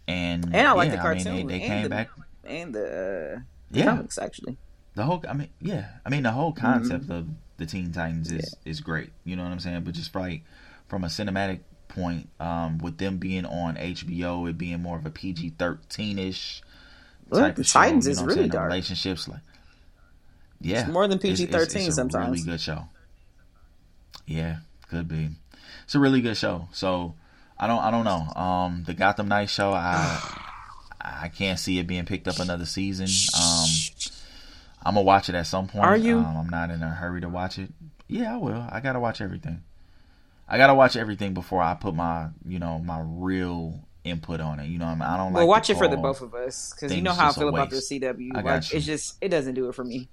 and 0.07 0.45
And 0.53 0.67
I 0.67 0.71
like 0.73 0.89
yeah, 0.89 0.95
the 0.97 1.01
I 1.01 1.13
mean, 1.13 1.23
cartoon 1.23 1.47
they, 1.47 1.57
they 1.57 1.61
and 1.63 1.67
came 1.71 1.83
the- 1.83 1.89
back 1.89 2.09
And 2.43 2.75
the, 2.75 2.85
uh, 2.85 3.39
the 3.71 3.79
yeah 3.79 3.85
comics 3.85 4.17
actually. 4.19 4.57
the 4.93 5.03
whole 5.03 5.23
i 5.27 5.33
mean 5.33 5.49
yeah 5.59 5.87
i 6.05 6.09
mean 6.09 6.21
the 6.23 6.31
whole 6.31 6.53
concept 6.53 7.05
Mm-hmm. 7.05 7.11
of 7.11 7.27
the 7.57 7.65
teen 7.65 7.91
titans 7.91 8.31
is 8.31 8.55
is 8.65 8.79
great 8.81 9.09
you 9.23 9.35
know 9.35 9.43
what 9.43 9.51
i'm 9.51 9.59
saying 9.59 9.83
but 9.83 9.93
just 9.95 10.13
like 10.13 10.43
from 10.87 11.03
a 11.03 11.07
cinematic 11.07 11.61
point 11.87 12.29
um 12.39 12.77
with 12.77 12.97
them 12.99 13.17
being 13.17 13.45
on 13.45 13.75
hbo 13.77 14.47
it 14.49 14.57
being 14.59 14.81
more 14.81 14.97
of 14.97 15.05
a 15.05 15.09
pg-13ish 15.09 15.59
Well, 15.67 15.77
type 15.79 16.64
the 17.29 17.45
of 17.45 17.57
show, 17.65 17.79
Titans 17.79 18.05
you 18.05 18.11
is 18.11 18.19
know 18.21 18.25
really 18.27 18.47
dark. 18.49 18.67
relationships 18.71 19.27
like 19.27 19.39
yeah 20.61 20.81
It's 20.81 20.89
more 20.91 21.07
than 21.07 21.17
It's- 21.17 21.39
it's- 21.39 21.65
PG-13 21.67 21.75
it's 21.79 21.87
a 21.87 21.91
sometimes. 21.91 22.29
really 22.31 22.43
good 22.43 22.61
show 22.61 22.85
yeah 24.27 24.57
could 24.89 25.07
be 25.07 25.29
it's 25.83 25.95
a 25.95 25.99
really 25.99 26.21
good 26.21 26.37
show 26.37 26.67
so 26.71 27.15
i 27.59 27.67
don't 27.67 27.79
i 27.83 27.91
don't 27.91 28.05
know 28.05 28.41
um 28.41 28.83
the 28.85 28.93
gotham 28.93 29.27
knight 29.27 29.49
show 29.49 29.73
i 29.73 30.19
i 31.01 31.27
can't 31.29 31.59
see 31.59 31.77
it 31.79 31.87
being 31.87 32.05
picked 32.05 32.27
up 32.27 32.39
another 32.39 32.65
season 32.65 33.07
um 33.39 33.69
I'm 34.87 34.93
gonna 34.93 35.03
watch 35.03 35.29
it 35.29 35.35
at 35.35 35.47
some 35.47 35.65
point. 35.67 35.83
Are 35.83 35.97
you? 35.97 36.19
Um, 36.19 36.37
I'm 36.37 36.49
not 36.49 36.69
in 36.69 36.83
a 36.83 36.89
hurry 36.91 37.19
to 37.21 37.27
watch 37.27 37.57
it. 37.57 37.71
Yeah, 38.07 38.35
I 38.35 38.37
will. 38.37 38.67
I 38.71 38.81
gotta 38.81 38.99
watch 38.99 39.19
everything. 39.19 39.63
I 40.47 40.57
gotta 40.59 40.75
watch 40.75 40.95
everything 40.95 41.33
before 41.33 41.59
I 41.63 41.73
put 41.73 41.95
my, 41.95 42.27
you 42.47 42.59
know, 42.59 42.77
my 42.77 43.01
real 43.03 43.79
input 44.05 44.39
on 44.39 44.59
it. 44.59 44.67
You 44.67 44.77
know, 44.77 44.85
what 44.85 44.91
I, 44.91 44.95
mean? 44.95 45.01
I 45.01 45.17
don't 45.17 45.33
like. 45.33 45.41
well, 45.41 45.47
watch 45.47 45.69
it 45.69 45.77
for 45.77 45.87
the 45.87 45.97
both 45.97 46.21
of 46.21 46.33
us 46.33 46.73
because 46.73 46.95
you 46.95 47.01
know 47.01 47.13
how 47.13 47.29
I 47.29 47.33
feel 47.33 47.49
about 47.49 47.69
the. 47.69 47.77
CW. 47.77 48.31
I 48.35 48.41
Like 48.41 48.73
it's 48.73 48.85
just 48.85 49.17
it 49.19 49.29
doesn't 49.29 49.55
do 49.55 49.67
it 49.67 49.75
for 49.75 49.83
me. 49.83 50.07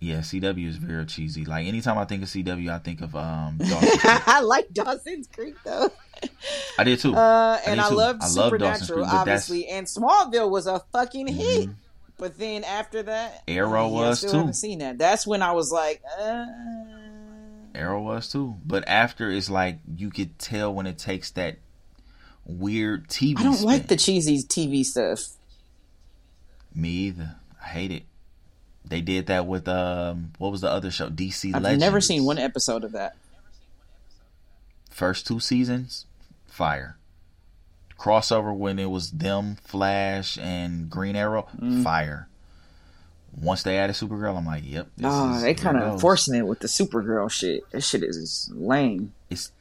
Yeah, 0.00 0.18
CW 0.18 0.66
is 0.66 0.76
very 0.76 1.06
cheesy. 1.06 1.44
Like 1.44 1.66
anytime 1.66 1.96
I 1.96 2.04
think 2.04 2.24
of 2.24 2.28
CW, 2.28 2.70
I 2.70 2.78
think 2.78 3.00
of 3.00 3.14
um. 3.14 3.58
I 3.62 4.40
like 4.44 4.72
Dawson's 4.72 5.28
Creek 5.28 5.54
though. 5.64 5.90
I 6.78 6.84
did 6.84 6.98
too. 6.98 7.14
Uh, 7.14 7.60
and 7.64 7.80
I, 7.80 7.86
I 7.86 7.90
love 7.90 8.18
Dawson's 8.18 8.34
Supernatural, 8.34 9.04
Creek, 9.04 9.14
obviously, 9.14 9.68
and 9.68 9.86
Smallville 9.86 10.50
was 10.50 10.66
a 10.66 10.80
fucking 10.92 11.28
hit. 11.28 11.68
Mhm. 11.68 11.74
But 12.18 12.38
then 12.38 12.62
after 12.64 13.02
that, 13.04 13.42
Arrow 13.48 13.90
yeah, 13.90 13.96
I 13.96 14.08
was, 14.08 14.18
still 14.18 14.30
too. 14.30 14.36
Haven't 14.38 14.54
seen 14.54 14.78
that. 14.80 14.98
That's 14.98 15.26
when 15.26 15.42
I 15.42 15.52
was 15.52 15.72
like, 15.72 16.02
uh, 16.20 16.46
Arrow 17.74 18.02
was 18.02 18.28
too, 18.28 18.56
but 18.64 18.86
after 18.86 19.30
it's 19.30 19.50
like 19.50 19.78
you 19.96 20.10
could 20.10 20.38
tell 20.38 20.74
when 20.74 20.86
it 20.86 20.98
takes 20.98 21.30
that 21.32 21.58
weird 22.46 23.08
TV. 23.08 23.38
I 23.38 23.42
don't 23.42 23.54
spin. 23.54 23.66
like 23.66 23.86
the 23.88 23.96
cheesy 23.96 24.38
TV 24.42 24.84
stuff. 24.84 25.20
Me 26.74 26.88
either. 26.88 27.36
I 27.62 27.68
hate 27.68 27.90
it. 27.90 28.02
They 28.84 29.00
did 29.00 29.26
that 29.26 29.46
with 29.46 29.68
um, 29.68 30.32
what 30.38 30.50
was 30.50 30.60
the 30.60 30.70
other 30.70 30.90
show? 30.90 31.08
DC 31.08 31.54
I've 31.54 31.62
Legends. 31.62 31.80
never 31.80 32.00
seen 32.00 32.24
one 32.24 32.38
episode 32.38 32.82
of 32.84 32.92
that. 32.92 33.14
First 34.90 35.26
two 35.26 35.40
seasons, 35.40 36.06
fire. 36.46 36.96
Crossover 37.98 38.54
when 38.54 38.78
it 38.78 38.90
was 38.90 39.12
them, 39.12 39.56
Flash, 39.64 40.36
and 40.38 40.90
Green 40.90 41.14
Arrow, 41.16 41.46
Mm. 41.60 41.82
fire. 41.84 42.28
Once 43.40 43.62
they 43.62 43.78
added 43.78 43.94
Supergirl, 43.96 44.36
I'm 44.36 44.44
like, 44.44 44.64
yep. 44.66 44.88
This 44.96 45.06
Oh, 45.08 45.40
they 45.40 45.54
kind 45.54 45.78
of 45.78 46.00
forcing 46.00 46.34
it 46.34 46.46
with 46.46 46.58
the 46.58 46.66
Supergirl 46.66 47.30
shit. 47.30 47.62
That 47.70 47.82
shit 47.82 48.02
is 48.02 48.50
lame. 48.52 49.14
It's 49.30 49.52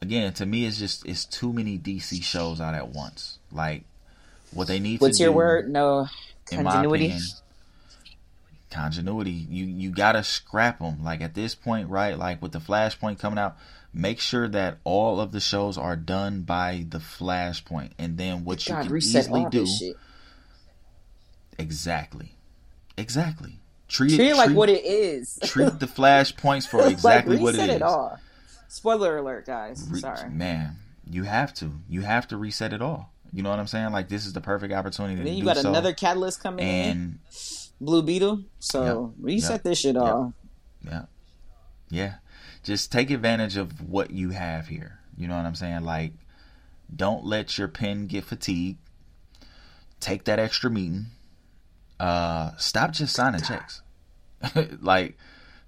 again 0.00 0.32
to 0.34 0.46
me, 0.46 0.66
it's 0.66 0.78
just 0.78 1.06
it's 1.06 1.24
too 1.24 1.52
many 1.52 1.78
DC 1.78 2.22
shows 2.22 2.60
out 2.60 2.74
at 2.74 2.88
once. 2.88 3.38
Like 3.52 3.84
what 4.52 4.68
they 4.68 4.78
need 4.80 4.94
to 4.94 4.98
do. 4.98 5.04
What's 5.06 5.20
your 5.20 5.30
do, 5.30 5.36
word? 5.36 5.68
No 5.70 6.08
continuity. 6.46 7.06
opinion, 7.06 7.22
continuity. 8.70 9.30
You 9.30 9.64
you 9.66 9.90
gotta 9.90 10.22
scrap 10.22 10.78
them. 10.80 11.02
Like 11.04 11.20
at 11.20 11.34
this 11.34 11.54
point, 11.54 11.88
right? 11.88 12.18
Like 12.18 12.42
with 12.42 12.52
the 12.52 12.58
Flashpoint 12.60 13.18
coming 13.18 13.38
out, 13.38 13.56
make 13.92 14.20
sure 14.20 14.48
that 14.48 14.78
all 14.84 15.20
of 15.20 15.32
the 15.32 15.40
shows 15.40 15.78
are 15.78 15.96
done 15.96 16.42
by 16.42 16.84
the 16.88 16.98
Flashpoint, 16.98 17.90
and 17.98 18.16
then 18.18 18.44
what 18.44 18.66
you 18.68 18.74
can 18.74 18.88
reset 18.88 19.24
easily 19.24 19.46
do 19.50 19.66
exactly, 21.58 22.32
exactly. 22.96 23.58
treat, 23.88 24.16
Treat 24.16 24.30
it 24.30 24.36
like 24.36 24.46
treat- 24.46 24.56
what 24.56 24.68
it 24.68 24.84
is. 24.84 25.38
treat 25.44 25.78
the 25.78 25.86
flash 25.86 26.34
points 26.36 26.66
for 26.66 26.82
exactly 26.88 27.36
like, 27.36 27.42
what 27.44 27.54
it 27.54 27.60
is. 27.70 27.76
it 27.76 27.82
all. 27.82 28.18
Spoiler 28.74 29.18
alert, 29.18 29.46
guys. 29.46 29.86
Re- 29.88 30.00
Sorry. 30.00 30.28
man. 30.30 30.76
You 31.08 31.22
have 31.22 31.54
to. 31.54 31.70
You 31.88 32.00
have 32.00 32.26
to 32.28 32.36
reset 32.36 32.72
it 32.72 32.82
all. 32.82 33.12
You 33.32 33.42
know 33.44 33.50
what 33.50 33.58
I'm 33.60 33.66
saying? 33.68 33.92
Like 33.92 34.08
this 34.08 34.26
is 34.26 34.32
the 34.32 34.40
perfect 34.40 34.72
opportunity 34.72 35.18
And 35.18 35.26
then 35.26 35.34
you 35.34 35.44
got 35.44 35.58
so. 35.58 35.68
another 35.70 35.92
catalyst 35.92 36.42
coming 36.42 36.66
in, 36.66 36.90
and 36.90 37.18
Blue 37.80 38.02
Beetle. 38.02 38.42
So 38.58 39.12
Yep. 39.16 39.24
reset 39.24 39.50
Yep. 39.52 39.62
this 39.62 39.78
shit 39.78 39.94
Yep. 39.94 40.02
all. 40.04 40.32
Yeah. 40.84 41.02
Yeah. 41.88 42.14
Just 42.64 42.90
take 42.90 43.10
advantage 43.10 43.56
of 43.56 43.88
what 43.88 44.10
you 44.10 44.30
have 44.30 44.66
here. 44.68 44.98
You 45.16 45.28
know 45.28 45.36
what 45.36 45.44
I'm 45.46 45.54
saying? 45.54 45.82
Like, 45.84 46.12
don't 46.94 47.24
let 47.24 47.56
your 47.58 47.68
pen 47.68 48.06
get 48.08 48.24
fatigued. 48.24 48.78
Take 50.00 50.24
that 50.24 50.38
extra 50.40 50.68
meeting. 50.70 51.06
Uh, 52.00 52.52
stop 52.56 52.90
just 52.92 53.14
signing 53.14 53.40
checks. 53.42 53.82
like, 54.80 55.16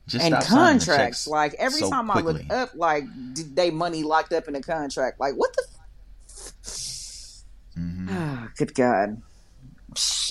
just 0.07 0.25
and 0.25 0.33
stop 0.35 0.43
signing 0.45 0.79
the 0.79 0.85
contracts. 0.87 1.27
Like 1.27 1.55
every 1.59 1.81
so 1.81 1.91
time 1.91 2.11
I 2.11 2.21
look 2.21 2.41
up, 2.51 2.71
like 2.75 3.05
did 3.35 3.57
they 3.57 3.71
money 3.71 4.03
locked 4.03 4.33
up 4.33 4.49
in 4.49 4.55
a 4.55 4.61
contract? 4.63 5.19
Like 5.21 5.35
what 5.35 5.55
the? 5.57 5.65
Mhm. 7.79 8.07
Ah, 8.11 8.49
Good 8.57 8.75
God. 8.75 9.23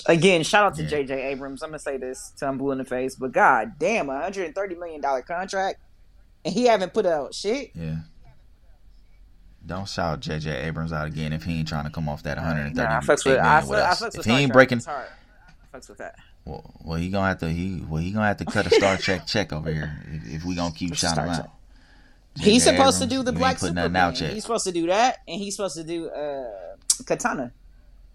Again, 0.06 0.42
shout 0.44 0.64
out 0.64 0.74
to 0.76 0.82
Yeah. 0.82 0.88
J.J. 0.88 1.22
Abrams. 1.32 1.62
I'm 1.62 1.70
gonna 1.70 1.78
say 1.78 1.96
this 1.96 2.32
I'm 2.40 2.58
blue 2.58 2.70
in 2.72 2.78
the 2.78 2.84
face, 2.84 3.16
but 3.16 3.32
God 3.32 3.72
damn, 3.78 4.08
a 4.08 4.12
130 4.14 4.74
million 4.76 5.00
dollar 5.00 5.22
contract, 5.22 5.80
and 6.44 6.54
he 6.54 6.64
haven't 6.66 6.94
put 6.94 7.04
out 7.06 7.34
shit. 7.34 7.70
Yeah. 7.74 7.96
Don't 9.64 9.88
shout 9.88 10.20
J.J. 10.20 10.50
Abrams 10.66 10.92
out 10.92 11.08
again 11.08 11.32
if 11.32 11.42
he 11.42 11.58
ain't 11.58 11.66
trying 11.66 11.84
to 11.84 11.90
come 11.90 12.08
off 12.08 12.22
that 12.22 12.36
130 12.36 12.76
Nah, 12.88 12.98
I 12.98 13.00
fucks 13.00 13.24
with. 13.24 13.26
million 13.26 13.44
I, 13.44 13.58
with 13.60 13.68
fuck, 13.68 13.78
I 13.78 13.90
fucks 13.94 14.08
If 14.08 14.16
with 14.18 14.26
he 14.26 14.32
ain't 14.32 14.52
breaking, 14.52 14.80
I 14.86 15.06
fucks 15.76 15.88
with 15.88 15.98
that. 15.98 16.14
Well, 16.46 16.74
well, 16.82 16.98
he 16.98 17.10
gonna 17.10 17.28
have 17.28 17.38
to. 17.40 17.48
He 17.50 17.84
well, 17.86 18.00
he 18.00 18.12
gonna 18.12 18.26
have 18.28 18.38
to 18.38 18.44
cut 18.46 18.66
a 18.66 18.70
Star 18.70 18.96
Trek 18.96 19.26
check 19.26 19.52
over 19.52 19.70
here 19.72 20.02
if, 20.06 20.36
if 20.36 20.44
we 20.44 20.54
gonna 20.54 20.74
keep 20.74 20.94
shouting 20.94 21.24
him 21.24 21.30
out. 21.30 21.50
He's 22.38 22.64
supposed 22.64 23.00
to 23.00 23.06
do 23.06 23.22
the 23.22 23.32
Black 23.32 23.52
ain't 23.52 23.60
putting 23.60 23.74
Superman. 23.76 23.92
nothing 23.92 24.26
out. 24.26 24.32
He's 24.32 24.42
supposed 24.42 24.64
to 24.64 24.72
do 24.72 24.86
that, 24.86 25.18
and 25.26 25.40
he's 25.40 25.56
supposed 25.56 25.76
to 25.76 25.84
do 25.84 26.08
uh, 26.10 26.44
Katana, 27.06 27.52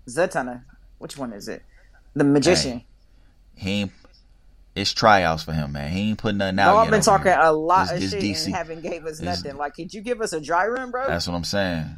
Zatanna. 0.07 0.63
Which 0.99 1.17
one 1.17 1.33
is 1.33 1.47
it? 1.47 1.63
The 2.13 2.23
magician. 2.23 2.83
He 3.55 3.69
ain't. 3.81 3.91
It's 4.73 4.93
tryouts 4.93 5.43
for 5.43 5.51
him, 5.51 5.73
man. 5.73 5.91
He 5.91 6.09
ain't 6.11 6.17
putting 6.19 6.37
nothing 6.37 6.59
out 6.59 6.73
No. 6.73 6.77
I've 6.77 6.89
been 6.89 7.01
talking 7.01 7.25
here. 7.31 7.39
a 7.41 7.51
lot 7.51 7.89
This- 7.89 8.13
of 8.13 8.21
shit 8.21 8.23
DC. 8.23 8.45
and 8.45 8.55
haven't 8.55 8.81
gave 8.81 9.05
us 9.05 9.19
This- 9.19 9.43
nothing. 9.43 9.57
Like, 9.57 9.73
could 9.73 9.93
you 9.93 10.01
give 10.01 10.21
us 10.21 10.31
a 10.31 10.39
dry 10.39 10.65
run, 10.67 10.91
bro? 10.91 11.07
That's 11.07 11.27
what 11.27 11.35
I'm 11.35 11.43
saying. 11.43 11.97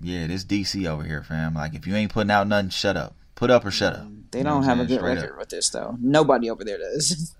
Yeah, 0.00 0.26
this 0.26 0.44
DC 0.44 0.86
over 0.86 1.02
here, 1.02 1.22
fam. 1.22 1.54
Like, 1.54 1.74
if 1.74 1.86
you 1.86 1.94
ain't 1.96 2.12
putting 2.12 2.30
out 2.30 2.46
nothing, 2.46 2.68
shut 2.70 2.96
up. 2.98 3.14
Put 3.38 3.50
up 3.52 3.64
or 3.64 3.70
shut 3.70 3.94
up. 3.94 4.04
They 4.32 4.42
don't 4.42 4.64
have 4.64 4.80
a 4.80 4.84
good 4.84 4.98
Straight 4.98 5.14
record 5.14 5.32
up. 5.34 5.38
with 5.38 5.48
this 5.50 5.68
though. 5.70 5.96
Nobody 6.00 6.50
over 6.50 6.64
there 6.64 6.76
does. 6.78 7.36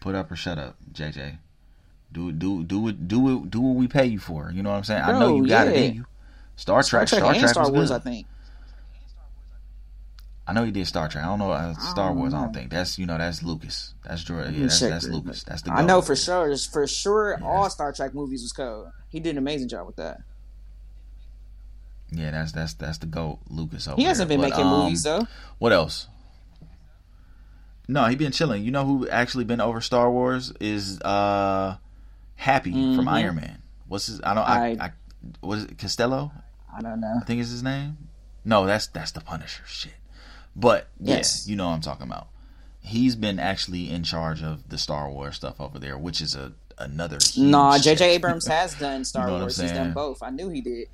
Put 0.00 0.16
up 0.16 0.32
or 0.32 0.34
shut 0.36 0.58
up, 0.58 0.74
JJ. 0.92 1.38
Do 2.10 2.32
do 2.32 2.64
do 2.64 2.88
it 2.88 3.06
do 3.06 3.36
it 3.44 3.50
do 3.52 3.60
what 3.60 3.76
we 3.76 3.86
pay 3.86 4.06
you 4.06 4.18
for. 4.18 4.50
You 4.52 4.64
know 4.64 4.70
what 4.70 4.78
I'm 4.78 4.82
saying? 4.84 5.02
I 5.02 5.12
know 5.12 5.36
you 5.36 5.46
got 5.46 5.68
it 5.68 5.76
in 5.76 5.94
you. 5.94 6.06
Star 6.56 6.82
Star 6.82 7.06
Trek, 7.06 7.20
Trek 7.20 7.20
Star 7.20 7.34
Trek 7.34 7.48
Star 7.50 7.70
Wars, 7.70 7.90
good. 7.90 7.94
I 7.94 7.98
think. 8.00 8.26
I 10.48 10.52
know 10.52 10.64
he 10.64 10.72
did 10.72 10.88
Star 10.88 11.08
Trek. 11.08 11.24
I 11.24 11.28
don't 11.28 11.38
know 11.38 11.52
uh, 11.52 11.74
Star 11.74 12.12
Wars. 12.12 12.34
I 12.34 12.40
don't 12.42 12.52
think 12.52 12.70
that's 12.72 12.98
you 12.98 13.06
know 13.06 13.18
that's 13.18 13.44
Lucas. 13.44 13.94
That's 14.04 14.24
Jordan. 14.24 14.54
Yeah, 14.54 14.62
that's, 14.62 14.80
that's. 14.80 15.06
Lucas. 15.08 15.44
That's 15.44 15.62
the. 15.62 15.72
I 15.72 15.82
know 15.82 16.02
for 16.02 16.16
sure. 16.16 16.56
For 16.56 16.86
sure, 16.88 17.36
Yeah. 17.40 17.46
all 17.46 17.70
Star 17.70 17.92
Trek 17.92 18.12
movies 18.12 18.42
was 18.42 18.52
code. 18.52 18.88
He 19.08 19.20
did 19.20 19.30
an 19.30 19.38
amazing 19.38 19.68
job 19.68 19.86
with 19.86 19.96
that. 19.96 20.20
Yeah, 22.10 22.30
that's 22.30 22.52
that's 22.52 22.74
that's 22.74 22.98
the 22.98 23.06
goat 23.06 23.38
Lucas 23.48 23.88
over 23.88 23.96
He 23.96 24.04
hasn't 24.04 24.28
there. 24.28 24.38
been 24.38 24.42
But, 24.48 24.56
making 24.56 24.66
um, 24.66 24.80
movies 24.84 25.02
though. 25.02 25.26
What 25.58 25.72
else? 25.72 26.06
No, 27.88 28.04
he 28.06 28.16
been 28.16 28.32
chilling. 28.32 28.64
You 28.64 28.70
know 28.70 28.84
who 28.84 29.08
actually 29.08 29.44
been 29.44 29.60
over 29.60 29.80
Star 29.80 30.10
Wars 30.10 30.52
is 30.60 31.00
uh 31.02 31.76
Happy 32.38 32.72
from 32.72 33.06
Mhm. 33.06 33.10
Iron 33.12 33.36
Man. 33.36 33.62
What's 33.88 34.06
his? 34.06 34.20
I 34.22 34.34
don't. 34.34 34.44
I, 34.44 34.68
I- 34.72 34.76
I, 34.86 34.92
what 35.40 35.58
is 35.58 35.64
it? 35.64 35.78
Costello? 35.78 36.30
I 36.76 36.82
don't 36.82 37.00
know. 37.00 37.18
I 37.20 37.24
think 37.24 37.40
is 37.40 37.50
his 37.50 37.62
name. 37.62 37.96
No, 38.44 38.66
that's 38.66 38.88
that's 38.88 39.12
the 39.12 39.20
Punisher. 39.20 39.62
Shit. 39.66 39.94
But 40.54 40.88
yeah, 41.00 41.16
Yes. 41.16 41.48
you 41.48 41.56
know 41.56 41.66
what 41.68 41.74
I'm 41.74 41.80
talking 41.80 42.06
about. 42.06 42.28
He's 42.80 43.16
been 43.16 43.38
actually 43.40 43.90
in 43.90 44.04
charge 44.04 44.42
of 44.42 44.68
the 44.68 44.76
Star 44.78 45.10
Wars 45.10 45.36
stuff 45.36 45.60
over 45.60 45.78
there, 45.78 45.96
which 45.96 46.20
is 46.20 46.34
a 46.36 46.52
another. 46.78 47.18
Nah, 47.38 47.78
J.J. 47.78 48.14
Abrams 48.16 48.46
has 48.48 48.74
done 48.74 49.04
Star 49.04 49.28
You 49.28 49.34
know 49.34 49.40
Wars. 49.40 49.56
He's 49.58 49.72
done 49.72 49.92
both. 49.94 50.22
I 50.22 50.28
knew 50.30 50.50
he 50.50 50.60
did. 50.60 50.88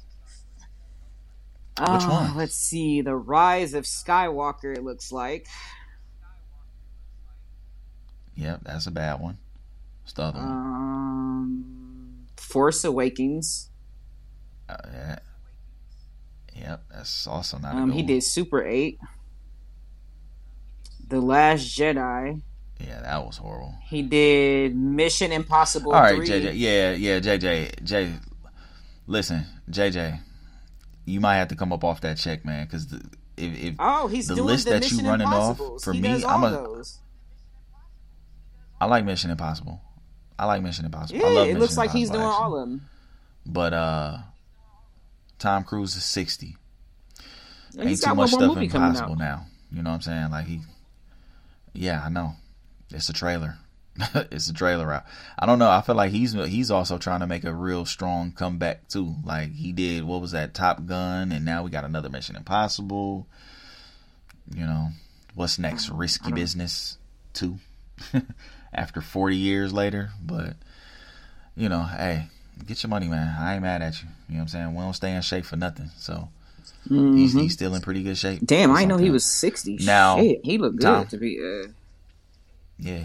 Which 1.78 1.88
Uh, 1.88 2.08
one? 2.08 2.36
Let's 2.36 2.54
see. 2.54 3.00
The 3.00 3.16
Rise 3.16 3.74
of 3.74 3.84
Skywalker. 3.84 4.76
It 4.76 4.84
looks 4.84 5.10
like. 5.12 5.46
Yep, 8.34 8.60
that's 8.64 8.86
a 8.86 8.90
bad 8.90 9.20
one. 9.20 9.38
What's 10.02 10.12
the 10.14 10.22
other 10.22 10.38
one? 10.38 10.48
Um, 10.48 12.26
Force 12.36 12.84
Awakens. 12.84 13.70
Uh, 14.68 14.76
yeah. 14.92 15.18
Yep, 16.54 16.84
that's 16.90 17.26
also 17.26 17.58
not 17.58 17.74
a 17.74 17.78
Um, 17.78 17.86
good 17.88 17.94
he 17.94 18.02
one. 18.02 18.06
did 18.06 18.22
Super 18.22 18.64
Eight. 18.64 18.98
The 21.08 21.20
Last 21.20 21.64
Jedi. 21.76 22.40
Yeah, 22.80 23.00
that 23.02 23.24
was 23.24 23.36
horrible. 23.36 23.74
He 23.88 24.02
did 24.02 24.74
Mission 24.76 25.30
Impossible. 25.30 25.92
All 25.92 26.00
right, 26.02 26.16
3. 26.16 26.26
JJ. 26.26 26.52
Yeah, 26.56 26.92
yeah, 26.92 27.20
JJ. 27.20 27.82
J. 27.84 28.14
Listen, 29.06 29.44
JJ. 29.70 30.20
You 31.04 31.20
might 31.20 31.36
have 31.36 31.48
to 31.48 31.56
come 31.56 31.72
up 31.72 31.82
off 31.84 32.00
that 32.02 32.16
check, 32.18 32.44
man, 32.44 32.64
because 32.66 32.92
if, 33.36 33.58
if 33.64 33.74
Oh, 33.78 34.06
he's 34.08 34.28
The 34.28 34.36
doing 34.36 34.46
list 34.46 34.64
the 34.66 34.78
that 34.78 34.90
you 34.90 35.00
running 35.00 35.26
off, 35.26 35.60
for 35.82 35.92
he 35.92 36.00
me, 36.00 36.24
I'm 36.24 36.44
a- 36.44 36.50
those. 36.50 36.98
I 38.80 38.86
like 38.86 39.04
Mission 39.04 39.30
Impossible, 39.30 39.80
I 40.38 40.46
like 40.46 40.62
Mission 40.62 40.84
Impossible. 40.84 41.20
Yeah, 41.20 41.26
I 41.26 41.30
love 41.34 41.48
it 41.48 41.58
looks 41.58 41.72
Mission 41.72 41.76
like 41.76 41.90
he's 41.92 42.10
doing 42.10 42.22
Impossible, 42.22 42.44
all 42.44 42.56
of 42.56 42.68
them. 42.68 42.88
But 43.46 43.72
uh, 43.72 44.18
Tom 45.38 45.64
Cruise 45.64 45.96
is 45.96 46.04
sixty. 46.04 46.56
And 47.78 47.88
Ain't 47.88 48.02
too 48.02 48.14
much 48.14 48.30
stuff 48.30 48.56
impossible 48.56 49.16
now. 49.16 49.46
You 49.72 49.82
know 49.82 49.90
what 49.90 49.94
I'm 49.96 50.02
saying? 50.02 50.30
Like 50.30 50.46
he, 50.46 50.60
yeah, 51.72 52.02
I 52.04 52.08
know. 52.10 52.34
It's 52.90 53.08
a 53.08 53.12
trailer. 53.14 53.56
it's 54.30 54.48
a 54.48 54.54
trailer 54.54 54.92
out. 54.92 55.04
I 55.38 55.46
don't 55.46 55.58
know. 55.58 55.70
I 55.70 55.82
feel 55.82 55.94
like 55.94 56.12
he's 56.12 56.32
he's 56.32 56.70
also 56.70 56.96
trying 56.98 57.20
to 57.20 57.26
make 57.26 57.44
a 57.44 57.52
real 57.54 57.84
strong 57.84 58.32
comeback 58.32 58.88
too. 58.88 59.14
Like 59.24 59.52
he 59.52 59.72
did. 59.72 60.04
What 60.04 60.20
was 60.20 60.32
that? 60.32 60.54
Top 60.54 60.86
Gun, 60.86 61.30
and 61.32 61.44
now 61.44 61.62
we 61.62 61.70
got 61.70 61.84
another 61.84 62.08
Mission 62.08 62.36
Impossible. 62.36 63.26
You 64.54 64.64
know, 64.64 64.88
what's 65.34 65.58
next? 65.58 65.88
Risky 65.90 66.32
Business 66.32 66.98
two. 67.34 67.58
After 68.74 69.02
40 69.02 69.36
years 69.36 69.72
later, 69.74 70.10
but 70.24 70.54
you 71.54 71.68
know, 71.68 71.82
hey, 71.82 72.28
get 72.66 72.82
your 72.82 72.88
money, 72.88 73.06
man. 73.06 73.36
I 73.38 73.52
ain't 73.54 73.62
mad 73.62 73.82
at 73.82 74.02
you. 74.02 74.08
You 74.28 74.34
know 74.36 74.38
what 74.38 74.42
I'm 74.44 74.48
saying? 74.48 74.74
We 74.74 74.80
don't 74.80 74.94
stay 74.94 75.14
in 75.14 75.20
shape 75.20 75.44
for 75.44 75.56
nothing. 75.56 75.90
So 75.98 76.30
he's 76.88 77.34
Mhm. 77.34 77.42
he's 77.42 77.52
still 77.52 77.74
in 77.74 77.82
pretty 77.82 78.02
good 78.02 78.16
shape. 78.16 78.40
Damn, 78.44 78.70
I 78.72 78.86
know 78.86 78.96
he 78.96 79.10
was 79.10 79.24
sixty. 79.26 79.76
Now, 79.82 80.16
Shit, 80.18 80.40
he 80.42 80.56
looked 80.56 80.76
good 80.76 80.82
Tom. 80.84 81.06
to 81.08 81.18
be. 81.18 81.38
Uh, 81.38 81.68
Yeah, 82.78 83.04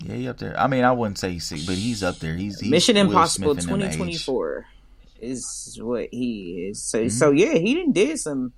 yeah, 0.00 0.14
he 0.14 0.28
up 0.28 0.38
there. 0.38 0.58
I 0.58 0.66
mean, 0.66 0.84
I 0.84 0.92
wouldn't 0.92 1.18
say 1.18 1.32
he's 1.32 1.46
sick, 1.46 1.60
but 1.66 1.76
he's 1.76 2.02
up 2.02 2.18
there. 2.18 2.34
He's, 2.36 2.60
he's 2.60 2.70
Mission 2.70 2.96
Will 2.96 3.02
Impossible 3.02 3.54
Smith 3.54 3.64
in 3.64 3.70
them 3.70 3.80
twenty 3.80 3.96
twenty 3.96 4.18
four 4.18 4.66
is 5.20 5.78
what 5.80 6.08
he 6.10 6.68
is. 6.70 6.82
So, 6.82 7.04
Mhm. 7.04 7.10
so 7.10 7.30
yeah, 7.30 7.54
he 7.54 7.74
didn't 7.74 7.92
did 7.92 8.18
some. 8.18 8.52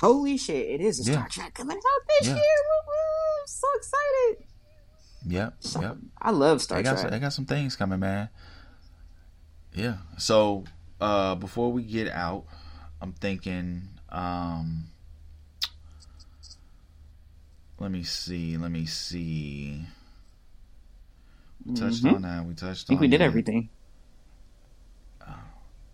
Holy 0.00 0.36
shit! 0.38 0.66
It 0.68 0.80
is 0.80 0.98
a 1.00 1.02
Yeah. 1.04 1.12
Star 1.18 1.28
Trek 1.28 1.54
coming 1.54 1.76
out 1.76 2.02
this 2.08 2.28
Yeah. 2.28 2.34
year. 2.34 2.42
Woo 2.42 2.86
woo! 2.86 3.46
So 3.46 3.66
excited. 3.76 4.46
Yep, 5.26 5.54
yep. 5.82 5.96
I 6.20 6.30
love 6.30 6.62
Star 6.62 6.78
They 6.78 6.82
got 6.84 6.92
Trek. 6.92 7.02
some, 7.02 7.10
they 7.10 7.18
got 7.18 7.32
some 7.34 7.44
things 7.44 7.76
coming, 7.76 8.00
man. 8.00 8.30
Yeah. 9.74 9.98
So 10.18 10.64
uh 11.00 11.34
before 11.34 11.70
we 11.72 11.82
get 11.82 12.08
out, 12.08 12.44
I'm 13.00 13.12
thinking. 13.12 13.82
um 14.08 14.84
Let 17.78 17.90
me 17.90 18.02
see. 18.02 18.56
Let 18.58 18.70
me 18.70 18.84
see. 18.86 19.86
We 21.66 21.74
touched 21.74 22.02
Mhm. 22.02 22.14
on 22.14 22.22
that. 22.22 22.44
We 22.46 22.54
touched 22.54 22.86
I 22.86 22.88
think 22.88 22.98
on 22.98 23.02
we 23.02 23.08
did 23.08 23.20
that. 23.20 23.24
everything. 23.24 23.68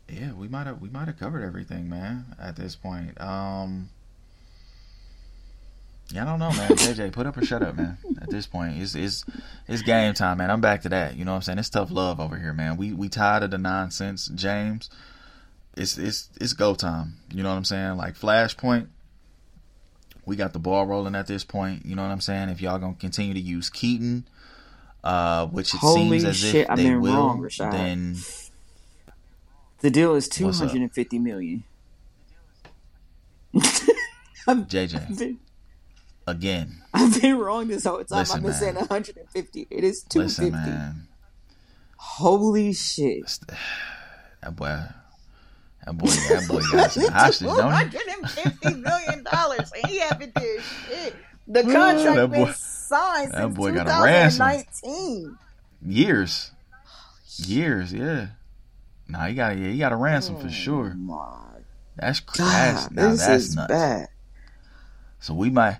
Yeah, 0.09 0.33
we 0.35 0.47
might 0.47 0.69
have 0.69 0.81
we 0.81 0.89
might 0.89 1.09
have 1.09 1.19
covered 1.19 1.43
everything, 1.43 1.89
man. 1.89 2.27
At 2.39 2.55
this 2.55 2.77
point, 2.77 3.21
um, 3.21 3.89
yeah, 6.12 6.23
I 6.23 6.27
don't 6.27 6.39
know, 6.39 6.53
man. 6.53 6.71
JJ, 6.77 7.11
put 7.12 7.27
up 7.27 7.37
or 7.37 7.45
shut 7.45 7.61
up, 7.62 7.77
man. 7.77 7.99
At 8.23 8.31
this 8.31 8.47
point, 8.47 8.81
it's 8.81 8.95
it's 8.95 9.25
it's 9.67 9.83
game 9.83 10.14
time, 10.14 10.39
man. 10.39 10.49
I'm 10.53 10.61
back 10.61 10.83
to 10.83 10.89
that. 10.91 11.17
You 11.17 11.25
know 11.25 11.33
what 11.33 11.37
I'm 11.39 11.43
saying? 11.43 11.59
It's 11.59 11.69
tough 11.71 11.91
love 11.91 12.21
over 12.21 12.39
here, 12.39 12.53
man. 12.53 12.77
We 12.77 12.93
we 12.93 13.09
tired 13.09 13.43
of 13.43 13.51
the 13.51 13.59
nonsense, 13.59 14.29
James. 14.29 14.89
It's 15.77 15.99
it's 15.99 16.31
it's 16.41 16.53
go 16.53 16.77
time. 16.77 17.17
You 17.33 17.43
know 17.43 17.51
what 17.51 17.57
I'm 17.57 17.64
saying? 17.64 17.97
Like 17.97 18.14
Flashpoint. 18.14 18.87
We 20.25 20.37
got 20.37 20.53
the 20.53 20.59
ball 20.61 20.87
rolling 20.87 21.17
at 21.17 21.27
this 21.27 21.43
point. 21.43 21.85
You 21.85 21.97
know 21.97 22.03
what 22.03 22.11
I'm 22.12 22.21
saying? 22.21 22.49
If 22.51 22.61
y'all 22.61 22.79
gonna 22.79 22.95
continue 22.95 23.35
to 23.35 23.41
use 23.41 23.71
Keaton, 23.71 24.27
uh, 25.07 25.46
which 25.46 25.72
it 25.74 25.78
Holy 25.78 26.18
seems 26.20 26.24
as 26.24 26.36
shit, 26.36 26.54
if 26.64 26.70
I've 26.70 26.76
they 26.78 26.84
been 26.84 27.00
will, 27.00 27.12
wrong, 27.14 27.40
Rashad. 27.40 27.70
then 27.72 28.16
The 29.80 29.90
deal 29.90 30.14
is 30.16 30.28
two 30.28 30.50
hundred 30.50 30.80
and 30.82 30.92
fifty 30.92 31.18
million. 31.18 31.64
JJ. 34.48 35.36
again, 36.26 36.82
I've 36.94 37.20
been 37.20 37.38
wrong 37.38 37.68
this 37.68 37.84
whole 37.84 38.02
time. 38.04 38.18
Listen, 38.18 38.36
I've 38.36 38.42
been 38.42 38.50
man. 38.50 38.61
saying 38.61 38.74
150. 38.76 39.66
It 39.70 39.84
is 39.84 40.04
listen, 40.14 40.50
250. 40.50 40.50
man, 40.70 41.09
Holy 41.96 42.72
shit. 42.72 43.38
that 44.42 44.54
boy, 44.57 44.66
that 45.84 45.96
boy, 45.98 46.07
that 46.07 46.46
boy 46.48 46.61
got 46.72 46.90
some 46.92 47.12
hostage, 47.12 47.48
don't 47.48 47.90
he? 47.90 47.98
$250 47.98 48.82
million 48.82 49.24
and 49.32 49.86
he 49.90 49.98
haven't 49.98 50.34
did 50.34 50.61
shit. 50.88 51.16
The 51.48 51.62
contract 51.62 52.30
boy- 52.32 52.44
been 52.44 52.54
signed 52.87 53.32
that 53.32 53.43
since 53.43 53.57
boy 53.57 53.72
got 53.72 53.87
a 53.87 54.05
ransom. 54.05 54.47
2019. 54.47 55.39
Years, 55.84 56.53
years, 57.37 57.93
yeah. 57.93 58.28
Nah, 59.09 59.26
he 59.26 59.34
got, 59.34 59.57
yeah, 59.57 59.68
he 59.68 59.78
got 59.78 59.93
a 59.93 59.97
ransom 59.97 60.37
for 60.37 60.47
Oh 60.47 60.51
sure. 60.51 60.95
my 60.95 61.39
That's 61.97 62.20
that's 62.20 62.39
God, 62.87 62.95
now 62.95 63.11
this 63.11 63.26
that's 63.26 63.45
is 63.45 63.57
nuts. 63.57 63.68
bad. 63.68 64.09
So 65.20 65.34
we 65.34 65.51
might 65.51 65.78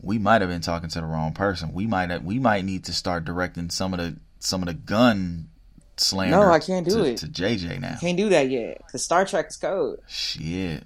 we 0.00 0.18
might 0.18 0.40
have 0.40 0.50
been 0.50 0.60
talking 0.60 0.88
to 0.90 1.00
the 1.00 1.06
wrong 1.06 1.32
person. 1.32 1.72
We 1.72 1.86
might 1.86 2.10
have, 2.10 2.24
we 2.24 2.38
might 2.38 2.64
need 2.64 2.84
to 2.84 2.92
start 2.92 3.24
directing 3.24 3.70
some 3.70 3.92
of 3.94 4.00
the 4.00 4.16
some 4.38 4.62
of 4.62 4.68
the 4.68 4.74
gun 4.74 5.48
slander. 5.96 6.36
No, 6.36 6.50
I 6.50 6.58
can't 6.58 6.86
do 6.86 6.96
to, 6.98 7.04
it. 7.04 7.16
to 7.18 7.26
JJ 7.26 7.80
now. 7.80 7.96
Can't 8.00 8.16
do 8.16 8.28
that 8.30 8.48
yet 8.50 8.78
because 8.86 9.04
Star 9.04 9.24
Trek's 9.26 9.56
code. 9.56 10.00
Shit. 10.06 10.84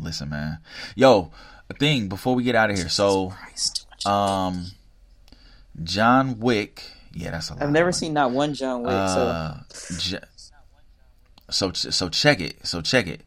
Listen, 0.00 0.30
man. 0.30 0.58
Yo, 0.96 1.30
a 1.30 1.30
thing 1.72 2.08
before 2.08 2.34
we 2.34 2.42
get 2.44 2.54
out 2.54 2.70
of 2.70 2.76
here. 2.76 2.88
So, 2.88 3.32
um, 4.06 4.66
John 5.82 6.38
Wick. 6.40 6.82
Yeah, 7.14 7.30
that's 7.32 7.50
a 7.50 7.54
lot. 7.54 7.62
I've 7.62 7.70
never 7.70 7.92
seen 7.92 8.14
not 8.14 8.30
one 8.30 8.54
John 8.54 8.82
Wick. 8.82 8.90
so 8.92 8.96
Uh, 9.26 9.60
J- 9.98 10.18
so 11.50 11.72
so 11.72 12.08
check 12.08 12.40
it. 12.40 12.66
So 12.66 12.80
check 12.80 13.06
it. 13.06 13.22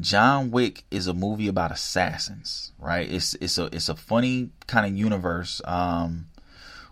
John 0.00 0.50
Wick 0.50 0.84
is 0.90 1.06
a 1.06 1.14
movie 1.14 1.48
about 1.48 1.70
assassins, 1.72 2.72
right? 2.78 3.10
It's 3.10 3.34
it's 3.34 3.58
a 3.58 3.66
it's 3.66 3.88
a 3.88 3.94
funny 3.96 4.50
kind 4.66 4.86
of 4.86 4.96
universe 4.98 5.60
um 5.64 6.26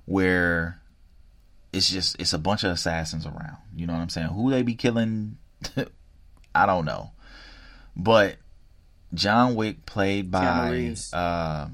where 0.06 0.80
it's 1.72 1.90
just 1.90 2.18
it's 2.20 2.32
a 2.32 2.38
bunch 2.38 2.64
of 2.64 2.70
assassins 2.72 3.26
around. 3.26 3.56
You 3.74 3.86
know 3.86 3.92
what 3.94 4.00
I'm 4.00 4.08
saying? 4.10 4.28
Who 4.28 4.50
they 4.50 4.62
be 4.62 4.74
killing 4.74 5.38
I 6.54 6.66
don't 6.66 6.84
know. 6.84 7.10
But 7.96 8.36
John 9.14 9.54
Wick 9.54 9.86
played 9.86 10.30
by 10.30 10.44
Keanu 10.44 10.70
Reeves. 10.72 11.12
uh 11.14 11.68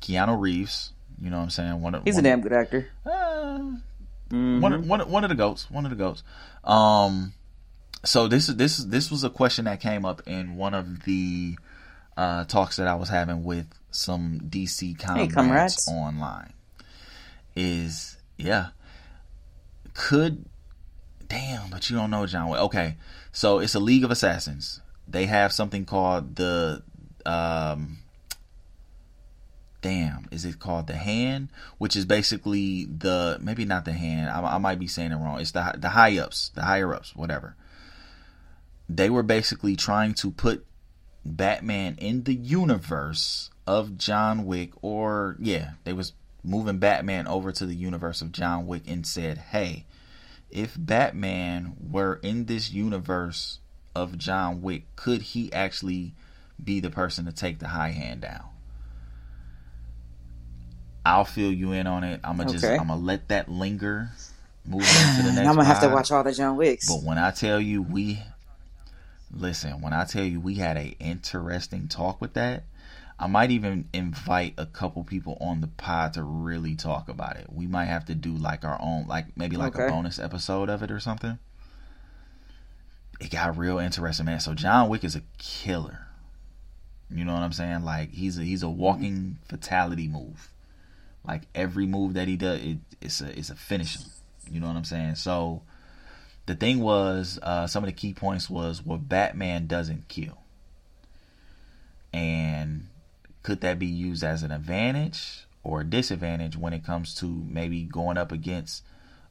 Keanu 0.00 0.40
Reeves, 0.40 0.92
you 1.20 1.30
know 1.30 1.38
what 1.38 1.42
I'm 1.44 1.50
saying? 1.50 1.80
One 1.80 1.94
of 1.94 2.04
he's 2.04 2.18
a 2.18 2.22
damn 2.22 2.40
good 2.40 2.52
actor. 2.52 2.88
uh, 3.06 3.58
Mhm. 4.30 4.60
one, 4.60 4.86
one, 4.88 5.10
one 5.10 5.24
of 5.24 5.30
the 5.30 5.34
goats. 5.36 5.70
One 5.70 5.86
of 5.86 5.90
the 5.90 5.96
goats. 5.96 6.22
Um, 6.62 7.32
so 8.04 8.28
this 8.28 8.48
is 8.50 8.56
this 8.56 8.78
is 8.78 8.88
this 8.88 9.10
was 9.10 9.24
a 9.24 9.30
question 9.30 9.64
that 9.64 9.80
came 9.80 10.04
up 10.04 10.20
in 10.26 10.56
one 10.56 10.74
of 10.74 11.04
the 11.04 11.56
uh, 12.16 12.44
talks 12.44 12.76
that 12.76 12.86
I 12.86 12.94
was 12.94 13.08
having 13.08 13.42
with 13.42 13.66
some 13.90 14.40
DC 14.48 14.98
comrades, 14.98 15.32
comrades. 15.34 15.88
online. 15.88 16.52
Is 17.56 18.18
yeah, 18.36 18.68
could 19.94 20.44
damn, 21.28 21.70
but 21.70 21.88
you 21.90 21.96
don't 21.96 22.10
know 22.10 22.26
John 22.26 22.50
Wick. 22.50 22.60
Okay, 22.60 22.96
so 23.32 23.58
it's 23.58 23.74
a 23.74 23.80
League 23.80 24.04
of 24.04 24.10
Assassins. 24.10 24.80
They 25.10 25.26
have 25.26 25.52
something 25.52 25.84
called 25.84 26.36
the 26.36 26.82
um, 27.24 27.98
damn 29.80 30.28
is 30.30 30.44
it 30.44 30.58
called 30.58 30.86
the 30.86 30.96
hand? 30.96 31.48
Which 31.78 31.96
is 31.96 32.04
basically 32.04 32.84
the 32.84 33.38
maybe 33.40 33.64
not 33.64 33.84
the 33.84 33.92
hand 33.92 34.30
i, 34.30 34.40
I 34.40 34.58
might 34.58 34.78
be 34.78 34.86
saying 34.86 35.12
it 35.12 35.16
wrong. 35.16 35.40
It's 35.40 35.52
the 35.52 35.74
the 35.76 35.90
high 35.90 36.18
ups 36.18 36.50
the 36.54 36.62
higher 36.62 36.94
ups 36.94 37.14
whatever. 37.14 37.56
They 38.88 39.10
were 39.10 39.22
basically 39.22 39.76
trying 39.76 40.14
to 40.14 40.30
put 40.30 40.64
batman 41.24 41.96
in 41.98 42.24
the 42.24 42.34
universe 42.34 43.50
of 43.66 43.98
john 43.98 44.46
wick 44.46 44.70
or 44.80 45.36
yeah 45.38 45.72
they 45.84 45.92
was 45.92 46.12
moving 46.42 46.78
batman 46.78 47.26
over 47.26 47.52
to 47.52 47.66
the 47.66 47.74
universe 47.74 48.22
of 48.22 48.32
john 48.32 48.66
wick 48.66 48.82
and 48.86 49.06
said 49.06 49.36
hey 49.36 49.84
if 50.50 50.74
batman 50.78 51.76
were 51.90 52.18
in 52.22 52.46
this 52.46 52.72
universe 52.72 53.58
of 53.94 54.18
john 54.18 54.62
wick 54.62 54.84
could 54.96 55.22
he 55.22 55.52
actually 55.52 56.14
be 56.62 56.80
the 56.80 56.90
person 56.90 57.24
to 57.24 57.32
take 57.32 57.58
the 57.58 57.68
high 57.68 57.90
hand 57.90 58.20
down 58.20 58.44
I'll 61.08 61.24
fill 61.24 61.52
you 61.52 61.72
in 61.72 61.86
on 61.86 62.04
it. 62.04 62.20
I'm 62.22 62.36
gonna 62.36 62.52
just 62.52 62.64
I'm 62.64 62.88
gonna 62.88 62.96
let 62.96 63.28
that 63.28 63.48
linger. 63.48 64.10
Move 64.66 64.82
on 64.82 65.16
to 65.16 65.22
the 65.22 65.32
next. 65.32 65.48
I'm 65.48 65.56
gonna 65.56 65.64
have 65.64 65.80
to 65.80 65.88
watch 65.88 66.10
all 66.10 66.22
the 66.22 66.32
John 66.32 66.56
Wicks. 66.56 66.86
But 66.86 67.02
when 67.02 67.16
I 67.16 67.30
tell 67.30 67.58
you 67.58 67.80
we 67.80 68.22
listen, 69.32 69.80
when 69.80 69.94
I 69.94 70.04
tell 70.04 70.24
you 70.24 70.38
we 70.38 70.56
had 70.56 70.76
a 70.76 70.94
interesting 71.00 71.88
talk 71.88 72.20
with 72.20 72.34
that, 72.34 72.64
I 73.18 73.26
might 73.26 73.50
even 73.50 73.88
invite 73.94 74.54
a 74.58 74.66
couple 74.66 75.02
people 75.02 75.38
on 75.40 75.62
the 75.62 75.66
pod 75.66 76.12
to 76.14 76.22
really 76.22 76.74
talk 76.74 77.08
about 77.08 77.36
it. 77.36 77.46
We 77.50 77.66
might 77.66 77.86
have 77.86 78.04
to 78.06 78.14
do 78.14 78.34
like 78.34 78.64
our 78.64 78.78
own, 78.80 79.06
like 79.06 79.34
maybe 79.34 79.56
like 79.56 79.76
a 79.76 79.88
bonus 79.88 80.18
episode 80.18 80.68
of 80.68 80.82
it 80.82 80.90
or 80.90 81.00
something. 81.00 81.38
It 83.20 83.30
got 83.30 83.58
real 83.58 83.78
interesting, 83.78 84.26
man. 84.26 84.40
So 84.40 84.54
John 84.54 84.88
Wick 84.88 85.04
is 85.04 85.16
a 85.16 85.22
killer. 85.38 86.06
You 87.10 87.24
know 87.24 87.32
what 87.32 87.42
I'm 87.42 87.52
saying? 87.52 87.84
Like 87.84 88.12
he's 88.12 88.38
a 88.38 88.42
he's 88.42 88.62
a 88.62 88.68
walking 88.68 89.38
fatality 89.48 90.08
move. 90.08 90.50
Like 91.26 91.42
every 91.54 91.86
move 91.86 92.14
that 92.14 92.28
he 92.28 92.36
does, 92.36 92.60
it, 92.60 92.78
it's 93.00 93.20
a 93.20 93.38
it's 93.38 93.50
a 93.50 93.54
finisher. 93.54 94.00
You 94.50 94.60
know 94.60 94.66
what 94.66 94.76
I'm 94.76 94.84
saying? 94.84 95.16
So 95.16 95.62
the 96.46 96.54
thing 96.54 96.80
was, 96.80 97.38
uh, 97.42 97.66
some 97.66 97.84
of 97.84 97.88
the 97.88 97.94
key 97.94 98.14
points 98.14 98.48
was 98.48 98.84
what 98.84 99.08
Batman 99.08 99.66
doesn't 99.66 100.08
kill, 100.08 100.38
and 102.12 102.86
could 103.42 103.60
that 103.62 103.78
be 103.78 103.86
used 103.86 104.22
as 104.22 104.42
an 104.42 104.50
advantage 104.50 105.46
or 105.62 105.80
a 105.80 105.84
disadvantage 105.84 106.56
when 106.56 106.72
it 106.72 106.84
comes 106.84 107.14
to 107.16 107.26
maybe 107.26 107.82
going 107.84 108.16
up 108.16 108.32
against 108.32 108.82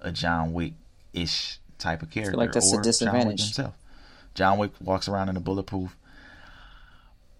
a 0.01 0.11
John 0.11 0.53
Wick 0.53 0.73
ish 1.13 1.59
type 1.77 2.01
of 2.01 2.09
character 2.09 2.37
like 2.37 2.51
that's 2.53 2.71
a 2.71 2.75
or 2.77 2.81
John 2.81 2.83
Wick 2.83 2.83
disadvantage. 2.83 3.41
himself? 3.43 3.75
John 4.33 4.57
Wick 4.57 4.71
walks 4.81 5.07
around 5.07 5.29
in 5.29 5.37
a 5.37 5.39
bulletproof. 5.39 5.95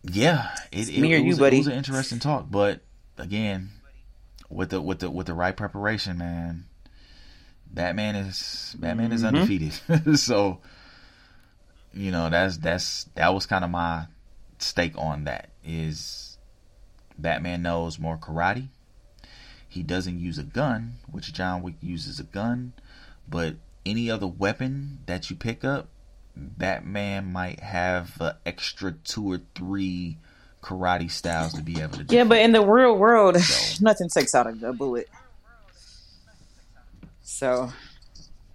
Yeah, 0.04 0.50
it, 0.72 0.90
it, 0.90 1.00
me 1.02 1.14
or 1.14 1.18
it 1.18 1.22
you, 1.24 1.28
was, 1.30 1.40
buddy. 1.40 1.58
it 1.58 1.60
was 1.60 1.68
an 1.68 1.74
interesting 1.74 2.20
talk, 2.20 2.46
but 2.50 2.82
again, 3.18 3.70
with 4.50 4.70
the 4.70 4.82
with 4.82 5.00
the 5.00 5.10
with 5.12 5.28
the 5.28 5.34
right 5.34 5.56
preparation, 5.56 6.18
man, 6.18 6.66
Batman 7.72 8.16
is 8.16 8.76
Batman 8.80 9.12
is 9.12 9.24
Mhm. 9.24 9.28
undefeated. 9.28 10.18
so, 10.20 10.60
you 11.94 12.12
know, 12.12 12.30
that's 12.30 12.58
that's 12.58 13.04
that 13.16 13.34
was 13.34 13.46
kind 13.46 13.66
of 13.66 13.72
my 13.72 14.06
stake 14.60 14.94
on 14.98 15.26
that 15.26 15.50
is 15.66 16.38
Batman 17.18 17.62
knows 17.62 18.00
more 18.00 18.18
karate. 18.18 18.70
He 19.68 19.84
doesn't 19.84 20.20
use 20.20 20.38
a 20.38 20.44
gun, 20.44 20.94
which 21.12 21.34
John 21.34 21.62
Wick 21.62 21.76
uses 21.82 22.20
a 22.20 22.24
gun, 22.24 22.72
but 23.28 23.56
any 23.90 24.10
other 24.12 24.28
weapon 24.28 25.00
that 25.06 25.30
you 25.30 25.36
pick 25.36 25.64
up, 25.64 25.88
Batman 26.36 27.32
might 27.32 27.60
have 27.62 28.20
an 28.22 28.34
extra 28.46 28.92
two 28.92 29.32
or 29.32 29.40
three 29.56 30.18
karate 30.62 31.10
styles 31.10 31.54
to 31.54 31.62
be 31.64 31.80
able 31.82 31.98
to. 31.98 32.04
Do. 32.04 32.16
Yeah, 32.16 32.24
but 32.26 32.40
in 32.40 32.52
the 32.52 32.66
real 32.66 32.96
world, 32.98 33.38
So- 33.40 33.78
nothing 33.84 34.10
takes 34.10 34.36
out 34.36 34.48
a, 34.48 34.70
a 34.70 34.74
bullet. 34.74 35.08
So 37.22 37.72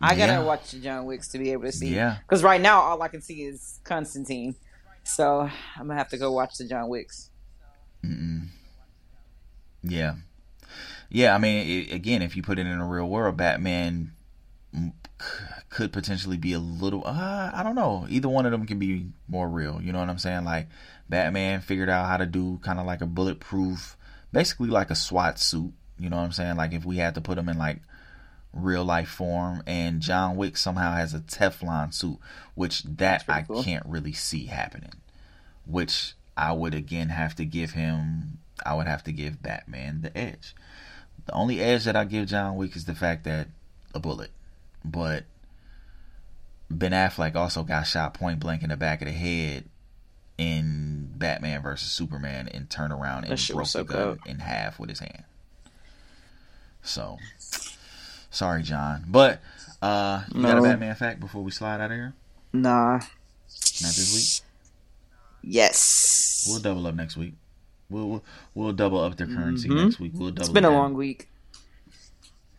I 0.00 0.14
gotta 0.16 0.32
Yeah. 0.32 0.42
watch 0.42 0.72
the 0.72 0.78
John 0.80 1.04
Wicks 1.06 1.28
to 1.28 1.38
be 1.38 1.52
able 1.52 1.64
to 1.64 1.72
see. 1.72 1.94
Yeah. 1.94 2.18
Because 2.22 2.42
right 2.42 2.60
now 2.60 2.80
all 2.80 3.00
I 3.02 3.08
can 3.08 3.22
see 3.22 3.42
is 3.42 3.78
Constantine. 3.84 4.54
So 5.04 5.48
I'm 5.76 5.86
gonna 5.86 5.96
have 5.98 6.08
to 6.10 6.16
go 6.18 6.32
watch 6.32 6.56
the 6.58 6.64
John 6.64 6.88
Wicks. 6.88 7.30
Mm-mm. 8.04 8.48
Yeah, 9.84 10.14
yeah. 11.08 11.34
I 11.34 11.38
mean, 11.38 11.88
i 11.90 11.94
again, 11.94 12.22
if 12.22 12.36
you 12.36 12.42
put 12.42 12.58
it 12.58 12.66
in 12.66 12.78
the 12.78 12.84
real 12.84 13.08
world, 13.08 13.36
Batman 13.36 14.12
could 15.70 15.92
potentially 15.92 16.36
be 16.36 16.52
a 16.52 16.58
little. 16.58 17.02
Uh, 17.06 17.50
I 17.52 17.62
don't 17.62 17.74
know. 17.74 18.06
Either 18.08 18.28
one 18.28 18.46
of 18.46 18.52
them 18.52 18.66
can 18.66 18.78
be 18.78 19.06
more 19.28 19.48
real. 19.48 19.80
You 19.80 19.92
know 19.92 20.00
what 20.00 20.10
I'm 20.10 20.18
saying? 20.18 20.44
Like 20.44 20.68
Batman 21.08 21.60
figured 21.60 21.88
out 21.88 22.06
how 22.06 22.18
to 22.18 22.26
do 22.26 22.58
kind 22.62 22.78
of 22.78 22.86
like 22.86 23.00
a 23.00 23.06
bulletproof, 23.06 23.96
basically 24.32 24.68
like 24.68 24.90
a 24.90 24.94
SWAT 24.94 25.38
suit. 25.38 25.72
You 25.98 26.10
know 26.10 26.16
what 26.16 26.24
I'm 26.24 26.32
saying? 26.32 26.56
Like 26.56 26.72
if 26.72 26.84
we 26.84 26.96
had 26.96 27.14
to 27.14 27.20
put 27.20 27.38
him 27.38 27.48
in 27.48 27.58
like 27.58 27.78
real 28.52 28.84
life 28.84 29.08
form, 29.08 29.62
and 29.66 30.00
John 30.00 30.36
Wick 30.36 30.56
somehow 30.56 30.92
has 30.92 31.14
a 31.14 31.20
Teflon 31.20 31.94
suit, 31.94 32.18
which 32.54 32.82
that 32.82 33.24
I 33.28 33.42
cool. 33.42 33.62
can't 33.62 33.86
really 33.86 34.12
see 34.12 34.46
happening. 34.46 34.92
Which 35.64 36.14
I 36.36 36.52
would 36.52 36.74
again 36.74 37.08
have 37.08 37.34
to 37.36 37.44
give 37.44 37.72
him. 37.72 38.38
I 38.64 38.74
would 38.74 38.86
have 38.86 39.04
to 39.04 39.12
give 39.12 39.42
Batman 39.42 40.02
the 40.02 40.16
edge. 40.16 40.54
The 41.26 41.32
only 41.32 41.60
edge 41.60 41.84
that 41.84 41.96
I 41.96 42.04
give 42.04 42.26
John 42.26 42.56
Wick 42.56 42.76
is 42.76 42.84
the 42.84 42.94
fact 42.94 43.24
that 43.24 43.48
a 43.94 44.00
bullet, 44.00 44.30
but 44.84 45.24
Ben 46.70 46.92
Affleck 46.92 47.34
also 47.34 47.62
got 47.62 47.82
shot 47.86 48.14
point 48.14 48.40
blank 48.40 48.62
in 48.62 48.70
the 48.70 48.76
back 48.76 49.02
of 49.02 49.06
the 49.08 49.12
head 49.12 49.64
in 50.38 51.10
Batman 51.16 51.62
versus 51.62 51.90
Superman 51.92 52.48
and 52.48 52.68
turned 52.70 52.92
around 52.92 53.24
and 53.24 53.40
broke 53.52 53.66
so 53.66 53.82
the 53.82 53.84
gun 53.84 54.18
in 54.26 54.38
half 54.38 54.78
with 54.78 54.88
his 54.90 54.98
hand. 55.00 55.24
So, 56.82 57.18
sorry, 58.30 58.62
John, 58.62 59.04
but 59.06 59.40
uh, 59.80 60.24
you 60.34 60.42
got 60.42 60.52
a 60.58 60.60
No. 60.60 60.62
Batman 60.62 60.94
fact 60.96 61.20
before 61.20 61.42
we 61.42 61.50
slide 61.50 61.80
out 61.80 61.90
of 61.90 61.96
here? 61.96 62.14
Nah. 62.52 62.94
Not 62.94 63.02
this 63.94 64.42
week. 64.42 64.48
Yes. 65.52 66.46
We'll 66.48 66.60
double 66.60 66.86
up 66.86 66.94
next 66.94 67.16
week. 67.16 67.34
We'll 67.88 68.08
we'll, 68.08 68.24
we'll 68.54 68.72
double 68.72 69.00
up 69.00 69.16
their 69.16 69.26
currency 69.26 69.68
Mhm. 69.68 69.84
next 69.84 70.00
week. 70.00 70.12
We'll 70.14 70.30
double. 70.30 70.40
It's 70.42 70.48
been 70.48 70.64
a 70.64 70.70
long 70.70 70.94
week. 70.94 71.28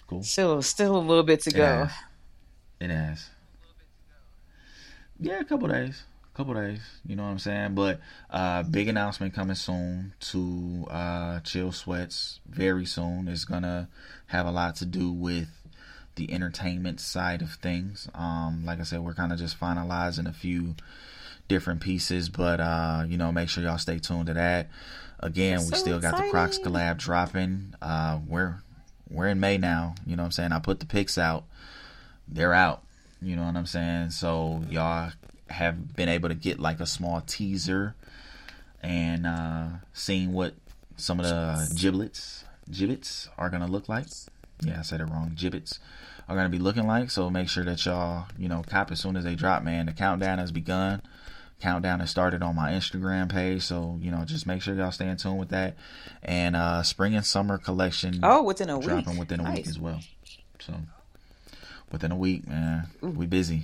Cool. 0.07 0.23
Still, 0.23 0.61
still 0.61 0.95
a 0.95 0.99
little 0.99 1.23
bit 1.23 1.41
to 1.41 1.51
go. 1.51 1.87
It 2.83 2.89
has. 2.89 3.29
Yeah, 5.17 5.39
a 5.39 5.45
couple 5.45 5.69
days. 5.69 6.03
A 6.33 6.37
couple 6.37 6.53
days. 6.53 6.81
You 7.07 7.15
know 7.15 7.23
what 7.23 7.29
I'm 7.29 7.39
saying? 7.39 7.75
But 7.75 8.01
uh 8.29 8.63
big 8.63 8.89
announcement 8.89 9.33
coming 9.33 9.55
soon 9.55 10.13
to 10.31 10.85
uh 10.89 11.39
Chill 11.39 11.71
Sweats 11.71 12.41
very 12.45 12.85
soon. 12.85 13.29
It's 13.29 13.45
gonna 13.45 13.87
have 14.27 14.45
a 14.45 14.51
lot 14.51 14.75
to 14.77 14.85
do 14.85 15.13
with 15.13 15.47
the 16.15 16.29
entertainment 16.33 16.99
side 16.99 17.41
of 17.41 17.53
things. 17.53 18.09
Um, 18.13 18.65
like 18.65 18.81
I 18.81 18.83
said, 18.83 18.99
we're 18.99 19.13
kind 19.13 19.31
of 19.31 19.39
just 19.39 19.57
finalizing 19.57 20.27
a 20.27 20.33
few 20.33 20.75
different 21.47 21.79
pieces, 21.79 22.27
but 22.27 22.59
uh, 22.59 23.05
you 23.07 23.17
know, 23.17 23.31
make 23.31 23.47
sure 23.47 23.63
y'all 23.63 23.77
stay 23.77 23.97
tuned 23.97 24.25
to 24.27 24.33
that. 24.33 24.69
Again, 25.21 25.59
we 25.59 25.77
still 25.77 25.99
got 25.99 26.17
the 26.17 26.29
Crocs 26.29 26.59
collab 26.59 26.97
dropping. 26.97 27.75
Uh, 27.81 28.19
we're 28.27 28.61
we're 29.09 29.27
in 29.27 29.39
May 29.39 29.57
now. 29.57 29.95
You 30.05 30.17
know 30.17 30.23
what 30.23 30.27
I'm 30.27 30.31
saying? 30.33 30.51
I 30.51 30.59
put 30.59 30.81
the 30.81 30.85
pics 30.85 31.17
out. 31.17 31.45
They're 32.33 32.53
out. 32.53 32.81
You 33.21 33.35
know 33.35 33.43
what 33.45 33.55
I'm 33.55 33.65
saying? 33.65 34.09
So 34.09 34.63
y'all 34.69 35.11
have 35.49 35.95
been 35.95 36.09
able 36.09 36.29
to 36.29 36.35
get 36.35 36.59
like 36.59 36.79
a 36.79 36.85
small 36.85 37.21
teaser 37.21 37.95
and 38.81 39.25
uh 39.27 39.65
seeing 39.93 40.33
what 40.33 40.53
some 40.97 41.19
of 41.19 41.25
the 41.25 41.73
giblets 41.79 42.43
gibbets 42.71 43.29
are 43.37 43.49
gonna 43.49 43.67
look 43.67 43.87
like. 43.87 44.07
Yeah, 44.61 44.79
I 44.79 44.81
said 44.81 44.99
it 45.01 45.05
wrong. 45.05 45.33
Gibbets 45.35 45.79
are 46.27 46.35
gonna 46.35 46.49
be 46.49 46.59
looking 46.59 46.87
like. 46.87 47.11
So 47.11 47.29
make 47.29 47.49
sure 47.49 47.63
that 47.65 47.85
y'all, 47.85 48.25
you 48.37 48.47
know, 48.49 48.63
cop 48.67 48.91
as 48.91 48.99
soon 48.99 49.15
as 49.15 49.23
they 49.23 49.35
drop, 49.35 49.63
man. 49.63 49.85
The 49.85 49.93
countdown 49.93 50.39
has 50.39 50.51
begun. 50.51 51.01
Countdown 51.61 52.01
has 52.01 52.09
started 52.09 52.41
on 52.43 52.55
my 52.57 52.71
Instagram 52.71 53.31
page, 53.31 53.61
so 53.63 53.97
you 54.01 54.11
know, 54.11 54.25
just 54.25 54.45
make 54.45 54.61
sure 54.61 54.75
y'all 54.75 54.91
stay 54.91 55.07
in 55.07 55.15
tune 55.17 55.37
with 55.37 55.49
that. 55.49 55.75
And 56.23 56.55
uh 56.55 56.83
spring 56.83 57.15
and 57.15 57.25
summer 57.25 57.57
collection 57.57 58.19
Oh, 58.23 58.43
within 58.43 58.69
a 58.69 58.77
week. 58.77 58.87
dropping 58.87 59.17
within 59.17 59.39
a 59.39 59.51
week 59.51 59.67
as 59.67 59.79
well. 59.79 60.01
So 60.59 60.73
within 61.93 62.11
a 62.11 62.15
week, 62.17 62.45
man, 62.45 62.87
we 63.01 63.25
busy. 63.25 63.63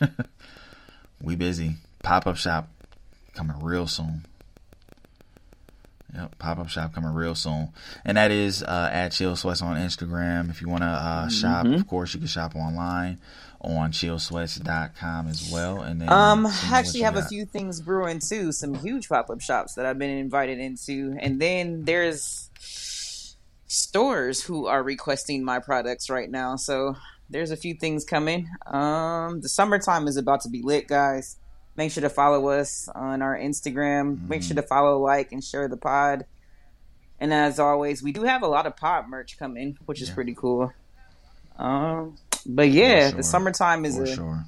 we 1.20 1.36
busy. 1.36 1.74
Pop 2.02 2.26
up 2.26 2.36
shop 2.36 2.68
coming 3.34 3.60
real 3.62 3.86
soon. 3.86 4.24
Yep, 6.14 6.38
pop 6.38 6.58
up 6.60 6.68
shop 6.68 6.94
coming 6.94 7.12
real 7.12 7.34
soon, 7.34 7.70
and 8.04 8.16
that 8.16 8.30
is 8.30 8.62
uh, 8.62 8.88
at 8.92 9.08
Chill 9.10 9.34
Sweats 9.34 9.60
on 9.62 9.76
Instagram. 9.76 10.48
If 10.48 10.60
you 10.62 10.68
want 10.68 10.82
to 10.82 10.86
uh, 10.86 11.28
shop, 11.28 11.66
Mm-hmm. 11.66 11.74
of 11.74 11.88
course, 11.88 12.14
you 12.14 12.20
can 12.20 12.28
shop 12.28 12.54
online 12.54 13.18
on 13.60 13.90
chillsweats.com 13.90 15.26
as 15.26 15.50
well. 15.52 15.80
And 15.80 16.00
then 16.00 16.08
Um, 16.12 16.46
I 16.46 16.52
actually 16.72 17.00
have 17.00 17.16
a 17.16 17.22
few 17.24 17.44
things 17.46 17.80
brewing 17.80 18.20
too. 18.20 18.52
Some 18.52 18.74
huge 18.74 19.08
pop 19.08 19.28
up 19.28 19.40
shops 19.40 19.74
that 19.74 19.86
I've 19.86 19.98
been 19.98 20.10
invited 20.16 20.60
into, 20.60 21.16
and 21.18 21.40
then 21.40 21.84
there's 21.84 22.48
stores 23.66 24.40
who 24.44 24.66
are 24.66 24.82
requesting 24.84 25.42
my 25.42 25.58
products 25.58 26.08
right 26.10 26.30
now. 26.30 26.54
So 26.54 26.94
there's 27.34 27.50
a 27.50 27.56
few 27.56 27.74
things 27.74 28.04
coming. 28.04 28.48
Um, 28.64 29.40
the 29.40 29.48
summertime 29.48 30.06
is 30.06 30.16
about 30.16 30.42
to 30.42 30.48
be 30.48 30.62
lit, 30.62 30.86
guys. 30.86 31.36
Make 31.76 31.90
sure 31.90 32.02
to 32.02 32.08
follow 32.08 32.46
us 32.50 32.88
on 32.94 33.22
our 33.22 33.36
Instagram. 33.36 34.28
Make 34.28 34.44
sure 34.44 34.54
to 34.54 34.62
follow, 34.62 35.00
like, 35.02 35.32
and 35.32 35.42
share 35.42 35.66
the 35.66 35.76
pod. 35.76 36.26
And 37.18 37.34
as 37.34 37.58
always, 37.58 38.04
we 38.04 38.12
do 38.12 38.22
have 38.22 38.42
a 38.44 38.46
lot 38.46 38.66
of 38.66 38.76
pod 38.76 39.08
merch 39.08 39.36
coming, 39.36 39.76
which 39.84 40.00
is 40.00 40.10
Yeah. 40.10 40.14
pretty 40.14 40.34
cool. 40.36 40.72
Um, 41.58 42.16
but 42.46 42.70
yeah, 42.70 43.08
sure. 43.08 43.16
the 43.16 43.22
summertime 43.24 43.84
is 43.84 43.96
for 43.96 44.04
a 44.04 44.14
sure. 44.14 44.44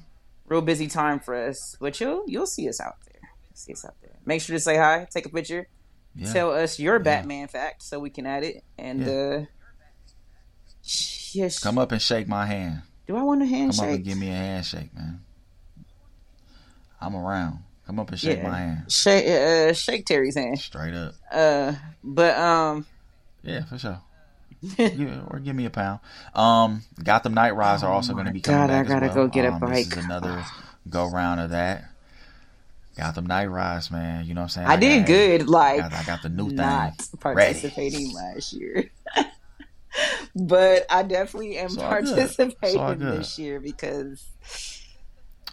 real 0.47 0.61
busy 0.61 0.87
time 0.87 1.19
for 1.19 1.35
us. 1.35 1.75
But 1.81 1.99
you'll 1.99 2.23
you'll 2.25 2.45
see 2.47 2.69
us 2.69 2.79
out 2.79 2.95
there. 3.05 3.19
You'll 3.49 3.55
see 3.57 3.73
us 3.73 3.83
out 3.83 3.95
there. 4.01 4.15
Make 4.25 4.41
sure 4.41 4.55
to 4.55 4.61
say 4.61 4.77
hi, 4.77 5.07
take 5.11 5.25
a 5.25 5.29
picture, 5.29 5.67
Yeah. 6.15 6.31
tell 6.31 6.51
us 6.51 6.79
your 6.79 6.99
Batman 6.99 7.49
fact 7.49 7.83
so 7.83 7.99
we 7.99 8.09
can 8.11 8.25
add 8.25 8.43
it. 8.45 8.63
And 8.77 9.01
Yeah. 9.01 9.11
uh 9.11 9.45
yes, 11.33 11.59
Come 11.59 11.77
up 11.77 11.91
and 11.91 12.01
shake 12.01 12.27
my 12.27 12.45
hand. 12.45 12.81
do 13.07 13.15
I 13.15 13.23
want 13.23 13.41
a 13.41 13.45
handshake? 13.45 13.79
Come 13.79 13.89
up 13.89 13.95
and 13.95 14.05
give 14.05 14.17
me 14.17 14.29
a 14.29 14.33
handshake, 14.35 14.93
man. 14.95 15.21
I'm 16.99 17.15
around. 17.15 17.59
Come 17.85 17.99
up 17.99 18.09
and 18.09 18.19
shake 18.19 18.39
Yeah. 18.39 18.49
my 18.49 18.57
hand. 18.57 18.91
Shake 18.91 19.25
uh, 19.27 19.73
shake 19.73 20.05
Terry's 20.05 20.35
hand. 20.35 20.59
Straight 20.59 20.93
up. 20.93 21.13
Uh, 21.31 21.73
but 22.03 22.37
um, 22.37 22.85
Yeah, 23.43 23.63
for 23.65 23.77
sure. 23.77 24.01
Yeah, 24.77 25.21
or 25.27 25.39
give 25.39 25.55
me 25.55 25.65
a 25.65 25.69
pound. 25.69 25.99
Um, 26.33 26.81
Gotham 27.03 27.33
Night 27.35 27.55
Rides 27.55 27.83
are 27.83 27.91
also 27.93 28.11
Oh 28.11 28.15
going 28.15 28.25
to 28.25 28.33
be 28.33 28.41
coming 28.41 28.61
God, 28.61 28.69
I 28.71 28.77
back 28.81 28.85
as 28.87 28.91
gotta 28.91 29.05
well. 29.07 29.15
go 29.15 29.27
get 29.27 29.45
a 29.45 29.53
Um, 29.53 29.59
bike. 29.59 29.85
This 29.87 29.97
is 29.99 30.05
another 30.05 30.43
go 30.89 31.09
round 31.09 31.39
of 31.39 31.51
that. 31.51 31.85
Gotham 32.97 33.27
Night 33.27 33.45
Rides, 33.45 33.91
man. 33.91 34.25
You 34.25 34.33
know 34.33 34.41
what 34.41 34.45
I'm 34.45 34.49
saying? 34.49 34.67
I 34.67 34.75
did 34.75 34.99
got- 35.01 35.07
good. 35.07 35.41
I 35.43 35.45
Like 35.45 35.79
got, 35.81 35.93
I 35.93 36.03
got 36.03 36.21
the 36.23 36.29
new 36.29 36.49
not 36.49 36.97
thing. 36.97 37.19
participating 37.19 38.11
last 38.13 38.51
year. 38.53 38.89
But 40.43 40.85
I 40.89 41.03
definitely 41.03 41.57
am 41.57 41.65
It's 41.67 41.77
all 41.77 42.01
good. 42.01 42.17
It's 42.19 42.39
all 42.39 42.45
participating 42.47 42.99
this 42.99 43.39
year 43.39 43.59
because 43.59 44.25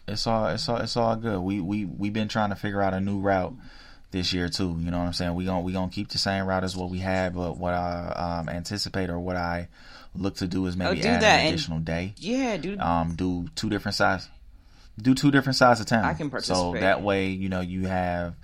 It's 0.07 0.27
all 0.27 0.47
it's 0.49 0.69
all 0.69 0.77
it's 0.79 0.97
all 0.97 1.17
good. 1.17 1.41
We 1.41 1.61
we 1.61 1.85
we've 1.85 2.13
been 2.13 2.29
trying 2.29 2.51
to 2.51 2.57
figure 2.57 2.83
out 2.83 2.93
a 2.95 3.01
new 3.01 3.21
route 3.21 3.55
this 4.11 4.33
year 4.33 4.49
too. 4.49 4.77
You 4.79 4.91
know 4.91 4.99
what 4.99 5.07
I'm 5.07 5.13
saying? 5.13 5.35
We 5.35 5.45
gonna 5.47 5.63
we 5.63 5.73
gonna 5.73 5.91
keep 5.91 6.09
the 6.11 6.19
same 6.19 6.47
route 6.47 6.65
as 6.65 6.77
what 6.77 6.91
we 6.91 6.99
had, 6.99 7.35
but 7.35 7.57
what 7.57 7.73
I 7.75 8.41
um, 8.41 8.49
anticipate 8.49 9.09
or 9.11 9.19
what 9.19 9.37
I 9.37 9.69
look 10.15 10.37
to 10.37 10.47
do 10.47 10.67
is 10.67 10.77
maybe 10.77 10.99
Oh, 11.01 11.03
do 11.03 11.09
add 11.09 11.23
that 11.23 11.41
an 11.41 11.47
and- 11.47 11.49
additional 11.55 11.79
day. 11.81 12.15
yeah, 12.19 12.57
dude. 12.57 12.81
um, 12.81 13.15
do 13.17 13.49
two 13.57 13.69
different 13.71 13.95
sides, 13.97 14.29
do 15.01 15.15
two 15.15 15.31
different 15.31 15.57
sides 15.57 15.81
of 15.81 15.87
town. 15.87 16.05
I 16.05 16.15
can 16.15 16.31
So 16.43 16.75
that 16.75 17.03
way, 17.03 17.29
you 17.31 17.49
know, 17.49 17.61
you 17.63 17.87
have 17.87 18.35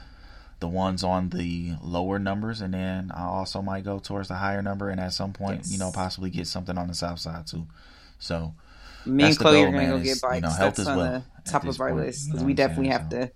the 0.61 0.69
ones 0.69 1.03
on 1.05 1.31
the 1.31 1.75
lower 1.83 2.19
numbers, 2.19 2.61
and 2.61 2.75
then 2.75 3.11
I 3.15 3.25
also 3.25 3.63
might 3.63 3.85
go 3.85 3.99
towards 3.99 4.29
the 4.29 4.35
higher 4.37 4.63
number, 4.63 4.91
and 4.91 5.01
at 5.01 5.13
some 5.15 5.33
point, 5.33 5.67
you 5.67 5.79
know, 5.79 5.91
possibly 5.93 6.31
get 6.31 6.47
something 6.47 6.79
on 6.79 6.89
the 6.89 6.95
south 6.95 7.21
side 7.21 7.47
too. 7.47 7.67
So 8.19 8.55
Me 9.05 9.29
and 9.31 9.39
Chloe 9.39 9.63
goal, 9.63 9.65
are 9.65 9.73
gonna 9.73 9.87
man, 9.87 9.89
go 9.89 9.99
get 10.01 10.21
you 10.29 10.41
bikes. 10.41 10.43
know, 10.43 10.51
health 10.51 10.77
That's 10.77 10.87
on 10.87 10.95
well 10.95 11.15
the 11.15 11.25
top 11.45 11.67
of 11.67 11.81
our 11.81 11.93
point, 11.93 11.97
list 11.97 12.29
you 12.29 12.35
know 12.35 12.43
because 12.43 12.45
we 12.45 12.55
definitely 12.55 12.89
have 12.89 13.09
to 13.11 13.33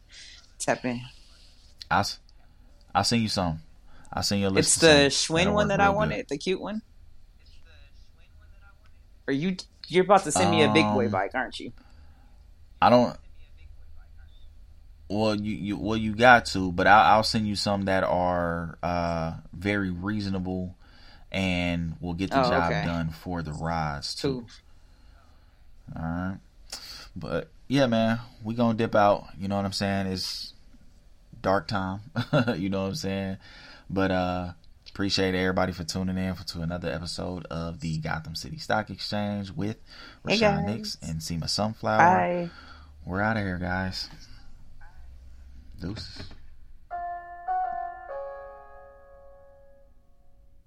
tap 0.59 0.85
in. 0.85 1.01
I 1.91 2.05
I'll 2.95 3.05
send 3.05 3.22
you 3.22 3.29
some. 3.29 3.62
I'll 4.12 4.22
send 4.22 4.41
you 4.43 4.49
a 4.49 4.51
list. 4.51 4.77
It's 4.77 4.77
the 4.77 5.09
Schwinn 5.11 5.53
one 5.53 5.68
that 5.68 5.81
I 5.81 5.89
real 5.89 5.95
good. 5.95 5.95
wanted, 5.95 6.27
the 6.29 6.39
cute 6.39 6.61
one. 6.61 6.83
Are 9.29 9.33
you 9.33 9.57
you're 9.89 10.05
about 10.05 10.25
to 10.25 10.33
send 10.33 10.51
me 10.51 10.62
a 10.62 10.68
big 10.68 10.91
boy 10.93 11.07
Um, 11.07 11.11
bike, 11.11 11.33
aren't 11.35 11.61
you? 11.61 11.72
I 12.81 12.91
don't. 12.91 13.16
Well, 15.15 15.37
you, 15.37 15.55
you 15.57 15.77
well 15.79 15.97
you 15.97 16.15
got 16.15 16.47
to, 16.47 16.73
but 16.73 16.87
I'll, 16.87 17.17
I'll 17.19 17.23
send 17.23 17.47
you 17.47 17.55
some 17.57 17.85
that 17.85 18.03
are 18.05 18.79
uh, 18.83 19.35
very 19.53 19.91
reasonable 19.91 20.75
and 21.31 21.95
we'll 22.01 22.15
get 22.15 22.31
the 22.31 22.41
Oh, 22.45 22.51
job 22.51 22.71
okay. 22.73 22.85
done 22.85 23.11
for 23.11 23.43
the 23.43 23.53
rides 23.53 24.15
too. 24.15 24.47
All 25.95 26.03
right, 26.03 26.39
but 27.15 27.49
yeah, 27.69 27.87
man, 27.87 28.19
we 28.43 28.55
gonna 28.55 28.77
dip 28.77 28.95
out. 28.95 29.27
You 29.39 29.49
know 29.49 29.57
what 29.57 29.65
I'm 29.65 29.73
saying? 29.73 30.07
It's 30.07 30.53
dark 31.41 31.69
time. 31.69 32.01
you 32.57 32.69
know 32.71 32.83
what 32.83 32.89
I'm 32.89 32.95
saying? 32.95 33.37
But 33.91 34.11
uh, 34.11 34.53
appreciate 34.89 35.35
everybody 35.35 35.73
for 35.73 35.85
tuning 35.85 36.17
in 36.19 36.35
for 36.35 36.45
to 36.45 36.62
another 36.62 36.91
episode 36.91 37.45
of 37.47 37.81
the 37.81 37.99
Gotham 37.99 38.35
City 38.35 38.59
Stock 38.59 38.91
Exchange 38.91 39.51
with 39.53 39.77
Hey, 40.27 40.39
Rashawn 40.39 40.65
guys. 40.65 40.75
Nix 40.77 40.99
and 41.03 41.21
Seema 41.21 41.49
Sunflower. 41.49 41.99
Bye. 41.99 42.51
We're 43.05 43.21
out 43.21 43.37
of 43.37 43.43
here, 43.45 43.59
guys. 43.59 44.09
Deuces. 45.81 46.34